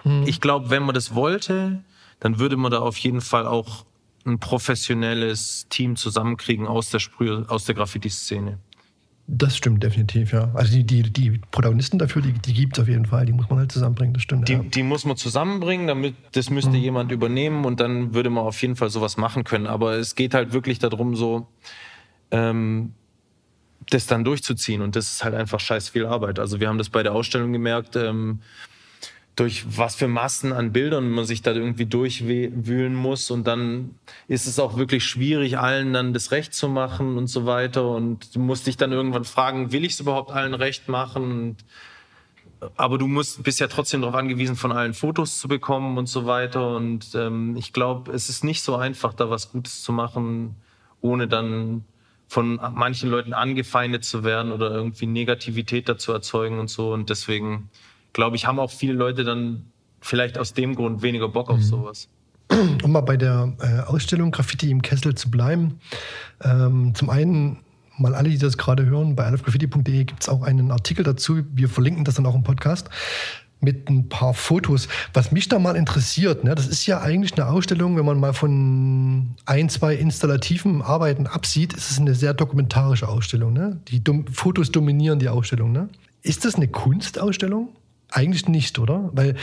Mhm. 0.03 0.23
Ich 0.25 0.41
glaube, 0.41 0.69
wenn 0.69 0.83
man 0.83 0.95
das 0.95 1.15
wollte, 1.15 1.83
dann 2.19 2.39
würde 2.39 2.57
man 2.57 2.71
da 2.71 2.79
auf 2.79 2.97
jeden 2.97 3.21
Fall 3.21 3.45
auch 3.45 3.85
ein 4.25 4.39
professionelles 4.39 5.67
Team 5.69 5.95
zusammenkriegen 5.95 6.67
aus 6.67 6.89
der 6.89 6.99
Sprühe, 6.99 7.45
aus 7.47 7.65
der 7.65 7.75
Graffiti-Szene. 7.75 8.59
Das 9.27 9.57
stimmt 9.57 9.81
definitiv, 9.81 10.33
ja. 10.33 10.51
Also 10.53 10.73
die, 10.73 10.83
die, 10.83 11.01
die 11.01 11.39
Protagonisten 11.49 11.97
dafür, 11.97 12.21
die, 12.21 12.33
die 12.33 12.53
gibt 12.53 12.77
es 12.77 12.83
auf 12.83 12.87
jeden 12.87 13.05
Fall. 13.07 13.25
Die 13.25 13.33
muss 13.33 13.49
man 13.49 13.57
halt 13.57 13.71
zusammenbringen, 13.71 14.13
das 14.13 14.21
stimmt. 14.21 14.47
Die, 14.47 14.53
ja. 14.53 14.59
die 14.59 14.83
muss 14.83 15.03
man 15.03 15.17
zusammenbringen, 15.17 15.87
damit 15.87 16.15
das 16.33 16.51
müsste 16.51 16.71
mhm. 16.71 16.75
jemand 16.75 17.11
übernehmen 17.11 17.65
und 17.65 17.79
dann 17.79 18.13
würde 18.13 18.29
man 18.29 18.43
auf 18.43 18.61
jeden 18.61 18.75
Fall 18.75 18.91
sowas 18.91 19.17
machen 19.17 19.43
können. 19.43 19.65
Aber 19.65 19.95
es 19.95 20.13
geht 20.13 20.35
halt 20.35 20.53
wirklich 20.53 20.77
darum, 20.77 21.15
so 21.15 21.47
ähm, 22.29 22.93
das 23.89 24.05
dann 24.05 24.23
durchzuziehen. 24.23 24.83
Und 24.83 24.95
das 24.95 25.11
ist 25.11 25.23
halt 25.23 25.33
einfach 25.33 25.59
scheiß 25.59 25.89
viel 25.89 26.05
Arbeit. 26.05 26.37
Also 26.37 26.59
wir 26.59 26.67
haben 26.67 26.77
das 26.77 26.89
bei 26.89 27.01
der 27.01 27.13
Ausstellung 27.13 27.51
gemerkt. 27.51 27.95
Ähm, 27.95 28.41
durch 29.35 29.65
was 29.77 29.95
für 29.95 30.07
Massen 30.07 30.53
an 30.53 30.71
Bildern 30.71 31.09
man 31.09 31.25
sich 31.25 31.41
da 31.41 31.51
irgendwie 31.51 31.85
durchwühlen 31.85 32.95
muss. 32.95 33.31
Und 33.31 33.45
dann 33.45 33.95
ist 34.27 34.47
es 34.47 34.59
auch 34.59 34.77
wirklich 34.77 35.03
schwierig, 35.03 35.57
allen 35.57 35.91
dann 35.91 36.13
das 36.13 36.31
Recht 36.31 36.53
zu 36.53 36.69
machen 36.69 37.17
und 37.17 37.27
so 37.27 37.45
weiter. 37.45 37.89
Und 37.89 38.33
du 38.33 38.39
musst 38.39 38.65
dich 38.65 38.77
dann 38.77 38.93
irgendwann 38.93 39.25
fragen, 39.25 39.73
will 39.73 39.83
ich 39.83 39.93
es 39.93 39.99
überhaupt 39.99 40.31
allen 40.31 40.53
recht 40.53 40.87
machen? 40.87 41.31
Und, 41.31 41.57
aber 42.77 42.97
du 42.97 43.07
musst, 43.07 43.43
bist 43.43 43.59
ja 43.59 43.67
trotzdem 43.67 44.01
darauf 44.01 44.15
angewiesen, 44.15 44.55
von 44.55 44.71
allen 44.71 44.93
Fotos 44.93 45.37
zu 45.39 45.49
bekommen 45.49 45.97
und 45.97 46.07
so 46.07 46.25
weiter. 46.25 46.75
Und 46.75 47.13
ähm, 47.13 47.57
ich 47.57 47.73
glaube, 47.73 48.13
es 48.13 48.29
ist 48.29 48.45
nicht 48.45 48.63
so 48.63 48.77
einfach, 48.77 49.13
da 49.13 49.29
was 49.29 49.51
Gutes 49.51 49.83
zu 49.83 49.91
machen, 49.91 50.55
ohne 51.01 51.27
dann 51.27 51.83
von 52.27 52.59
manchen 52.73 53.09
Leuten 53.09 53.33
angefeindet 53.33 54.05
zu 54.05 54.23
werden 54.23 54.51
oder 54.51 54.71
irgendwie 54.71 55.07
Negativität 55.07 55.89
dazu 55.89 56.13
erzeugen 56.13 56.57
und 56.57 56.69
so. 56.69 56.93
Und 56.93 57.09
deswegen, 57.09 57.69
glaube 58.15 58.37
ich, 58.37 58.47
haben 58.47 58.59
auch 58.59 58.71
viele 58.71 58.93
Leute 58.93 59.25
dann 59.25 59.65
vielleicht 59.99 60.37
aus 60.37 60.53
dem 60.53 60.73
Grund 60.73 61.01
weniger 61.01 61.27
Bock 61.27 61.49
auf 61.49 61.57
mhm. 61.57 61.63
sowas. 61.63 62.07
Um 62.83 62.91
mal 62.91 63.01
bei 63.01 63.17
der 63.17 63.53
äh, 63.59 63.81
Ausstellung 63.81 64.31
Graffiti 64.31 64.71
im 64.71 64.81
Kessel 64.81 65.15
zu 65.15 65.29
bleiben. 65.29 65.79
Ähm, 66.41 66.93
zum 66.95 67.09
einen 67.09 67.59
mal 67.97 68.15
alle, 68.15 68.29
die 68.29 68.37
das 68.37 68.57
gerade 68.57 68.85
hören, 68.85 69.15
bei 69.15 69.25
alfgraffiti.de 69.25 70.05
gibt 70.05 70.21
es 70.21 70.29
auch 70.29 70.43
einen 70.43 70.71
Artikel 70.71 71.03
dazu. 71.03 71.41
Wir 71.53 71.67
verlinken 71.67 72.05
das 72.05 72.15
dann 72.15 72.25
auch 72.25 72.35
im 72.35 72.43
Podcast 72.43 72.89
mit 73.59 73.89
ein 73.89 74.07
paar 74.07 74.33
Fotos. 74.33 74.87
Was 75.13 75.33
mich 75.33 75.49
da 75.49 75.59
mal 75.59 75.75
interessiert, 75.75 76.45
ne, 76.45 76.55
das 76.55 76.67
ist 76.67 76.85
ja 76.85 77.01
eigentlich 77.01 77.33
eine 77.33 77.47
Ausstellung, 77.47 77.97
wenn 77.97 78.05
man 78.05 78.19
mal 78.19 78.33
von 78.33 79.35
ein, 79.45 79.67
zwei 79.67 79.95
installativen 79.95 80.81
Arbeiten 80.81 81.27
absieht, 81.27 81.73
ist 81.73 81.91
es 81.91 81.99
eine 81.99 82.15
sehr 82.15 82.33
dokumentarische 82.33 83.09
Ausstellung. 83.09 83.51
Ne? 83.51 83.81
Die 83.89 84.01
Dom 84.01 84.27
Fotos 84.27 84.71
dominieren 84.71 85.19
die 85.19 85.27
Ausstellung. 85.27 85.73
Ne? 85.73 85.89
Ist 86.21 86.45
das 86.45 86.55
eine 86.55 86.69
Kunstausstellung? 86.69 87.75
Eigentlich 88.15 88.47
nicht, 88.47 88.79
oder? 88.79 89.09
Weil 89.11 89.35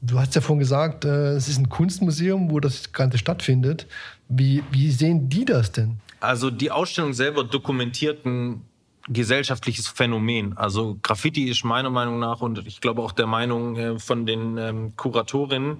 du 0.00 0.20
hast 0.20 0.36
ja 0.36 0.40
vorhin 0.40 0.60
gesagt, 0.60 1.04
äh, 1.04 1.32
es 1.32 1.48
ist 1.48 1.58
ein 1.58 1.68
Kunstmuseum, 1.68 2.52
wo 2.52 2.60
das 2.60 2.92
Ganze 2.92 3.18
stattfindet. 3.18 3.88
Wie, 4.28 4.62
wie 4.70 4.92
sehen 4.92 5.28
die 5.28 5.44
das 5.44 5.72
denn? 5.72 5.96
Also 6.20 6.50
die 6.50 6.70
Ausstellung 6.70 7.14
selber 7.14 7.42
dokumentiert 7.42 8.24
ein 8.24 8.62
gesellschaftliches 9.08 9.88
Phänomen. 9.88 10.56
Also 10.56 10.98
Graffiti 11.02 11.50
ist 11.50 11.64
meiner 11.64 11.90
Meinung 11.90 12.20
nach 12.20 12.40
und 12.40 12.64
ich 12.64 12.80
glaube 12.80 13.02
auch 13.02 13.10
der 13.10 13.26
Meinung 13.26 13.76
äh, 13.76 13.98
von 13.98 14.24
den 14.24 14.56
ähm, 14.56 14.96
Kuratorinnen 14.96 15.78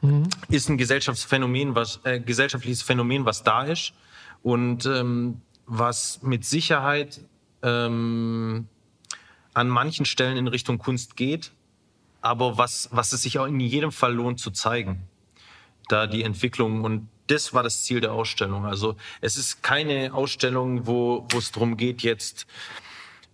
mhm. 0.00 0.28
ist 0.48 0.68
ein 0.68 0.78
Gesellschaftsphänomen, 0.78 1.74
was 1.74 1.98
äh, 2.04 2.20
gesellschaftliches 2.20 2.82
Phänomen, 2.82 3.24
was 3.24 3.42
da 3.42 3.64
ist 3.64 3.94
und 4.44 4.86
ähm, 4.86 5.40
was 5.66 6.22
mit 6.22 6.44
Sicherheit 6.44 7.20
ähm, 7.64 8.68
an 9.54 9.68
manchen 9.68 10.06
Stellen 10.06 10.36
in 10.36 10.46
Richtung 10.46 10.78
Kunst 10.78 11.16
geht, 11.16 11.50
aber 12.20 12.58
was 12.58 12.88
was 12.92 13.12
es 13.12 13.22
sich 13.22 13.38
auch 13.38 13.46
in 13.46 13.60
jedem 13.60 13.92
Fall 13.92 14.14
lohnt 14.14 14.40
zu 14.40 14.50
zeigen, 14.50 15.02
da 15.88 16.06
die 16.06 16.22
Entwicklung 16.22 16.84
und 16.84 17.08
das 17.30 17.54
war 17.54 17.62
das 17.62 17.84
Ziel 17.84 18.00
der 18.00 18.12
Ausstellung. 18.12 18.66
Also 18.66 18.96
es 19.20 19.36
ist 19.36 19.62
keine 19.62 20.12
Ausstellung, 20.12 20.86
wo, 20.86 21.26
es 21.36 21.52
darum 21.52 21.76
geht, 21.76 22.02
jetzt 22.02 22.46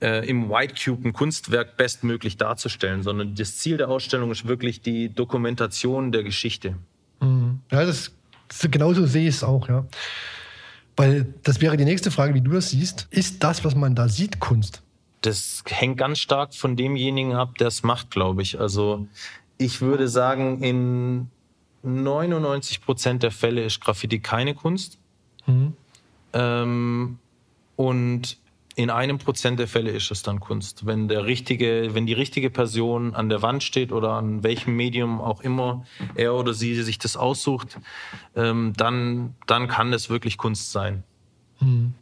äh, 0.01 0.29
im 0.29 0.51
White 0.51 0.75
Cube 0.83 1.09
ein 1.09 1.13
Kunstwerk 1.13 1.77
bestmöglich 1.77 2.37
darzustellen, 2.37 3.03
sondern 3.03 3.35
das 3.35 3.57
Ziel 3.57 3.79
der 3.79 3.89
Ausstellung 3.89 4.31
ist 4.31 4.47
wirklich 4.47 4.83
die 4.83 5.09
Dokumentation 5.09 6.13
der 6.13 6.23
Geschichte. 6.23 6.77
Mhm. 7.21 7.61
Ja, 7.71 7.85
das, 7.87 8.13
genauso 8.71 9.07
sehe 9.07 9.29
ich 9.29 9.37
es 9.37 9.45
auch, 9.45 9.69
ja. 9.69 9.87
Weil 10.97 11.35
das 11.43 11.61
wäre 11.61 11.77
die 11.77 11.85
nächste 11.85 12.11
Frage, 12.11 12.35
wie 12.35 12.41
du 12.41 12.53
das 12.53 12.71
siehst. 12.71 13.07
Ist 13.11 13.43
das, 13.45 13.65
was 13.65 13.75
man 13.75 13.95
da 13.95 14.09
sieht, 14.09 14.41
Kunst? 14.41 14.83
Das 15.27 15.65
hängt 15.67 15.99
ganz 15.99 16.19
stark 16.19 16.55
von 16.55 16.77
demjenigen 16.77 17.35
ab, 17.35 17.59
der 17.59 17.69
es 17.69 17.83
macht, 17.83 18.11
glaube 18.11 18.43
ich. 18.43 18.61
Also 18.61 19.07
ich 19.59 19.81
würde 19.81 20.09
sagen, 20.09 20.63
in 20.63 21.31
99 21.83 22.83
Prozent 22.83 23.23
der 23.23 23.31
Fälle 23.31 23.65
ist 23.65 23.81
Graffiti 23.81 24.21
keine 24.21 24.55
Kunst. 24.55 24.99
Mhm. 25.47 25.75
Ähm, 26.33 27.19
und 27.77 28.39
in 28.75 28.91
einem 28.91 29.17
Prozent 29.17 29.59
der 29.59 29.69
Fälle 29.69 29.91
ist 29.91 30.11
es 30.11 30.23
dann 30.23 30.39
Kunst. 30.39 30.85
Wenn 30.85 31.09
der 31.09 31.25
richtige, 31.25 31.95
wenn 31.95 32.05
die 32.05 32.13
richtige 32.13 32.51
Person 32.51 33.15
an 33.15 33.31
der 33.31 33.41
Wand 33.41 33.63
steht 33.63 33.91
oder 33.91 34.13
an 34.13 34.43
welchem 34.43 34.77
Medium 34.77 35.21
auch 35.21 35.41
immer 35.41 35.87
er 36.15 36.35
oder 36.35 36.53
sie 36.53 36.75
sich 36.83 36.99
das 36.99 37.17
aussucht, 37.17 37.79
ähm, 38.35 38.75
dann, 38.77 39.35
dann 39.47 39.67
kann 39.67 39.93
das 39.93 40.11
wirklich 40.11 40.37
Kunst 40.37 40.73
sein. 40.73 41.05
Mhm. 41.61 41.95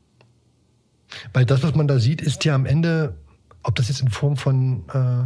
Weil 1.32 1.44
das, 1.44 1.62
was 1.62 1.74
man 1.74 1.88
da 1.88 1.98
sieht, 1.98 2.22
ist 2.22 2.44
ja 2.44 2.54
am 2.54 2.66
Ende, 2.66 3.14
ob 3.62 3.74
das 3.74 3.88
jetzt 3.88 4.00
in 4.00 4.10
Form 4.10 4.36
von 4.36 4.84
äh 4.92 5.24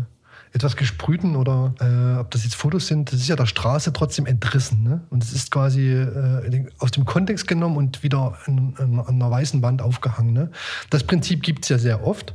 etwas 0.53 0.77
gesprühten 0.77 1.37
oder 1.37 1.75
äh, 1.81 2.21
ob 2.21 2.31
das 2.31 2.45
jetzt 2.45 2.55
Fotos 2.55 2.87
sind, 2.87 3.13
das 3.13 3.21
ist 3.21 3.29
ja 3.29 3.37
der 3.37 3.47
Straße 3.47 3.93
trotzdem 3.93 4.27
entrissen. 4.27 4.83
Ne? 4.83 5.03
Und 5.11 5.23
es 5.23 5.33
ist 5.33 5.51
quasi 5.51 5.93
äh, 5.93 6.67
aus 6.79 6.91
dem 6.91 7.05
Kontext 7.05 7.47
genommen 7.47 7.77
und 7.77 8.03
wieder 8.03 8.39
an, 8.47 8.75
an, 8.79 9.05
einer 9.07 9.31
weißen 9.31 9.63
Wand 9.63 9.83
aufgehangen. 9.83 10.33
Ne? 10.33 10.51
Das 10.91 11.05
Prinzip 11.05 11.43
gibt 11.43 11.65
es 11.65 11.69
ja 11.69 11.79
sehr 11.79 12.07
oft. 12.07 12.35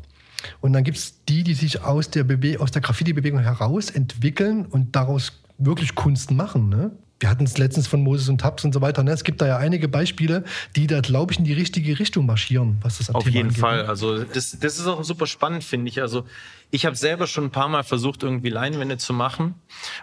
Und 0.59 0.73
dann 0.73 0.83
gibt 0.83 0.97
es 0.97 1.23
die, 1.25 1.43
die 1.43 1.53
sich 1.53 1.83
aus 1.83 2.09
der, 2.09 2.25
der 2.25 2.57
Graffiti-Bewegung 2.57 3.39
heraus 3.39 3.89
entwickeln 3.89 4.65
und 4.65 4.95
daraus 4.95 5.41
wirklich 5.57 5.95
Kunst 5.95 6.31
machen. 6.31 6.69
Ne? 6.69 6.91
Wir 7.23 7.29
hatten 7.29 7.45
es 7.45 7.57
letztens 7.57 7.87
von 7.87 8.03
Moses 8.03 8.27
und 8.27 8.41
Tabs 8.41 8.65
und 8.65 8.73
so 8.73 8.81
weiter. 8.81 9.01
Ne? 9.01 9.11
Es 9.11 9.23
gibt 9.23 9.39
da 9.39 9.47
ja 9.47 9.57
einige 9.57 9.87
Beispiele, 9.87 10.43
die 10.75 10.87
da, 10.87 10.99
glaube 10.99 11.31
ich, 11.31 11.39
in 11.39 11.45
die 11.45 11.53
richtige 11.53 11.97
Richtung 11.97 12.25
marschieren, 12.25 12.79
was 12.81 12.97
das 12.97 13.15
Auf 13.15 13.23
Thema 13.23 13.35
jeden 13.35 13.47
angeht. 13.47 13.61
Fall. 13.61 13.83
Ne? 13.83 13.87
Also 13.87 14.25
das, 14.25 14.59
das 14.59 14.77
ist 14.77 14.85
auch 14.87 15.05
super 15.05 15.25
spannend, 15.25 15.63
finde 15.63 15.87
ich. 15.87 16.01
Also 16.01 16.25
ich 16.69 16.85
habe 16.85 16.97
selber 16.97 17.25
schon 17.25 17.45
ein 17.45 17.51
paar 17.51 17.69
Mal 17.69 17.83
versucht, 17.83 18.23
irgendwie 18.23 18.49
Leinwände 18.49 18.97
zu 18.97 19.13
machen. 19.13 19.55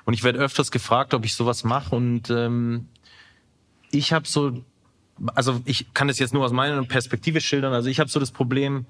Und 0.07 0.15
ich 0.15 0.25
werde 0.25 0.39
öfters 0.39 0.71
gefragt, 0.71 1.13
ob 1.13 1.27
ich 1.27 1.35
sowas 1.35 1.63
mache. 1.63 1.95
Und 1.95 2.31
ähm, 2.31 2.89
ich 3.91 4.15
habe 4.15 4.27
so, 4.27 4.65
also 5.35 5.61
ich 5.67 5.93
kann 5.93 6.09
das 6.09 6.19
jetzt 6.21 6.33
nur 6.33 6.43
aus 6.43 6.53
meiner 6.53 6.83
Perspektive 6.85 7.43
schildern. 7.43 7.75
Also 7.75 7.91
ich 7.91 8.01
habe 8.01 8.09
so 8.09 8.19
das 8.19 8.31
Problem, 8.31 8.87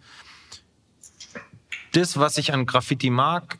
das, 1.90 2.16
was 2.16 2.38
ich 2.38 2.52
an 2.52 2.64
Graffiti 2.64 3.10
mag, 3.10 3.58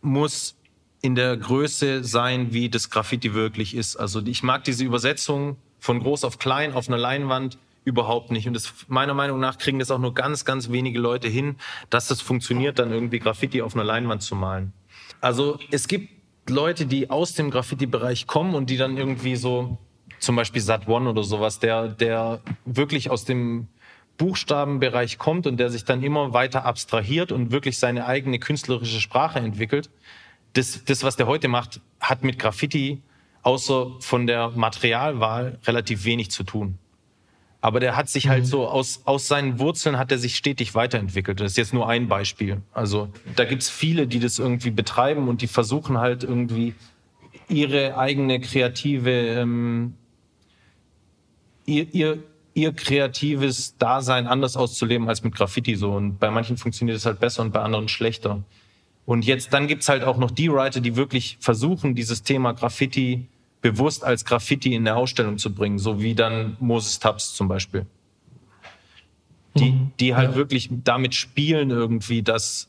muss 0.00 0.57
in 1.00 1.14
der 1.14 1.36
Größe 1.36 2.02
sein, 2.04 2.52
wie 2.52 2.68
das 2.68 2.90
Graffiti 2.90 3.34
wirklich 3.34 3.74
ist. 3.74 3.96
Also 3.96 4.20
ich 4.24 4.42
mag 4.42 4.64
diese 4.64 4.84
Übersetzung 4.84 5.56
von 5.78 6.00
groß 6.00 6.24
auf 6.24 6.38
klein 6.38 6.72
auf 6.72 6.88
einer 6.88 6.98
Leinwand 6.98 7.58
überhaupt 7.84 8.30
nicht. 8.30 8.46
Und 8.46 8.54
das, 8.54 8.72
meiner 8.88 9.14
Meinung 9.14 9.40
nach 9.40 9.58
kriegen 9.58 9.78
das 9.78 9.90
auch 9.90 9.98
nur 9.98 10.14
ganz, 10.14 10.44
ganz 10.44 10.70
wenige 10.70 10.98
Leute 10.98 11.28
hin, 11.28 11.56
dass 11.88 12.08
das 12.08 12.20
funktioniert, 12.20 12.78
dann 12.78 12.90
irgendwie 12.90 13.18
Graffiti 13.18 13.62
auf 13.62 13.74
einer 13.74 13.84
Leinwand 13.84 14.22
zu 14.22 14.34
malen. 14.34 14.72
Also 15.20 15.58
es 15.70 15.88
gibt 15.88 16.10
Leute, 16.50 16.86
die 16.86 17.10
aus 17.10 17.34
dem 17.34 17.50
Graffiti-Bereich 17.50 18.26
kommen 18.26 18.54
und 18.54 18.70
die 18.70 18.76
dann 18.76 18.96
irgendwie 18.96 19.36
so, 19.36 19.78
zum 20.18 20.36
Beispiel 20.36 20.60
Sat 20.60 20.88
One 20.88 21.08
oder 21.08 21.22
sowas, 21.22 21.60
der, 21.60 21.88
der 21.88 22.40
wirklich 22.64 23.10
aus 23.10 23.24
dem 23.24 23.68
Buchstabenbereich 24.16 25.18
kommt 25.18 25.46
und 25.46 25.58
der 25.58 25.70
sich 25.70 25.84
dann 25.84 26.02
immer 26.02 26.32
weiter 26.32 26.64
abstrahiert 26.64 27.30
und 27.30 27.52
wirklich 27.52 27.78
seine 27.78 28.06
eigene 28.06 28.38
künstlerische 28.38 29.00
Sprache 29.00 29.38
entwickelt 29.38 29.90
das, 30.52 30.84
das, 30.84 31.02
was 31.02 31.16
der 31.16 31.26
heute 31.26 31.48
macht, 31.48 31.80
hat 32.00 32.24
mit 32.24 32.38
Graffiti 32.38 33.02
außer 33.42 33.92
von 34.00 34.26
der 34.26 34.50
Materialwahl 34.50 35.58
relativ 35.66 36.04
wenig 36.04 36.30
zu 36.30 36.42
tun. 36.42 36.78
Aber 37.60 37.80
der 37.80 37.96
hat 37.96 38.08
sich 38.08 38.28
halt 38.28 38.44
mhm. 38.44 38.48
so 38.48 38.68
aus, 38.68 39.02
aus 39.04 39.26
seinen 39.26 39.58
Wurzeln 39.58 39.98
hat 39.98 40.12
er 40.12 40.18
sich 40.18 40.36
stetig 40.36 40.74
weiterentwickelt. 40.74 41.40
Das 41.40 41.52
ist 41.52 41.56
jetzt 41.56 41.74
nur 41.74 41.88
ein 41.88 42.06
Beispiel. 42.06 42.62
Also 42.72 43.08
da 43.34 43.44
gibt's 43.44 43.68
viele, 43.68 44.06
die 44.06 44.20
das 44.20 44.38
irgendwie 44.38 44.70
betreiben 44.70 45.28
und 45.28 45.42
die 45.42 45.48
versuchen 45.48 45.98
halt 45.98 46.22
irgendwie 46.22 46.74
ihre 47.48 47.96
eigene 47.96 48.40
kreative, 48.40 49.10
ähm, 49.10 49.94
ihr, 51.66 51.92
ihr, 51.92 52.22
ihr 52.54 52.72
kreatives 52.72 53.76
Dasein 53.76 54.26
anders 54.28 54.56
auszuleben 54.56 55.08
als 55.08 55.24
mit 55.24 55.34
Graffiti 55.34 55.74
so. 55.74 55.92
Und 55.92 56.18
bei 56.18 56.30
manchen 56.30 56.58
funktioniert 56.58 56.96
es 56.96 57.06
halt 57.06 57.18
besser 57.18 57.42
und 57.42 57.52
bei 57.52 57.60
anderen 57.60 57.88
schlechter. 57.88 58.44
Und 59.08 59.24
jetzt, 59.24 59.54
dann 59.54 59.68
gibt's 59.68 59.88
halt 59.88 60.04
auch 60.04 60.18
noch 60.18 60.30
die 60.30 60.52
Writer, 60.52 60.82
die 60.82 60.94
wirklich 60.94 61.38
versuchen, 61.40 61.94
dieses 61.94 62.24
Thema 62.24 62.52
Graffiti 62.52 63.26
bewusst 63.62 64.04
als 64.04 64.26
Graffiti 64.26 64.74
in 64.74 64.84
der 64.84 64.98
Ausstellung 64.98 65.38
zu 65.38 65.54
bringen, 65.54 65.78
so 65.78 66.02
wie 66.02 66.14
dann 66.14 66.58
Moses 66.60 66.98
Tubbs 66.98 67.32
zum 67.32 67.48
Beispiel. 67.48 67.86
Die, 69.56 69.72
mhm. 69.72 69.92
die 69.98 70.14
halt 70.14 70.32
ja. 70.32 70.36
wirklich 70.36 70.68
damit 70.70 71.14
spielen 71.14 71.70
irgendwie, 71.70 72.20
dass, 72.20 72.68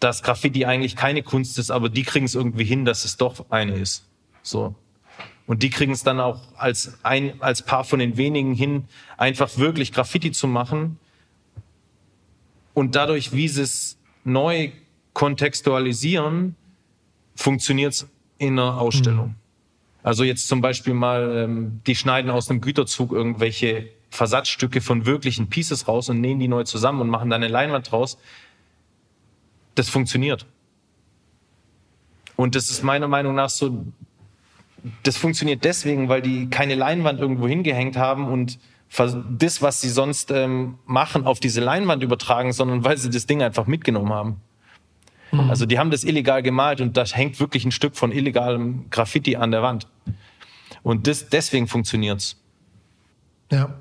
dass 0.00 0.24
Graffiti 0.24 0.64
eigentlich 0.64 0.96
keine 0.96 1.22
Kunst 1.22 1.56
ist, 1.56 1.70
aber 1.70 1.88
die 1.88 2.02
kriegen 2.02 2.26
es 2.26 2.34
irgendwie 2.34 2.64
hin, 2.64 2.84
dass 2.84 3.04
es 3.04 3.16
doch 3.16 3.48
eine 3.48 3.76
ist. 3.76 4.04
So. 4.42 4.74
Und 5.46 5.62
die 5.62 5.70
kriegen 5.70 5.92
es 5.92 6.02
dann 6.02 6.18
auch 6.18 6.40
als 6.56 6.98
ein, 7.04 7.40
als 7.40 7.62
paar 7.62 7.84
von 7.84 8.00
den 8.00 8.16
wenigen 8.16 8.54
hin, 8.54 8.86
einfach 9.18 9.56
wirklich 9.56 9.92
Graffiti 9.92 10.32
zu 10.32 10.48
machen. 10.48 10.98
Und 12.74 12.96
dadurch, 12.96 13.32
wie 13.32 13.46
sie 13.46 13.62
es 13.62 13.98
neu 14.24 14.72
kontextualisieren, 15.12 16.56
funktioniert 17.34 17.92
es 17.94 18.08
in 18.38 18.58
einer 18.58 18.80
Ausstellung. 18.80 19.28
Mhm. 19.28 19.34
Also 20.02 20.24
jetzt 20.24 20.48
zum 20.48 20.60
Beispiel 20.60 20.94
mal, 20.94 21.44
ähm, 21.44 21.80
die 21.86 21.94
schneiden 21.94 22.30
aus 22.30 22.50
einem 22.50 22.60
Güterzug 22.60 23.12
irgendwelche 23.12 23.88
Versatzstücke 24.10 24.80
von 24.80 25.06
wirklichen 25.06 25.48
Pieces 25.48 25.88
raus 25.88 26.08
und 26.08 26.20
nähen 26.20 26.38
die 26.38 26.48
neu 26.48 26.64
zusammen 26.64 27.00
und 27.00 27.08
machen 27.08 27.30
dann 27.30 27.42
eine 27.42 27.52
Leinwand 27.52 27.90
draus. 27.90 28.18
Das 29.74 29.88
funktioniert. 29.88 30.46
Und 32.36 32.54
das 32.54 32.70
ist 32.70 32.82
meiner 32.82 33.08
Meinung 33.08 33.34
nach 33.34 33.48
so, 33.48 33.86
das 35.04 35.16
funktioniert 35.16 35.64
deswegen, 35.64 36.08
weil 36.08 36.22
die 36.22 36.50
keine 36.50 36.74
Leinwand 36.74 37.20
irgendwo 37.20 37.46
hingehängt 37.46 37.96
haben 37.96 38.26
und 38.26 38.58
das, 39.30 39.62
was 39.62 39.80
sie 39.80 39.88
sonst 39.88 40.30
ähm, 40.30 40.78
machen, 40.84 41.24
auf 41.24 41.40
diese 41.40 41.60
Leinwand 41.60 42.02
übertragen, 42.02 42.52
sondern 42.52 42.84
weil 42.84 42.98
sie 42.98 43.08
das 43.08 43.26
Ding 43.26 43.42
einfach 43.42 43.66
mitgenommen 43.66 44.12
haben. 44.12 44.40
Mhm. 45.32 45.50
Also 45.50 45.66
die 45.66 45.78
haben 45.78 45.90
das 45.90 46.04
illegal 46.04 46.42
gemalt 46.42 46.80
und 46.80 46.96
da 46.96 47.04
hängt 47.04 47.40
wirklich 47.40 47.64
ein 47.64 47.72
Stück 47.72 47.96
von 47.96 48.12
illegalem 48.12 48.88
Graffiti 48.90 49.36
an 49.36 49.50
der 49.50 49.62
Wand. 49.62 49.88
Und 50.82 51.06
das, 51.06 51.28
deswegen 51.28 51.66
funktioniert's. 51.66 52.40
Ja. 53.50 53.74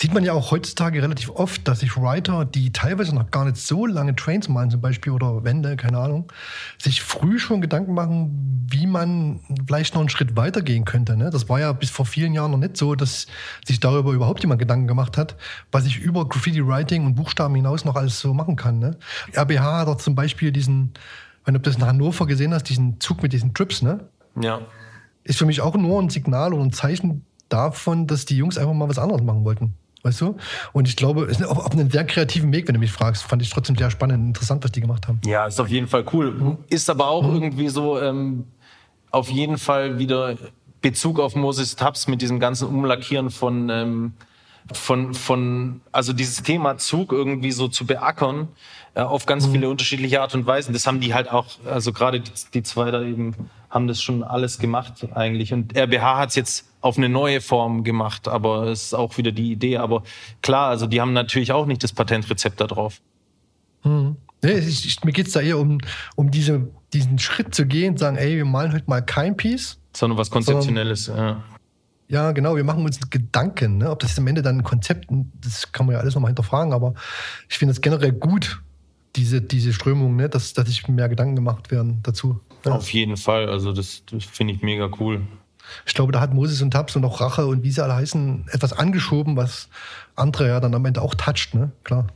Sieht 0.00 0.14
man 0.14 0.24
ja 0.24 0.32
auch 0.32 0.50
heutzutage 0.50 1.02
relativ 1.02 1.28
oft, 1.28 1.68
dass 1.68 1.80
sich 1.80 1.94
Writer, 1.94 2.46
die 2.46 2.72
teilweise 2.72 3.14
noch 3.14 3.30
gar 3.30 3.44
nicht 3.44 3.58
so 3.58 3.84
lange 3.84 4.16
Trains 4.16 4.48
malen 4.48 4.70
zum 4.70 4.80
Beispiel 4.80 5.12
oder 5.12 5.44
Wände, 5.44 5.76
keine 5.76 5.98
Ahnung, 5.98 6.32
sich 6.78 7.02
früh 7.02 7.38
schon 7.38 7.60
Gedanken 7.60 7.92
machen, 7.92 8.66
wie 8.70 8.86
man 8.86 9.40
vielleicht 9.66 9.92
noch 9.92 10.00
einen 10.00 10.08
Schritt 10.08 10.36
weitergehen 10.36 10.86
könnte. 10.86 11.18
Ne? 11.18 11.28
Das 11.28 11.50
war 11.50 11.60
ja 11.60 11.72
bis 11.72 11.90
vor 11.90 12.06
vielen 12.06 12.32
Jahren 12.32 12.52
noch 12.52 12.56
nicht 12.56 12.78
so, 12.78 12.94
dass 12.94 13.26
sich 13.66 13.78
darüber 13.78 14.12
überhaupt 14.12 14.40
jemand 14.40 14.58
Gedanken 14.58 14.86
gemacht 14.86 15.18
hat, 15.18 15.36
was 15.70 15.84
ich 15.84 15.98
über 15.98 16.26
Graffiti-Writing 16.26 17.04
und 17.04 17.14
Buchstaben 17.14 17.54
hinaus 17.54 17.84
noch 17.84 17.96
alles 17.96 18.20
so 18.20 18.32
machen 18.32 18.56
kann. 18.56 18.78
Ne? 18.78 18.96
RBH 19.36 19.80
hat 19.80 19.88
doch 19.88 19.96
zum 19.96 20.14
Beispiel 20.14 20.50
diesen, 20.50 20.94
wenn 21.44 21.52
du 21.52 21.60
das 21.60 21.76
in 21.76 21.84
Hannover 21.84 22.26
gesehen 22.26 22.54
hast, 22.54 22.70
diesen 22.70 23.00
Zug 23.00 23.22
mit 23.22 23.34
diesen 23.34 23.52
Trips, 23.52 23.82
ne? 23.82 24.08
Ja. 24.40 24.62
Ist 25.24 25.38
für 25.38 25.44
mich 25.44 25.60
auch 25.60 25.76
nur 25.76 26.00
ein 26.00 26.08
Signal 26.08 26.54
und 26.54 26.62
ein 26.62 26.72
Zeichen 26.72 27.26
davon, 27.50 28.06
dass 28.06 28.24
die 28.24 28.38
Jungs 28.38 28.56
einfach 28.56 28.72
mal 28.72 28.88
was 28.88 28.98
anderes 28.98 29.22
machen 29.22 29.44
wollten. 29.44 29.74
Weißt 30.02 30.20
du? 30.22 30.36
Und 30.72 30.88
ich 30.88 30.96
glaube, 30.96 31.24
es 31.24 31.40
ist 31.40 31.46
auf, 31.46 31.58
auf 31.58 31.72
einem 31.72 31.90
sehr 31.90 32.04
kreativen 32.04 32.52
Weg, 32.52 32.66
wenn 32.68 32.74
du 32.74 32.80
mich 32.80 32.92
fragst, 32.92 33.22
fand 33.22 33.42
ich 33.42 33.50
trotzdem 33.50 33.76
sehr 33.76 33.90
spannend 33.90 34.18
und 34.18 34.26
interessant, 34.28 34.64
was 34.64 34.72
die 34.72 34.80
gemacht 34.80 35.08
haben. 35.08 35.20
Ja, 35.24 35.46
ist 35.46 35.60
auf 35.60 35.68
jeden 35.68 35.88
Fall 35.88 36.04
cool. 36.12 36.32
Mhm. 36.32 36.58
Ist 36.68 36.88
aber 36.88 37.08
auch 37.08 37.26
mhm. 37.26 37.34
irgendwie 37.34 37.68
so 37.68 38.00
ähm, 38.00 38.46
auf 39.10 39.28
jeden 39.28 39.58
Fall 39.58 39.98
wieder 39.98 40.36
Bezug 40.80 41.20
auf 41.20 41.36
Moses 41.36 41.76
Tabs 41.76 42.08
mit 42.08 42.22
diesem 42.22 42.40
ganzen 42.40 42.68
Umlackieren 42.68 43.30
von, 43.30 43.68
ähm, 43.68 44.12
von, 44.72 45.14
von, 45.14 45.80
also 45.92 46.12
dieses 46.12 46.42
Thema 46.42 46.78
Zug 46.78 47.12
irgendwie 47.12 47.52
so 47.52 47.68
zu 47.68 47.86
beackern 47.86 48.48
äh, 48.94 49.00
auf 49.00 49.26
ganz 49.26 49.46
mhm. 49.46 49.52
viele 49.52 49.68
unterschiedliche 49.70 50.20
Art 50.20 50.34
und 50.34 50.46
Weisen. 50.46 50.72
Das 50.72 50.86
haben 50.86 51.00
die 51.00 51.14
halt 51.14 51.30
auch, 51.30 51.46
also 51.64 51.92
gerade 51.92 52.20
die, 52.20 52.30
die 52.54 52.62
zwei 52.62 52.90
da 52.90 53.02
eben 53.02 53.34
haben 53.70 53.86
das 53.86 54.02
schon 54.02 54.22
alles 54.24 54.58
gemacht 54.58 55.06
eigentlich. 55.14 55.52
Und 55.52 55.76
RBH 55.76 56.18
hat 56.18 56.30
es 56.30 56.34
jetzt 56.34 56.66
auf 56.80 56.98
eine 56.98 57.08
neue 57.08 57.40
Form 57.40 57.84
gemacht, 57.84 58.26
aber 58.26 58.64
es 58.64 58.84
ist 58.84 58.94
auch 58.94 59.16
wieder 59.16 59.32
die 59.32 59.52
Idee. 59.52 59.76
Aber 59.76 60.02
klar, 60.42 60.68
also 60.68 60.86
die 60.86 61.00
haben 61.00 61.12
natürlich 61.12 61.52
auch 61.52 61.66
nicht 61.66 61.84
das 61.84 61.92
Patentrezept 61.92 62.60
da 62.60 62.66
drauf. 62.66 63.00
Mhm. 63.84 64.16
Nee, 64.42 64.52
ich, 64.52 64.86
ich, 64.86 65.04
mir 65.04 65.12
geht's 65.12 65.32
da 65.32 65.40
eher 65.40 65.58
um, 65.58 65.78
um 66.16 66.30
diese, 66.30 66.68
diesen 66.92 67.18
Schritt 67.18 67.54
zu 67.54 67.66
gehen 67.66 67.92
und 67.92 67.98
sagen, 67.98 68.16
ey, 68.16 68.36
wir 68.36 68.44
malen 68.44 68.72
heute 68.72 68.84
mal 68.88 69.02
kein 69.02 69.36
Piece. 69.36 69.78
Sondern 69.94 70.18
was 70.18 70.30
Konzeptionelles, 70.30 71.04
sondern, 71.06 71.28
ja. 71.28 71.44
Ja, 72.10 72.32
genau, 72.32 72.56
wir 72.56 72.64
machen 72.64 72.84
uns 72.84 72.98
Gedanken. 73.08 73.78
Ne? 73.78 73.88
Ob 73.88 74.00
das 74.00 74.18
am 74.18 74.26
Ende 74.26 74.42
dann 74.42 74.58
ein 74.58 74.64
Konzept, 74.64 75.06
das 75.40 75.70
kann 75.70 75.86
man 75.86 75.94
ja 75.94 76.00
alles 76.00 76.14
nochmal 76.14 76.30
hinterfragen, 76.30 76.72
aber 76.72 76.94
ich 77.48 77.56
finde 77.56 77.72
es 77.72 77.80
generell 77.80 78.12
gut, 78.12 78.60
diese, 79.14 79.40
diese 79.40 79.72
Strömung, 79.72 80.16
ne? 80.16 80.28
dass, 80.28 80.52
dass 80.52 80.66
sich 80.66 80.88
mehr 80.88 81.08
Gedanken 81.08 81.36
gemacht 81.36 81.70
werden 81.70 82.00
dazu. 82.02 82.40
Ja. 82.64 82.72
Auf 82.72 82.92
jeden 82.92 83.16
Fall, 83.16 83.48
also 83.48 83.72
das, 83.72 84.02
das 84.10 84.24
finde 84.24 84.54
ich 84.54 84.62
mega 84.62 84.90
cool. 84.98 85.22
Ich 85.86 85.94
glaube, 85.94 86.10
da 86.10 86.20
hat 86.20 86.34
Moses 86.34 86.60
und 86.62 86.72
Tabs 86.72 86.96
und 86.96 87.04
auch 87.04 87.20
Rache 87.20 87.46
und 87.46 87.62
wie 87.62 87.70
sie 87.70 87.82
alle 87.82 87.94
heißen, 87.94 88.46
etwas 88.50 88.72
angeschoben, 88.72 89.36
was 89.36 89.68
andere 90.16 90.48
ja 90.48 90.58
dann 90.58 90.74
am 90.74 90.84
Ende 90.84 91.02
auch 91.02 91.14
toucht, 91.14 91.54
ne? 91.54 91.70
Klar. 91.84 92.08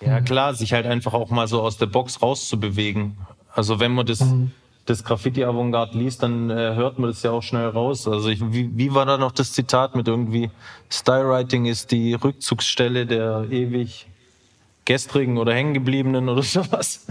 Ja, 0.00 0.20
klar, 0.22 0.54
sich 0.54 0.72
halt 0.72 0.86
einfach 0.86 1.12
auch 1.12 1.30
mal 1.30 1.46
so 1.48 1.60
aus 1.60 1.76
der 1.76 1.86
Box 1.86 2.22
rauszubewegen. 2.22 3.18
Also 3.52 3.78
wenn 3.78 3.92
man 3.92 4.06
das, 4.06 4.20
mhm. 4.20 4.52
Das 4.86 5.02
Graffiti-Avantgarde 5.04 5.96
liest, 5.96 6.22
dann 6.22 6.50
äh, 6.50 6.74
hört 6.74 6.98
man 6.98 7.10
das 7.10 7.22
ja 7.22 7.30
auch 7.30 7.42
schnell 7.42 7.68
raus. 7.68 8.06
Also 8.06 8.28
ich, 8.28 8.40
wie, 8.52 8.76
wie 8.76 8.92
war 8.92 9.06
da 9.06 9.16
noch 9.16 9.32
das 9.32 9.52
Zitat 9.52 9.96
mit 9.96 10.06
irgendwie 10.08 10.50
Stylewriting 10.90 11.64
ist 11.64 11.90
die 11.90 12.14
Rückzugsstelle 12.14 13.06
der 13.06 13.46
ewig 13.50 14.06
gestrigen 14.84 15.38
oder 15.38 15.54
hängengebliebenen 15.54 16.28
oder 16.28 16.42
sowas. 16.42 17.06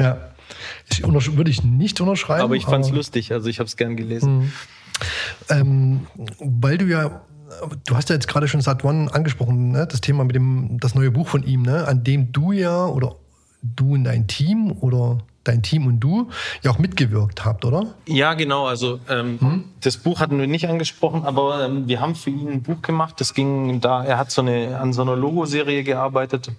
ja. 0.00 0.18
Ich 0.90 1.02
würde 1.02 1.50
ich 1.50 1.62
nicht 1.64 2.00
unterschreiben. 2.00 2.42
Aber 2.42 2.56
ich 2.56 2.64
fand 2.64 2.84
es 2.84 2.90
lustig, 2.90 3.32
also 3.32 3.48
ich 3.48 3.58
habe 3.58 3.66
es 3.66 3.76
gern 3.76 3.96
gelesen. 3.96 4.38
Mhm. 4.38 4.52
Ähm, 5.48 6.06
weil 6.38 6.78
du 6.78 6.86
ja, 6.86 7.22
du 7.86 7.96
hast 7.96 8.10
ja 8.10 8.14
jetzt 8.14 8.28
gerade 8.28 8.48
schon 8.48 8.60
Sat 8.60 8.84
One 8.84 9.12
angesprochen, 9.12 9.72
ne? 9.72 9.86
das 9.86 10.00
Thema 10.00 10.24
mit 10.24 10.36
dem, 10.36 10.78
das 10.80 10.94
neue 10.94 11.10
Buch 11.10 11.26
von 11.26 11.42
ihm, 11.42 11.62
ne? 11.62 11.86
an 11.88 12.04
dem 12.04 12.32
du 12.32 12.52
ja 12.52 12.86
oder 12.86 13.16
du 13.62 13.94
und 13.94 14.04
dein 14.04 14.26
Team 14.26 14.72
oder 14.80 15.18
dein 15.44 15.62
Team 15.62 15.86
und 15.86 16.00
du 16.00 16.28
ja 16.62 16.70
auch 16.70 16.78
mitgewirkt 16.78 17.44
habt, 17.44 17.64
oder? 17.64 17.94
Ja, 18.06 18.34
genau. 18.34 18.66
Also 18.66 18.98
ähm, 19.08 19.38
hm? 19.40 19.64
das 19.80 19.98
Buch 19.98 20.20
hatten 20.20 20.38
wir 20.38 20.46
nicht 20.46 20.68
angesprochen, 20.68 21.24
aber 21.24 21.64
ähm, 21.64 21.86
wir 21.86 22.00
haben 22.00 22.14
für 22.14 22.30
ihn 22.30 22.48
ein 22.48 22.62
Buch 22.62 22.82
gemacht. 22.82 23.20
Das 23.20 23.34
ging 23.34 23.80
da, 23.80 24.04
er 24.04 24.18
hat 24.18 24.30
so 24.30 24.42
eine, 24.42 24.78
an 24.78 24.92
so 24.92 25.02
einer 25.02 25.16
Logoserie 25.16 25.84
gearbeitet 25.84 26.50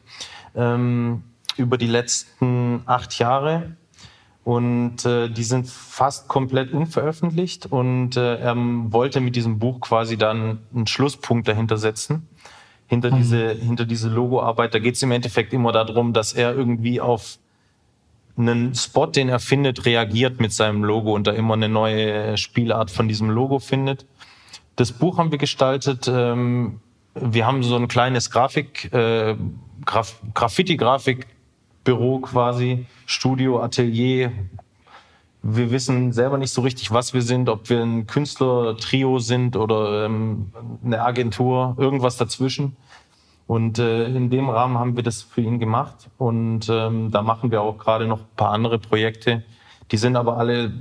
ähm, 0.56 1.24
über 1.58 1.78
die 1.78 1.88
letzten 1.88 2.82
acht 2.86 3.18
Jahre. 3.20 3.76
Und 4.44 5.06
äh, 5.08 5.28
die 5.28 5.44
sind 5.44 5.68
fast 5.68 6.28
komplett 6.28 6.72
unveröffentlicht. 6.72 7.66
Und 7.66 8.16
äh, 8.16 8.38
er 8.38 8.56
wollte 8.56 9.20
mit 9.20 9.36
diesem 9.36 9.58
Buch 9.58 9.80
quasi 9.80 10.18
dann 10.18 10.60
einen 10.74 10.86
Schlusspunkt 10.86 11.48
dahinter 11.48 11.78
setzen. 11.78 12.28
Hinter 12.86 13.10
mhm. 13.10 13.18
diese, 13.18 13.50
hinter 13.50 13.86
diese 13.86 14.10
Logoarbeit. 14.10 14.76
Da 14.76 14.80
geht 14.80 14.96
es 14.96 15.02
im 15.02 15.10
Endeffekt 15.10 15.52
immer 15.52 15.72
darum, 15.72 16.14
dass 16.14 16.34
er 16.34 16.54
irgendwie 16.54 17.02
auf 17.02 17.40
einen 18.38 18.76
Spot, 18.76 19.08
den 19.08 19.30
er 19.30 19.40
findet, 19.40 19.86
reagiert 19.86 20.40
mit 20.40 20.52
seinem 20.52 20.84
Logo 20.84 21.14
und 21.14 21.28
da 21.28 21.32
immer 21.32 21.54
eine 21.54 21.70
neue 21.70 22.38
Spielart 22.38 22.92
von 22.92 23.08
diesem 23.08 23.30
Logo 23.30 23.60
findet. 23.60 24.06
Das 24.76 24.92
Buch 24.92 25.18
haben 25.18 25.32
wir 25.32 25.38
gestaltet. 25.38 26.10
Ähm, 26.12 26.80
wir 27.14 27.46
haben 27.46 27.64
so 27.64 27.76
ein 27.78 27.88
kleines 27.88 28.30
Grafik, 28.30 28.94
äh, 28.94 29.36
Graf 29.86 30.20
Graffiti-Grafikbüro 30.34 32.20
quasi, 32.20 32.86
Studio, 33.06 33.62
Atelier. 33.62 34.32
Wir 35.42 35.72
wissen 35.72 36.12
selber 36.12 36.38
nicht 36.38 36.52
so 36.52 36.62
richtig, 36.62 36.92
was 36.92 37.14
wir 37.14 37.22
sind, 37.22 37.48
ob 37.50 37.70
wir 37.70 37.82
ein 37.82 38.08
Künstler-Trio 38.08 39.20
sind 39.20 39.56
oder 39.56 40.06
ähm, 40.06 40.52
eine 40.84 41.02
Agentur, 41.02 41.76
irgendwas 41.78 42.18
dazwischen. 42.18 42.76
Und 43.48 43.78
äh, 43.78 44.06
in 44.08 44.30
dem 44.30 44.50
Rahmen 44.50 44.78
haben 44.78 44.96
wir 44.96 45.04
das 45.04 45.22
für 45.22 45.42
ihn 45.42 45.60
gemacht. 45.60 46.10
Und 46.18 46.68
ähm, 46.70 47.12
da 47.12 47.22
machen 47.22 47.52
wir 47.52 47.62
auch 47.62 47.78
gerade 47.78 48.08
noch 48.08 48.20
ein 48.20 48.36
paar 48.36 48.52
andere 48.52 48.80
Projekte. 48.80 49.44
Die 49.92 49.98
sind 49.98 50.16
aber 50.16 50.38
alle 50.38 50.74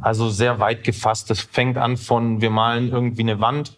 also 0.00 0.28
sehr 0.28 0.58
weit 0.58 0.84
gefasst. 0.84 1.30
Das 1.30 1.40
fängt 1.40 1.76
an 1.76 1.96
von, 1.96 2.40
wir 2.40 2.50
malen 2.50 2.90
irgendwie 2.90 3.22
eine 3.22 3.40
Wand 3.40 3.76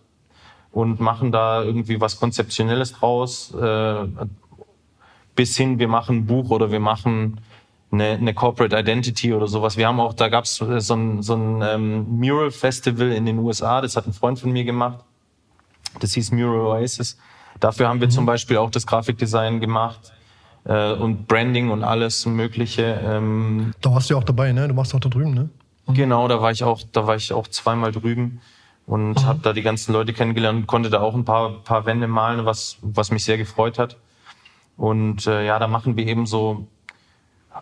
und 0.73 1.01
machen 1.01 1.33
da 1.33 1.63
irgendwie 1.63 2.01
was 2.01 2.19
Konzeptionelles 2.21 2.93
draus, 2.93 3.55
äh, 3.55 4.07
bis 5.35 5.57
hin, 5.57 5.79
wir 5.79 5.89
machen 5.89 6.19
ein 6.19 6.27
Buch 6.27 6.51
oder 6.51 6.71
wir 6.71 6.81
machen 6.81 7.41
eine, 7.91 8.11
eine 8.11 8.35
Corporate 8.35 8.77
Identity 8.77 9.33
oder 9.33 9.47
sowas. 9.47 9.77
Wir 9.77 9.87
haben 9.87 10.01
auch, 10.01 10.13
da 10.13 10.29
gab 10.29 10.45
es 10.45 10.57
so 10.57 10.67
ein, 10.67 11.23
so 11.23 11.35
ein 11.35 11.63
ähm, 11.63 12.19
Mural 12.19 12.51
Festival 12.51 13.13
in 13.13 13.25
den 13.25 13.39
USA, 13.39 13.81
das 13.81 13.97
hat 13.97 14.07
ein 14.07 14.13
Freund 14.13 14.39
von 14.39 14.51
mir 14.51 14.65
gemacht. 14.65 15.05
Das 16.01 16.13
hieß 16.15 16.33
Mural 16.33 16.61
Oasis. 16.67 17.19
Dafür 17.61 17.89
haben 17.89 18.01
wir 18.01 18.09
mhm. 18.09 18.13
zum 18.13 18.27
Beispiel 18.27 18.57
auch 18.57 18.71
das 18.71 18.87
Grafikdesign 18.87 19.61
gemacht 19.61 20.13
äh, 20.65 20.93
und 20.93 21.27
Branding 21.27 21.71
und 21.71 21.83
alles 21.83 22.27
Mögliche. 22.27 23.01
Ähm, 23.05 23.73
da 23.81 23.93
warst 23.93 24.11
du 24.11 24.15
ja 24.15 24.21
auch 24.21 24.25
dabei, 24.25 24.53
ne? 24.53 24.69
Du 24.69 24.77
warst 24.77 24.95
auch 24.95 25.01
da 25.01 25.09
drüben, 25.09 25.35
ne? 25.35 25.49
Mhm. 25.87 25.95
Genau, 25.95 26.29
da 26.29 26.41
war 26.41 26.51
ich 26.51 26.65
auch, 26.65 26.81
da 26.93 27.07
war 27.07 27.17
ich 27.17 27.33
auch 27.33 27.49
zweimal 27.49 27.93
drüben 27.93 28.41
und 28.87 29.15
mhm. 29.15 29.25
habe 29.25 29.41
da 29.43 29.53
die 29.53 29.63
ganzen 29.63 29.93
Leute 29.93 30.13
kennengelernt 30.13 30.61
und 30.61 30.67
konnte 30.67 30.91
da 30.91 31.01
auch 31.01 31.15
ein 31.15 31.25
paar, 31.25 31.63
paar 31.65 31.87
Wände 31.87 32.07
malen, 32.07 32.45
was, 32.45 32.79
was 32.83 33.11
mich 33.11 33.25
sehr 33.25 33.39
gefreut 33.39 33.79
hat. 33.79 33.97
Und 34.77 35.27
äh, 35.27 35.45
ja, 35.45 35.59
da 35.59 35.67
machen 35.67 35.97
wir 35.97 36.07
eben 36.07 36.25
so 36.25 36.67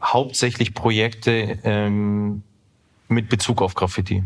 hauptsächlich 0.03 0.74
Projekte 0.74 1.59
ähm, 1.64 2.42
mit 3.09 3.28
Bezug 3.28 3.62
auf 3.62 3.74
Graffiti. 3.74 4.22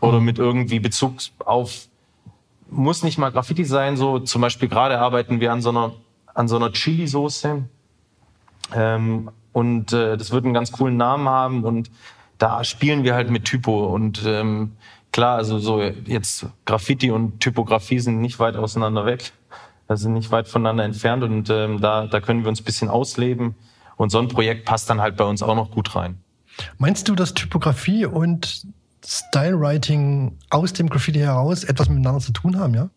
Oder 0.00 0.18
mhm. 0.18 0.26
mit 0.26 0.38
irgendwie 0.38 0.80
Bezug 0.80 1.14
auf 1.44 1.86
muss 2.72 3.02
nicht 3.02 3.18
mal 3.18 3.30
Graffiti 3.30 3.64
sein, 3.64 3.96
so 3.96 4.18
zum 4.18 4.42
Beispiel 4.42 4.68
gerade 4.68 4.98
arbeiten 4.98 5.40
wir 5.40 5.52
an 5.52 5.62
so 5.62 5.68
einer, 5.68 5.92
an 6.34 6.48
so 6.48 6.56
einer 6.56 6.72
Chili-Soße. 6.72 7.64
Ähm, 8.74 9.30
und 9.52 9.92
äh, 9.92 10.16
das 10.16 10.30
wird 10.30 10.44
einen 10.44 10.54
ganz 10.54 10.72
coolen 10.72 10.96
Namen 10.96 11.28
haben 11.28 11.64
und 11.64 11.90
da 12.38 12.64
spielen 12.64 13.04
wir 13.04 13.14
halt 13.14 13.30
mit 13.30 13.44
Typo 13.44 13.86
und 13.86 14.24
ähm, 14.26 14.72
klar, 15.12 15.36
also 15.36 15.58
so 15.58 15.80
jetzt 15.80 16.46
Graffiti 16.64 17.10
und 17.10 17.40
Typografie 17.40 17.98
sind 17.98 18.20
nicht 18.20 18.38
weit 18.38 18.56
auseinander 18.56 19.04
weg, 19.04 19.32
also 19.88 20.04
sind 20.04 20.14
nicht 20.14 20.30
weit 20.30 20.48
voneinander 20.48 20.84
entfernt 20.84 21.22
und 21.22 21.50
ähm, 21.50 21.80
da, 21.80 22.06
da 22.06 22.20
können 22.20 22.42
wir 22.42 22.48
uns 22.48 22.62
bisschen 22.62 22.88
ausleben 22.88 23.54
und 23.96 24.10
so 24.10 24.18
ein 24.18 24.28
Projekt 24.28 24.64
passt 24.64 24.88
dann 24.88 25.00
halt 25.00 25.16
bei 25.16 25.24
uns 25.24 25.42
auch 25.42 25.54
noch 25.54 25.70
gut 25.70 25.94
rein. 25.94 26.18
Meinst 26.78 27.08
du, 27.08 27.14
dass 27.14 27.34
Typografie 27.34 28.06
und 28.06 28.66
Stylewriting 29.04 30.38
aus 30.50 30.72
dem 30.72 30.88
Graffiti 30.88 31.20
heraus 31.20 31.64
etwas 31.64 31.88
miteinander 31.88 32.20
zu 32.20 32.32
tun 32.32 32.58
haben, 32.58 32.74
ja? 32.74 32.90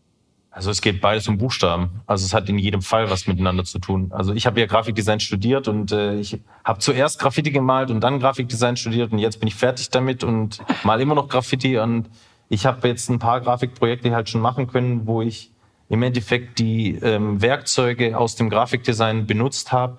Also 0.51 0.71
es 0.71 0.81
geht 0.81 1.01
beides 1.01 1.27
um 1.27 1.37
Buchstaben. 1.37 2.01
Also 2.07 2.25
es 2.25 2.33
hat 2.33 2.47
in 2.47 2.57
jedem 2.57 2.81
Fall 2.81 3.09
was 3.09 3.27
miteinander 3.27 3.65
zu 3.65 3.77
tun. 3.77 4.11
Also 4.13 4.33
ich 4.33 4.45
habe 4.45 4.57
ja 4.61 4.67
Grafikdesign 4.67 5.19
studiert 5.19 5.67
und 5.67 5.91
äh, 5.91 6.15
ich 6.15 6.39
habe 6.63 6.79
zuerst 6.79 7.19
Graffiti 7.19 7.51
gemalt 7.51 7.91
und 7.91 7.99
dann 7.99 8.19
Grafikdesign 8.19 8.77
studiert 8.77 9.11
und 9.11 9.19
jetzt 9.19 9.39
bin 9.39 9.47
ich 9.47 9.55
fertig 9.55 9.89
damit 9.89 10.23
und 10.23 10.59
mal 10.85 11.01
immer 11.01 11.13
noch 11.13 11.27
Graffiti 11.27 11.77
und 11.77 12.09
ich 12.47 12.65
habe 12.65 12.87
jetzt 12.87 13.09
ein 13.09 13.19
paar 13.19 13.41
Grafikprojekte 13.41 14.15
halt 14.15 14.29
schon 14.29 14.39
machen 14.39 14.67
können, 14.67 15.07
wo 15.07 15.21
ich 15.21 15.51
im 15.89 16.01
Endeffekt 16.03 16.59
die 16.59 16.95
ähm, 16.95 17.41
Werkzeuge 17.41 18.17
aus 18.17 18.35
dem 18.35 18.49
Grafikdesign 18.49 19.27
benutzt 19.27 19.73
habe, 19.73 19.97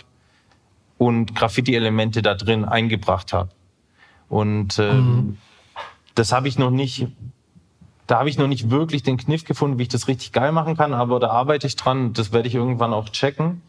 und 0.98 1.34
Graffiti-Elemente 1.34 2.22
da 2.22 2.34
drin 2.34 2.64
eingebracht 2.64 3.32
habe. 3.32 3.50
Und 4.28 4.78
ähm, 4.78 4.96
mhm. 4.96 5.38
Das 6.16 6.32
habe 6.32 6.48
ich 6.48 6.58
noch 6.58 6.70
nicht, 6.70 7.06
da 8.06 8.18
habe 8.18 8.28
ich 8.28 8.38
noch 8.38 8.48
nicht 8.48 8.70
wirklich 8.70 9.04
den 9.04 9.16
Kniff 9.16 9.44
gefunden, 9.44 9.78
wie 9.78 9.82
ich 9.82 9.88
das 9.88 10.08
richtig 10.08 10.32
geil 10.32 10.50
machen 10.50 10.76
kann, 10.76 10.92
aber 10.92 11.20
da 11.20 11.28
arbeite 11.28 11.66
ich 11.66 11.76
dran. 11.76 12.12
Das 12.12 12.32
werde 12.32 12.48
ich 12.48 12.54
irgendwann 12.54 12.92
auch 12.92 13.10
checken. 13.10 13.62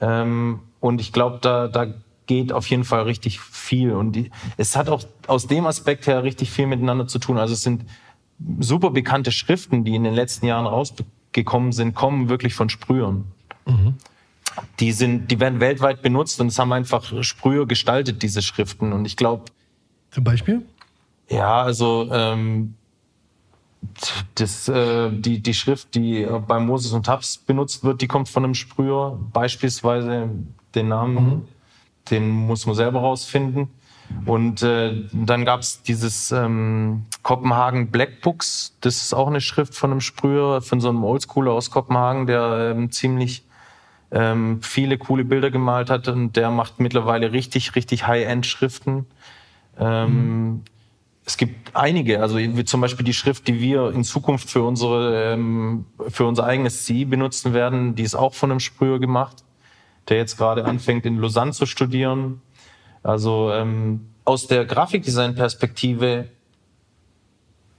Ähm, 0.00 0.60
und 0.80 1.00
ich 1.00 1.12
glaube, 1.12 1.38
da, 1.40 1.68
da 1.68 1.86
geht 2.26 2.52
auf 2.52 2.68
jeden 2.68 2.84
Fall 2.84 3.02
richtig 3.02 3.40
viel. 3.40 3.92
Und 3.92 4.12
die, 4.12 4.30
es 4.56 4.76
hat 4.76 4.88
auch 4.88 5.02
aus 5.26 5.46
dem 5.46 5.66
Aspekt 5.66 6.06
her 6.06 6.22
richtig 6.24 6.50
viel 6.50 6.66
miteinander 6.66 7.06
zu 7.06 7.18
tun. 7.18 7.38
Also 7.38 7.54
es 7.54 7.62
sind 7.62 7.84
super 8.58 8.90
bekannte 8.90 9.32
Schriften, 9.32 9.84
die 9.84 9.94
in 9.94 10.04
den 10.04 10.14
letzten 10.14 10.46
Jahren 10.46 10.66
rausgekommen 10.66 11.72
sind, 11.72 11.94
kommen 11.94 12.28
wirklich 12.28 12.54
von 12.54 12.68
Sprühern. 12.68 13.24
Mhm. 13.66 13.94
Die 14.80 14.92
sind, 14.92 15.30
die 15.30 15.38
werden 15.38 15.60
weltweit 15.60 16.02
benutzt 16.02 16.40
und 16.40 16.48
es 16.48 16.58
haben 16.58 16.72
einfach 16.72 17.22
Sprüher 17.22 17.66
gestaltet, 17.66 18.22
diese 18.22 18.42
Schriften. 18.42 18.92
Und 18.92 19.04
ich 19.04 19.16
glaube. 19.16 19.44
Zum 20.10 20.24
Beispiel? 20.24 20.64
Ja, 21.28 21.62
also 21.62 22.08
ähm, 22.10 22.74
das, 24.34 24.68
äh, 24.68 25.10
die, 25.12 25.40
die 25.40 25.54
Schrift, 25.54 25.94
die 25.94 26.26
bei 26.46 26.58
Moses 26.58 26.92
und 26.92 27.06
Tabs 27.06 27.38
benutzt 27.38 27.84
wird, 27.84 28.00
die 28.00 28.08
kommt 28.08 28.28
von 28.28 28.44
einem 28.44 28.54
Sprüher. 28.54 29.18
Beispielsweise 29.32 30.30
den 30.74 30.88
Namen, 30.88 31.14
mhm. 31.14 31.48
den 32.10 32.28
muss 32.28 32.66
man 32.66 32.74
selber 32.74 33.00
rausfinden. 33.00 33.68
Und 34.24 34.62
äh, 34.62 35.04
dann 35.12 35.44
gab's 35.44 35.82
dieses 35.82 36.32
ähm, 36.32 37.04
Kopenhagen 37.22 37.90
Black 37.90 38.22
Books. 38.22 38.74
Das 38.80 39.02
ist 39.02 39.14
auch 39.14 39.26
eine 39.26 39.42
Schrift 39.42 39.74
von 39.74 39.90
einem 39.90 40.00
Sprüher, 40.00 40.62
von 40.62 40.80
so 40.80 40.88
einem 40.88 41.04
Oldschooler 41.04 41.52
aus 41.52 41.70
Kopenhagen, 41.70 42.26
der 42.26 42.74
ähm, 42.74 42.90
ziemlich 42.90 43.44
ähm, 44.10 44.62
viele 44.62 44.96
coole 44.96 45.24
Bilder 45.24 45.50
gemalt 45.50 45.90
hat. 45.90 46.08
Und 46.08 46.36
der 46.36 46.50
macht 46.50 46.80
mittlerweile 46.80 47.32
richtig, 47.32 47.76
richtig 47.76 48.06
High-End-Schriften. 48.06 49.06
Ähm, 49.78 50.10
mhm. 50.10 50.62
Es 51.28 51.36
gibt 51.36 51.76
einige, 51.76 52.22
also 52.22 52.38
wie 52.38 52.64
zum 52.64 52.80
Beispiel 52.80 53.04
die 53.04 53.12
Schrift, 53.12 53.48
die 53.48 53.60
wir 53.60 53.90
in 53.90 54.02
Zukunft 54.02 54.48
für 54.48 54.62
unsere 54.62 55.34
ähm, 55.34 55.84
für 56.08 56.24
unser 56.24 56.44
eigenes 56.44 56.86
CI 56.86 57.04
benutzen 57.04 57.52
werden, 57.52 57.94
die 57.94 58.02
ist 58.02 58.14
auch 58.14 58.32
von 58.32 58.50
einem 58.50 58.60
Sprüher 58.60 58.98
gemacht, 58.98 59.44
der 60.08 60.16
jetzt 60.16 60.38
gerade 60.38 60.64
anfängt 60.64 61.04
in 61.04 61.18
Lausanne 61.18 61.52
zu 61.52 61.66
studieren. 61.66 62.40
Also 63.02 63.52
ähm, 63.52 64.08
aus 64.24 64.46
der 64.46 64.64
Grafikdesign-Perspektive 64.64 66.30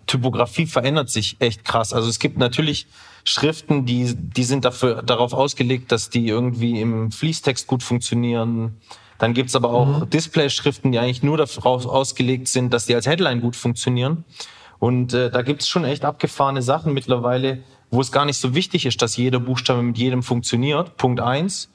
Typografie 0.05 0.67
verändert 0.67 1.09
sich 1.09 1.37
echt 1.39 1.65
krass. 1.65 1.91
Also 1.91 2.07
es 2.07 2.19
gibt 2.19 2.37
natürlich 2.37 2.85
Schriften, 3.23 3.83
die, 3.87 4.13
die 4.15 4.43
sind 4.43 4.63
dafür, 4.63 5.01
darauf 5.01 5.33
ausgelegt, 5.33 5.91
dass 5.91 6.11
die 6.11 6.27
irgendwie 6.27 6.79
im 6.79 7.11
Fließtext 7.11 7.65
gut 7.65 7.81
funktionieren. 7.81 8.77
Dann 9.19 9.33
gibt's 9.33 9.55
aber 9.55 9.69
auch 9.69 10.01
mhm. 10.01 10.09
Display-Schriften, 10.09 10.91
die 10.91 10.99
eigentlich 10.99 11.21
nur 11.21 11.37
darauf 11.37 11.85
ausgelegt 11.85 12.47
sind, 12.47 12.73
dass 12.73 12.87
die 12.87 12.95
als 12.95 13.05
Headline 13.05 13.41
gut 13.41 13.55
funktionieren. 13.55 14.23
Und 14.79 15.13
äh, 15.13 15.29
da 15.29 15.41
gibt's 15.41 15.67
schon 15.67 15.83
echt 15.83 16.05
abgefahrene 16.05 16.61
Sachen 16.61 16.93
mittlerweile, 16.93 17.61
wo 17.91 18.01
es 18.01 18.11
gar 18.11 18.25
nicht 18.25 18.37
so 18.37 18.55
wichtig 18.55 18.85
ist, 18.85 19.01
dass 19.01 19.17
jeder 19.17 19.39
Buchstabe 19.39 19.83
mit 19.83 19.97
jedem 19.97 20.23
funktioniert. 20.23 20.95
Punkt 20.97 21.19
eins. 21.19 21.69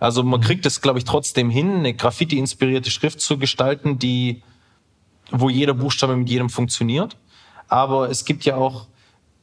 Also 0.00 0.22
man 0.22 0.40
mhm. 0.40 0.44
kriegt 0.44 0.66
es, 0.66 0.80
glaube 0.80 0.98
ich, 0.98 1.04
trotzdem 1.04 1.50
hin, 1.50 1.76
eine 1.76 1.94
Graffiti-inspirierte 1.94 2.90
Schrift 2.90 3.20
zu 3.20 3.38
gestalten, 3.38 3.98
die, 3.98 4.42
wo 5.30 5.48
jeder 5.48 5.74
Buchstabe 5.74 6.16
mit 6.16 6.28
jedem 6.28 6.50
funktioniert. 6.50 7.16
Aber 7.68 8.10
es 8.10 8.24
gibt 8.24 8.44
ja 8.44 8.56
auch 8.56 8.88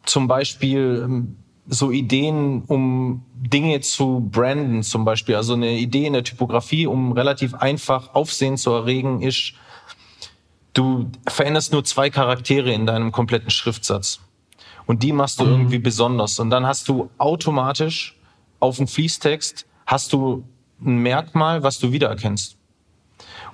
zum 0.05 0.27
Beispiel 0.27 1.03
ähm, 1.05 1.37
so 1.67 1.91
Ideen, 1.91 2.63
um 2.67 3.23
Dinge 3.33 3.81
zu 3.81 4.27
branden, 4.31 4.83
zum 4.83 5.05
Beispiel. 5.05 5.35
Also 5.35 5.53
eine 5.53 5.77
Idee 5.77 6.05
in 6.05 6.13
der 6.13 6.23
Typografie, 6.23 6.87
um 6.87 7.11
relativ 7.11 7.53
einfach 7.55 8.13
Aufsehen 8.13 8.57
zu 8.57 8.71
erregen, 8.71 9.21
ist, 9.21 9.53
du 10.73 11.09
veränderst 11.27 11.71
nur 11.71 11.83
zwei 11.83 12.09
Charaktere 12.09 12.71
in 12.71 12.85
deinem 12.85 13.11
kompletten 13.11 13.49
Schriftsatz. 13.49 14.19
Und 14.85 15.01
die 15.01 15.11
machst 15.11 15.39
du 15.39 15.45
mhm. 15.45 15.51
irgendwie 15.51 15.79
besonders. 15.79 16.39
Und 16.39 16.49
dann 16.49 16.65
hast 16.65 16.87
du 16.87 17.09
automatisch 17.17 18.15
auf 18.59 18.77
dem 18.77 18.87
Fließtext 18.87 19.65
hast 19.85 20.13
du 20.13 20.43
ein 20.81 20.97
Merkmal, 20.97 21.63
was 21.63 21.79
du 21.79 21.91
wiedererkennst. 21.91 22.57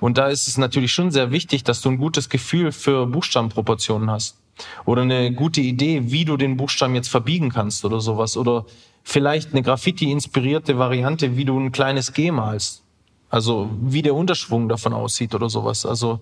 Und 0.00 0.18
da 0.18 0.28
ist 0.28 0.48
es 0.48 0.58
natürlich 0.58 0.92
schon 0.92 1.10
sehr 1.10 1.30
wichtig, 1.30 1.62
dass 1.62 1.80
du 1.80 1.90
ein 1.90 1.98
gutes 1.98 2.28
Gefühl 2.28 2.72
für 2.72 3.06
Buchstabenproportionen 3.06 4.10
hast. 4.10 4.41
Oder 4.84 5.02
eine 5.02 5.32
gute 5.32 5.60
Idee, 5.60 6.10
wie 6.12 6.24
du 6.24 6.36
den 6.36 6.56
Buchstaben 6.56 6.94
jetzt 6.94 7.08
verbiegen 7.08 7.50
kannst 7.50 7.84
oder 7.84 8.00
sowas. 8.00 8.36
Oder 8.36 8.66
vielleicht 9.02 9.52
eine 9.52 9.62
Graffiti-inspirierte 9.62 10.78
Variante, 10.78 11.36
wie 11.36 11.44
du 11.44 11.58
ein 11.58 11.72
kleines 11.72 12.12
G 12.12 12.30
malst. 12.30 12.82
Also 13.30 13.70
wie 13.80 14.02
der 14.02 14.14
Unterschwung 14.14 14.68
davon 14.68 14.92
aussieht 14.92 15.34
oder 15.34 15.48
sowas. 15.48 15.86
Also 15.86 16.20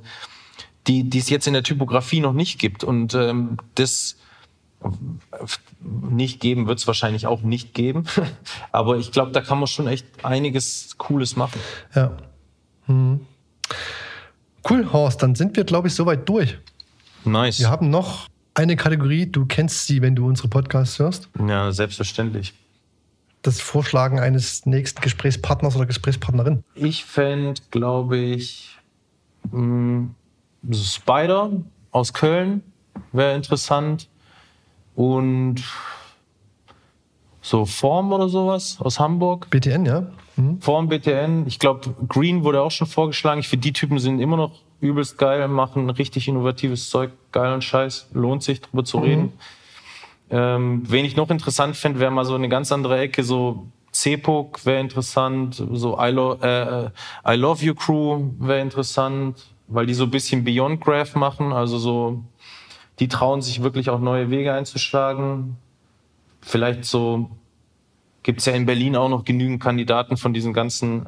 die, 0.87 1.05
die 1.05 1.18
es 1.18 1.28
jetzt 1.28 1.47
in 1.47 1.53
der 1.53 1.62
Typografie 1.62 2.20
noch 2.20 2.33
nicht 2.33 2.59
gibt. 2.59 2.85
Und 2.85 3.14
ähm, 3.14 3.59
das 3.74 4.16
nicht 5.83 6.41
geben 6.41 6.66
wird 6.66 6.78
es 6.78 6.87
wahrscheinlich 6.87 7.26
auch 7.26 7.43
nicht 7.43 7.74
geben. 7.74 8.05
Aber 8.72 8.97
ich 8.97 9.12
glaube, 9.12 9.33
da 9.33 9.41
kann 9.41 9.59
man 9.59 9.66
schon 9.66 9.87
echt 9.87 10.07
einiges 10.22 10.97
Cooles 10.99 11.37
machen. 11.37 11.61
Ja. 11.95 12.16
Hm. 12.87 13.20
Cool, 14.68 14.93
Horst. 14.93 15.22
Dann 15.22 15.35
sind 15.35 15.57
wir, 15.57 15.64
glaube 15.64 15.89
ich, 15.89 15.95
soweit 15.95 16.28
durch. 16.28 16.59
Nice. 17.25 17.61
Wir 17.61 17.71
haben 17.71 17.91
noch 17.91 18.29
eine 18.55 18.77
Kategorie. 18.77 19.27
Du 19.27 19.47
kennst 19.47 19.87
sie, 19.87 20.03
wenn 20.03 20.16
du 20.16 20.27
unsere 20.27 20.49
Podcasts 20.49 20.99
hörst. 20.99 21.29
Ja, 21.47 21.73
selbstverständlich. 21.73 22.55
Das 23.43 23.61
Vorschlagen 23.61 24.21
eines 24.21 24.66
nächsten 24.66 25.01
Gesprächspartners 25.01 25.75
oder 25.77 25.87
Gesprächspartnerin. 25.87 26.62
Ich 26.75 27.05
fände, 27.05 27.61
glaube 27.71 28.18
ich, 28.18 28.77
mh, 29.51 29.53
hm, 29.53 30.14
Spider 30.73 31.51
aus 31.91 32.12
Köln 32.12 32.62
wäre 33.12 33.35
interessant 33.35 34.09
und 34.95 35.62
so 37.41 37.64
Form 37.64 38.12
oder 38.12 38.29
sowas 38.29 38.77
aus 38.81 39.01
Hamburg. 39.01 39.49
BTN, 39.51 39.87
ja. 39.87 40.07
Mhm. 40.37 40.61
Form 40.61 40.89
BTN. 40.89 41.47
Ich 41.47 41.59
glaube, 41.59 41.95
Green 42.09 42.45
wurde 42.45 42.61
auch 42.61 42.71
schon 42.71 42.87
vorgeschlagen. 42.87 43.41
Ich 43.41 43.49
finde, 43.49 43.62
die 43.62 43.73
Typen 43.73 43.99
sind 43.99 44.21
immer 44.21 44.37
noch 44.37 44.53
übelst 44.81 45.18
geil, 45.18 45.49
machen 45.49 45.91
richtig 45.91 46.28
innovatives 46.28 46.91
Zeug, 46.91 47.11
geilen 47.33 47.62
Scheiß. 47.62 48.09
Lohnt 48.12 48.43
sich, 48.43 48.61
drüber 48.61 48.85
zu 48.85 48.99
mhm. 48.99 49.05
reden. 49.05 49.33
Ähm, 50.31 50.83
wen 50.87 51.05
ich 51.05 51.16
noch 51.16 51.31
interessant 51.31 51.76
fände, 51.76 52.01
wäre 52.01 52.11
mal 52.11 52.24
so 52.24 52.35
eine 52.35 52.49
ganz 52.49 52.70
andere 52.70 52.99
Ecke, 52.99 53.24
so 53.24 53.66
CEPOC 53.93 54.64
wäre 54.64 54.81
interessant, 54.81 55.62
so 55.72 55.99
I, 56.01 56.11
Lo 56.11 56.35
äh, 56.41 56.85
äh, 56.85 56.91
I 57.26 57.35
Love 57.35 57.64
You 57.64 57.74
Crew 57.74 58.31
wäre 58.39 58.61
interessant, 58.61 59.53
weil 59.66 59.87
die 59.87 59.95
so 59.95 60.05
ein 60.05 60.11
bisschen 60.11 60.45
Beyond 60.45 60.81
Graph 60.81 61.16
machen, 61.16 61.53
also 61.53 61.78
so 61.78 62.22
die 63.01 63.09
trauen 63.09 63.43
sich 63.43 63.62
wirklich 63.62 63.91
auch 63.91 63.99
neue 63.99 64.31
Wege 64.31 64.53
einzuschlagen. 64.53 65.57
Vielleicht 66.43 66.85
so 66.85 67.31
gibt 68.22 68.41
es 68.41 68.47
ja 68.47 68.53
in 68.53 68.66
Berlin 68.66 68.95
auch 68.95 69.09
noch 69.09 69.24
genügend 69.24 69.62
Kandidaten 69.62 70.16
von 70.16 70.33
diesen 70.33 70.53
ganzen 70.53 71.07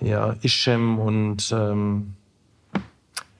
ja, 0.00 0.34
Ischem 0.42 0.98
und 0.98 1.52
ähm, 1.52 2.14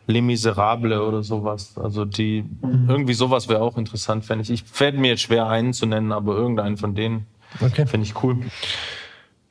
Les 0.09 0.23
Miserables 0.23 0.99
oder 0.99 1.23
sowas. 1.23 1.77
Also 1.77 2.05
die 2.05 2.43
mhm. 2.63 2.87
irgendwie 2.89 3.13
sowas 3.13 3.49
wäre 3.49 3.61
auch 3.61 3.77
interessant, 3.77 4.25
fände 4.25 4.43
ich. 4.43 4.51
Ich 4.51 4.65
fällt 4.65 4.99
mir 4.99 5.09
jetzt 5.09 5.23
schwer 5.23 5.47
einen 5.47 5.73
zu 5.73 5.87
nennen, 5.87 6.13
aber 6.13 6.35
irgendeinen 6.35 6.79
von 6.79 6.95
denen 6.95 7.27
okay. 7.61 7.87
fände 7.87 8.07
ich 8.07 8.23
cool. 8.23 8.39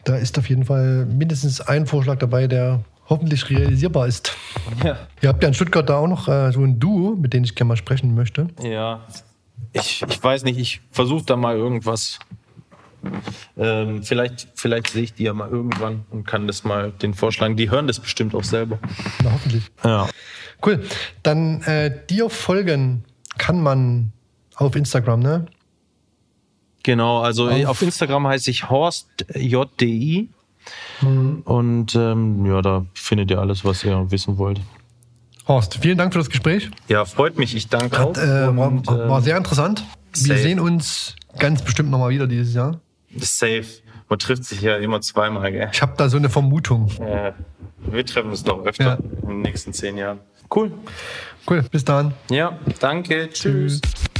Da 0.03 0.17
ist 0.17 0.37
auf 0.39 0.49
jeden 0.49 0.65
Fall 0.65 1.05
mindestens 1.05 1.61
ein 1.61 1.85
Vorschlag 1.85 2.17
dabei, 2.17 2.47
der 2.47 2.83
hoffentlich 3.07 3.49
realisierbar 3.49 4.07
ist. 4.07 4.35
Ja. 4.83 4.97
Ihr 5.21 5.29
habt 5.29 5.41
ja 5.43 5.47
in 5.47 5.53
Stuttgart 5.53 5.87
da 5.87 5.97
auch 5.97 6.07
noch 6.07 6.27
äh, 6.27 6.51
so 6.51 6.63
ein 6.63 6.79
Duo, 6.79 7.15
mit 7.15 7.33
dem 7.33 7.43
ich 7.43 7.55
gerne 7.55 7.69
mal 7.69 7.77
sprechen 7.77 8.15
möchte. 8.15 8.47
Ja, 8.61 9.01
ich, 9.73 10.03
ich 10.07 10.23
weiß 10.23 10.43
nicht, 10.43 10.57
ich 10.57 10.81
versuche 10.91 11.25
da 11.25 11.35
mal 11.35 11.55
irgendwas. 11.55 12.19
Ähm, 13.57 14.03
vielleicht, 14.03 14.47
vielleicht 14.55 14.87
sehe 14.89 15.03
ich 15.03 15.13
die 15.13 15.23
ja 15.23 15.33
mal 15.33 15.49
irgendwann 15.49 16.05
und 16.09 16.25
kann 16.25 16.47
das 16.47 16.63
mal 16.63 16.91
den 16.91 17.13
vorschlagen. 17.13 17.55
Die 17.55 17.69
hören 17.69 17.87
das 17.87 17.99
bestimmt 17.99 18.35
auch 18.35 18.43
selber. 18.43 18.79
Na, 19.23 19.31
hoffentlich. 19.31 19.63
Ja. 19.83 20.07
Cool. 20.65 20.83
Dann 21.23 21.61
äh, 21.63 22.05
dir 22.09 22.29
folgen 22.29 23.03
kann 23.37 23.61
man 23.61 24.11
auf 24.55 24.75
Instagram, 24.75 25.19
ne? 25.19 25.45
Genau, 26.83 27.21
also 27.21 27.49
auf, 27.49 27.65
auf 27.65 27.81
Instagram 27.81 28.27
heiße 28.27 28.49
ich 28.49 28.69
HorstJDI. 28.69 30.29
Mhm. 31.01 31.41
Und 31.43 31.95
ähm, 31.95 32.45
ja, 32.45 32.61
da 32.61 32.85
findet 32.93 33.31
ihr 33.31 33.39
alles, 33.39 33.63
was 33.65 33.83
ihr 33.83 34.09
wissen 34.09 34.37
wollt. 34.37 34.59
Horst, 35.47 35.79
vielen 35.81 35.97
Dank 35.97 36.13
für 36.13 36.19
das 36.19 36.29
Gespräch. 36.29 36.69
Ja, 36.87 37.05
freut 37.05 37.37
mich. 37.37 37.55
Ich 37.55 37.69
danke 37.69 37.97
Hat, 37.97 38.17
auch. 38.17 38.21
Äh, 38.21 38.47
und, 38.47 38.87
war, 38.87 39.09
war, 39.09 39.21
sehr 39.21 39.37
interessant. 39.37 39.83
Safe. 40.11 40.29
Wir 40.29 40.37
sehen 40.37 40.59
uns 40.59 41.15
ganz 41.39 41.61
bestimmt 41.61 41.89
nochmal 41.89 42.09
wieder 42.09 42.27
dieses 42.27 42.53
Jahr. 42.53 42.79
Safe. 43.19 43.65
Man 44.09 44.19
trifft 44.19 44.45
sich 44.45 44.61
ja 44.61 44.77
immer 44.77 45.01
zweimal, 45.01 45.51
gell? 45.51 45.69
Ich 45.71 45.81
habe 45.81 45.93
da 45.97 46.09
so 46.09 46.17
eine 46.17 46.29
Vermutung. 46.29 46.89
Ja, 46.99 47.33
wir 47.79 48.05
treffen 48.05 48.29
uns 48.29 48.45
noch 48.45 48.65
öfter 48.65 48.83
ja. 48.83 49.19
in 49.23 49.27
den 49.27 49.41
nächsten 49.41 49.73
zehn 49.73 49.97
Jahren. 49.97 50.19
Cool. 50.53 50.71
Cool, 51.49 51.63
bis 51.63 51.83
dann. 51.83 52.13
Ja, 52.29 52.57
danke. 52.79 53.29
Tschüss. 53.29 53.81
Tschüss. 53.81 54.16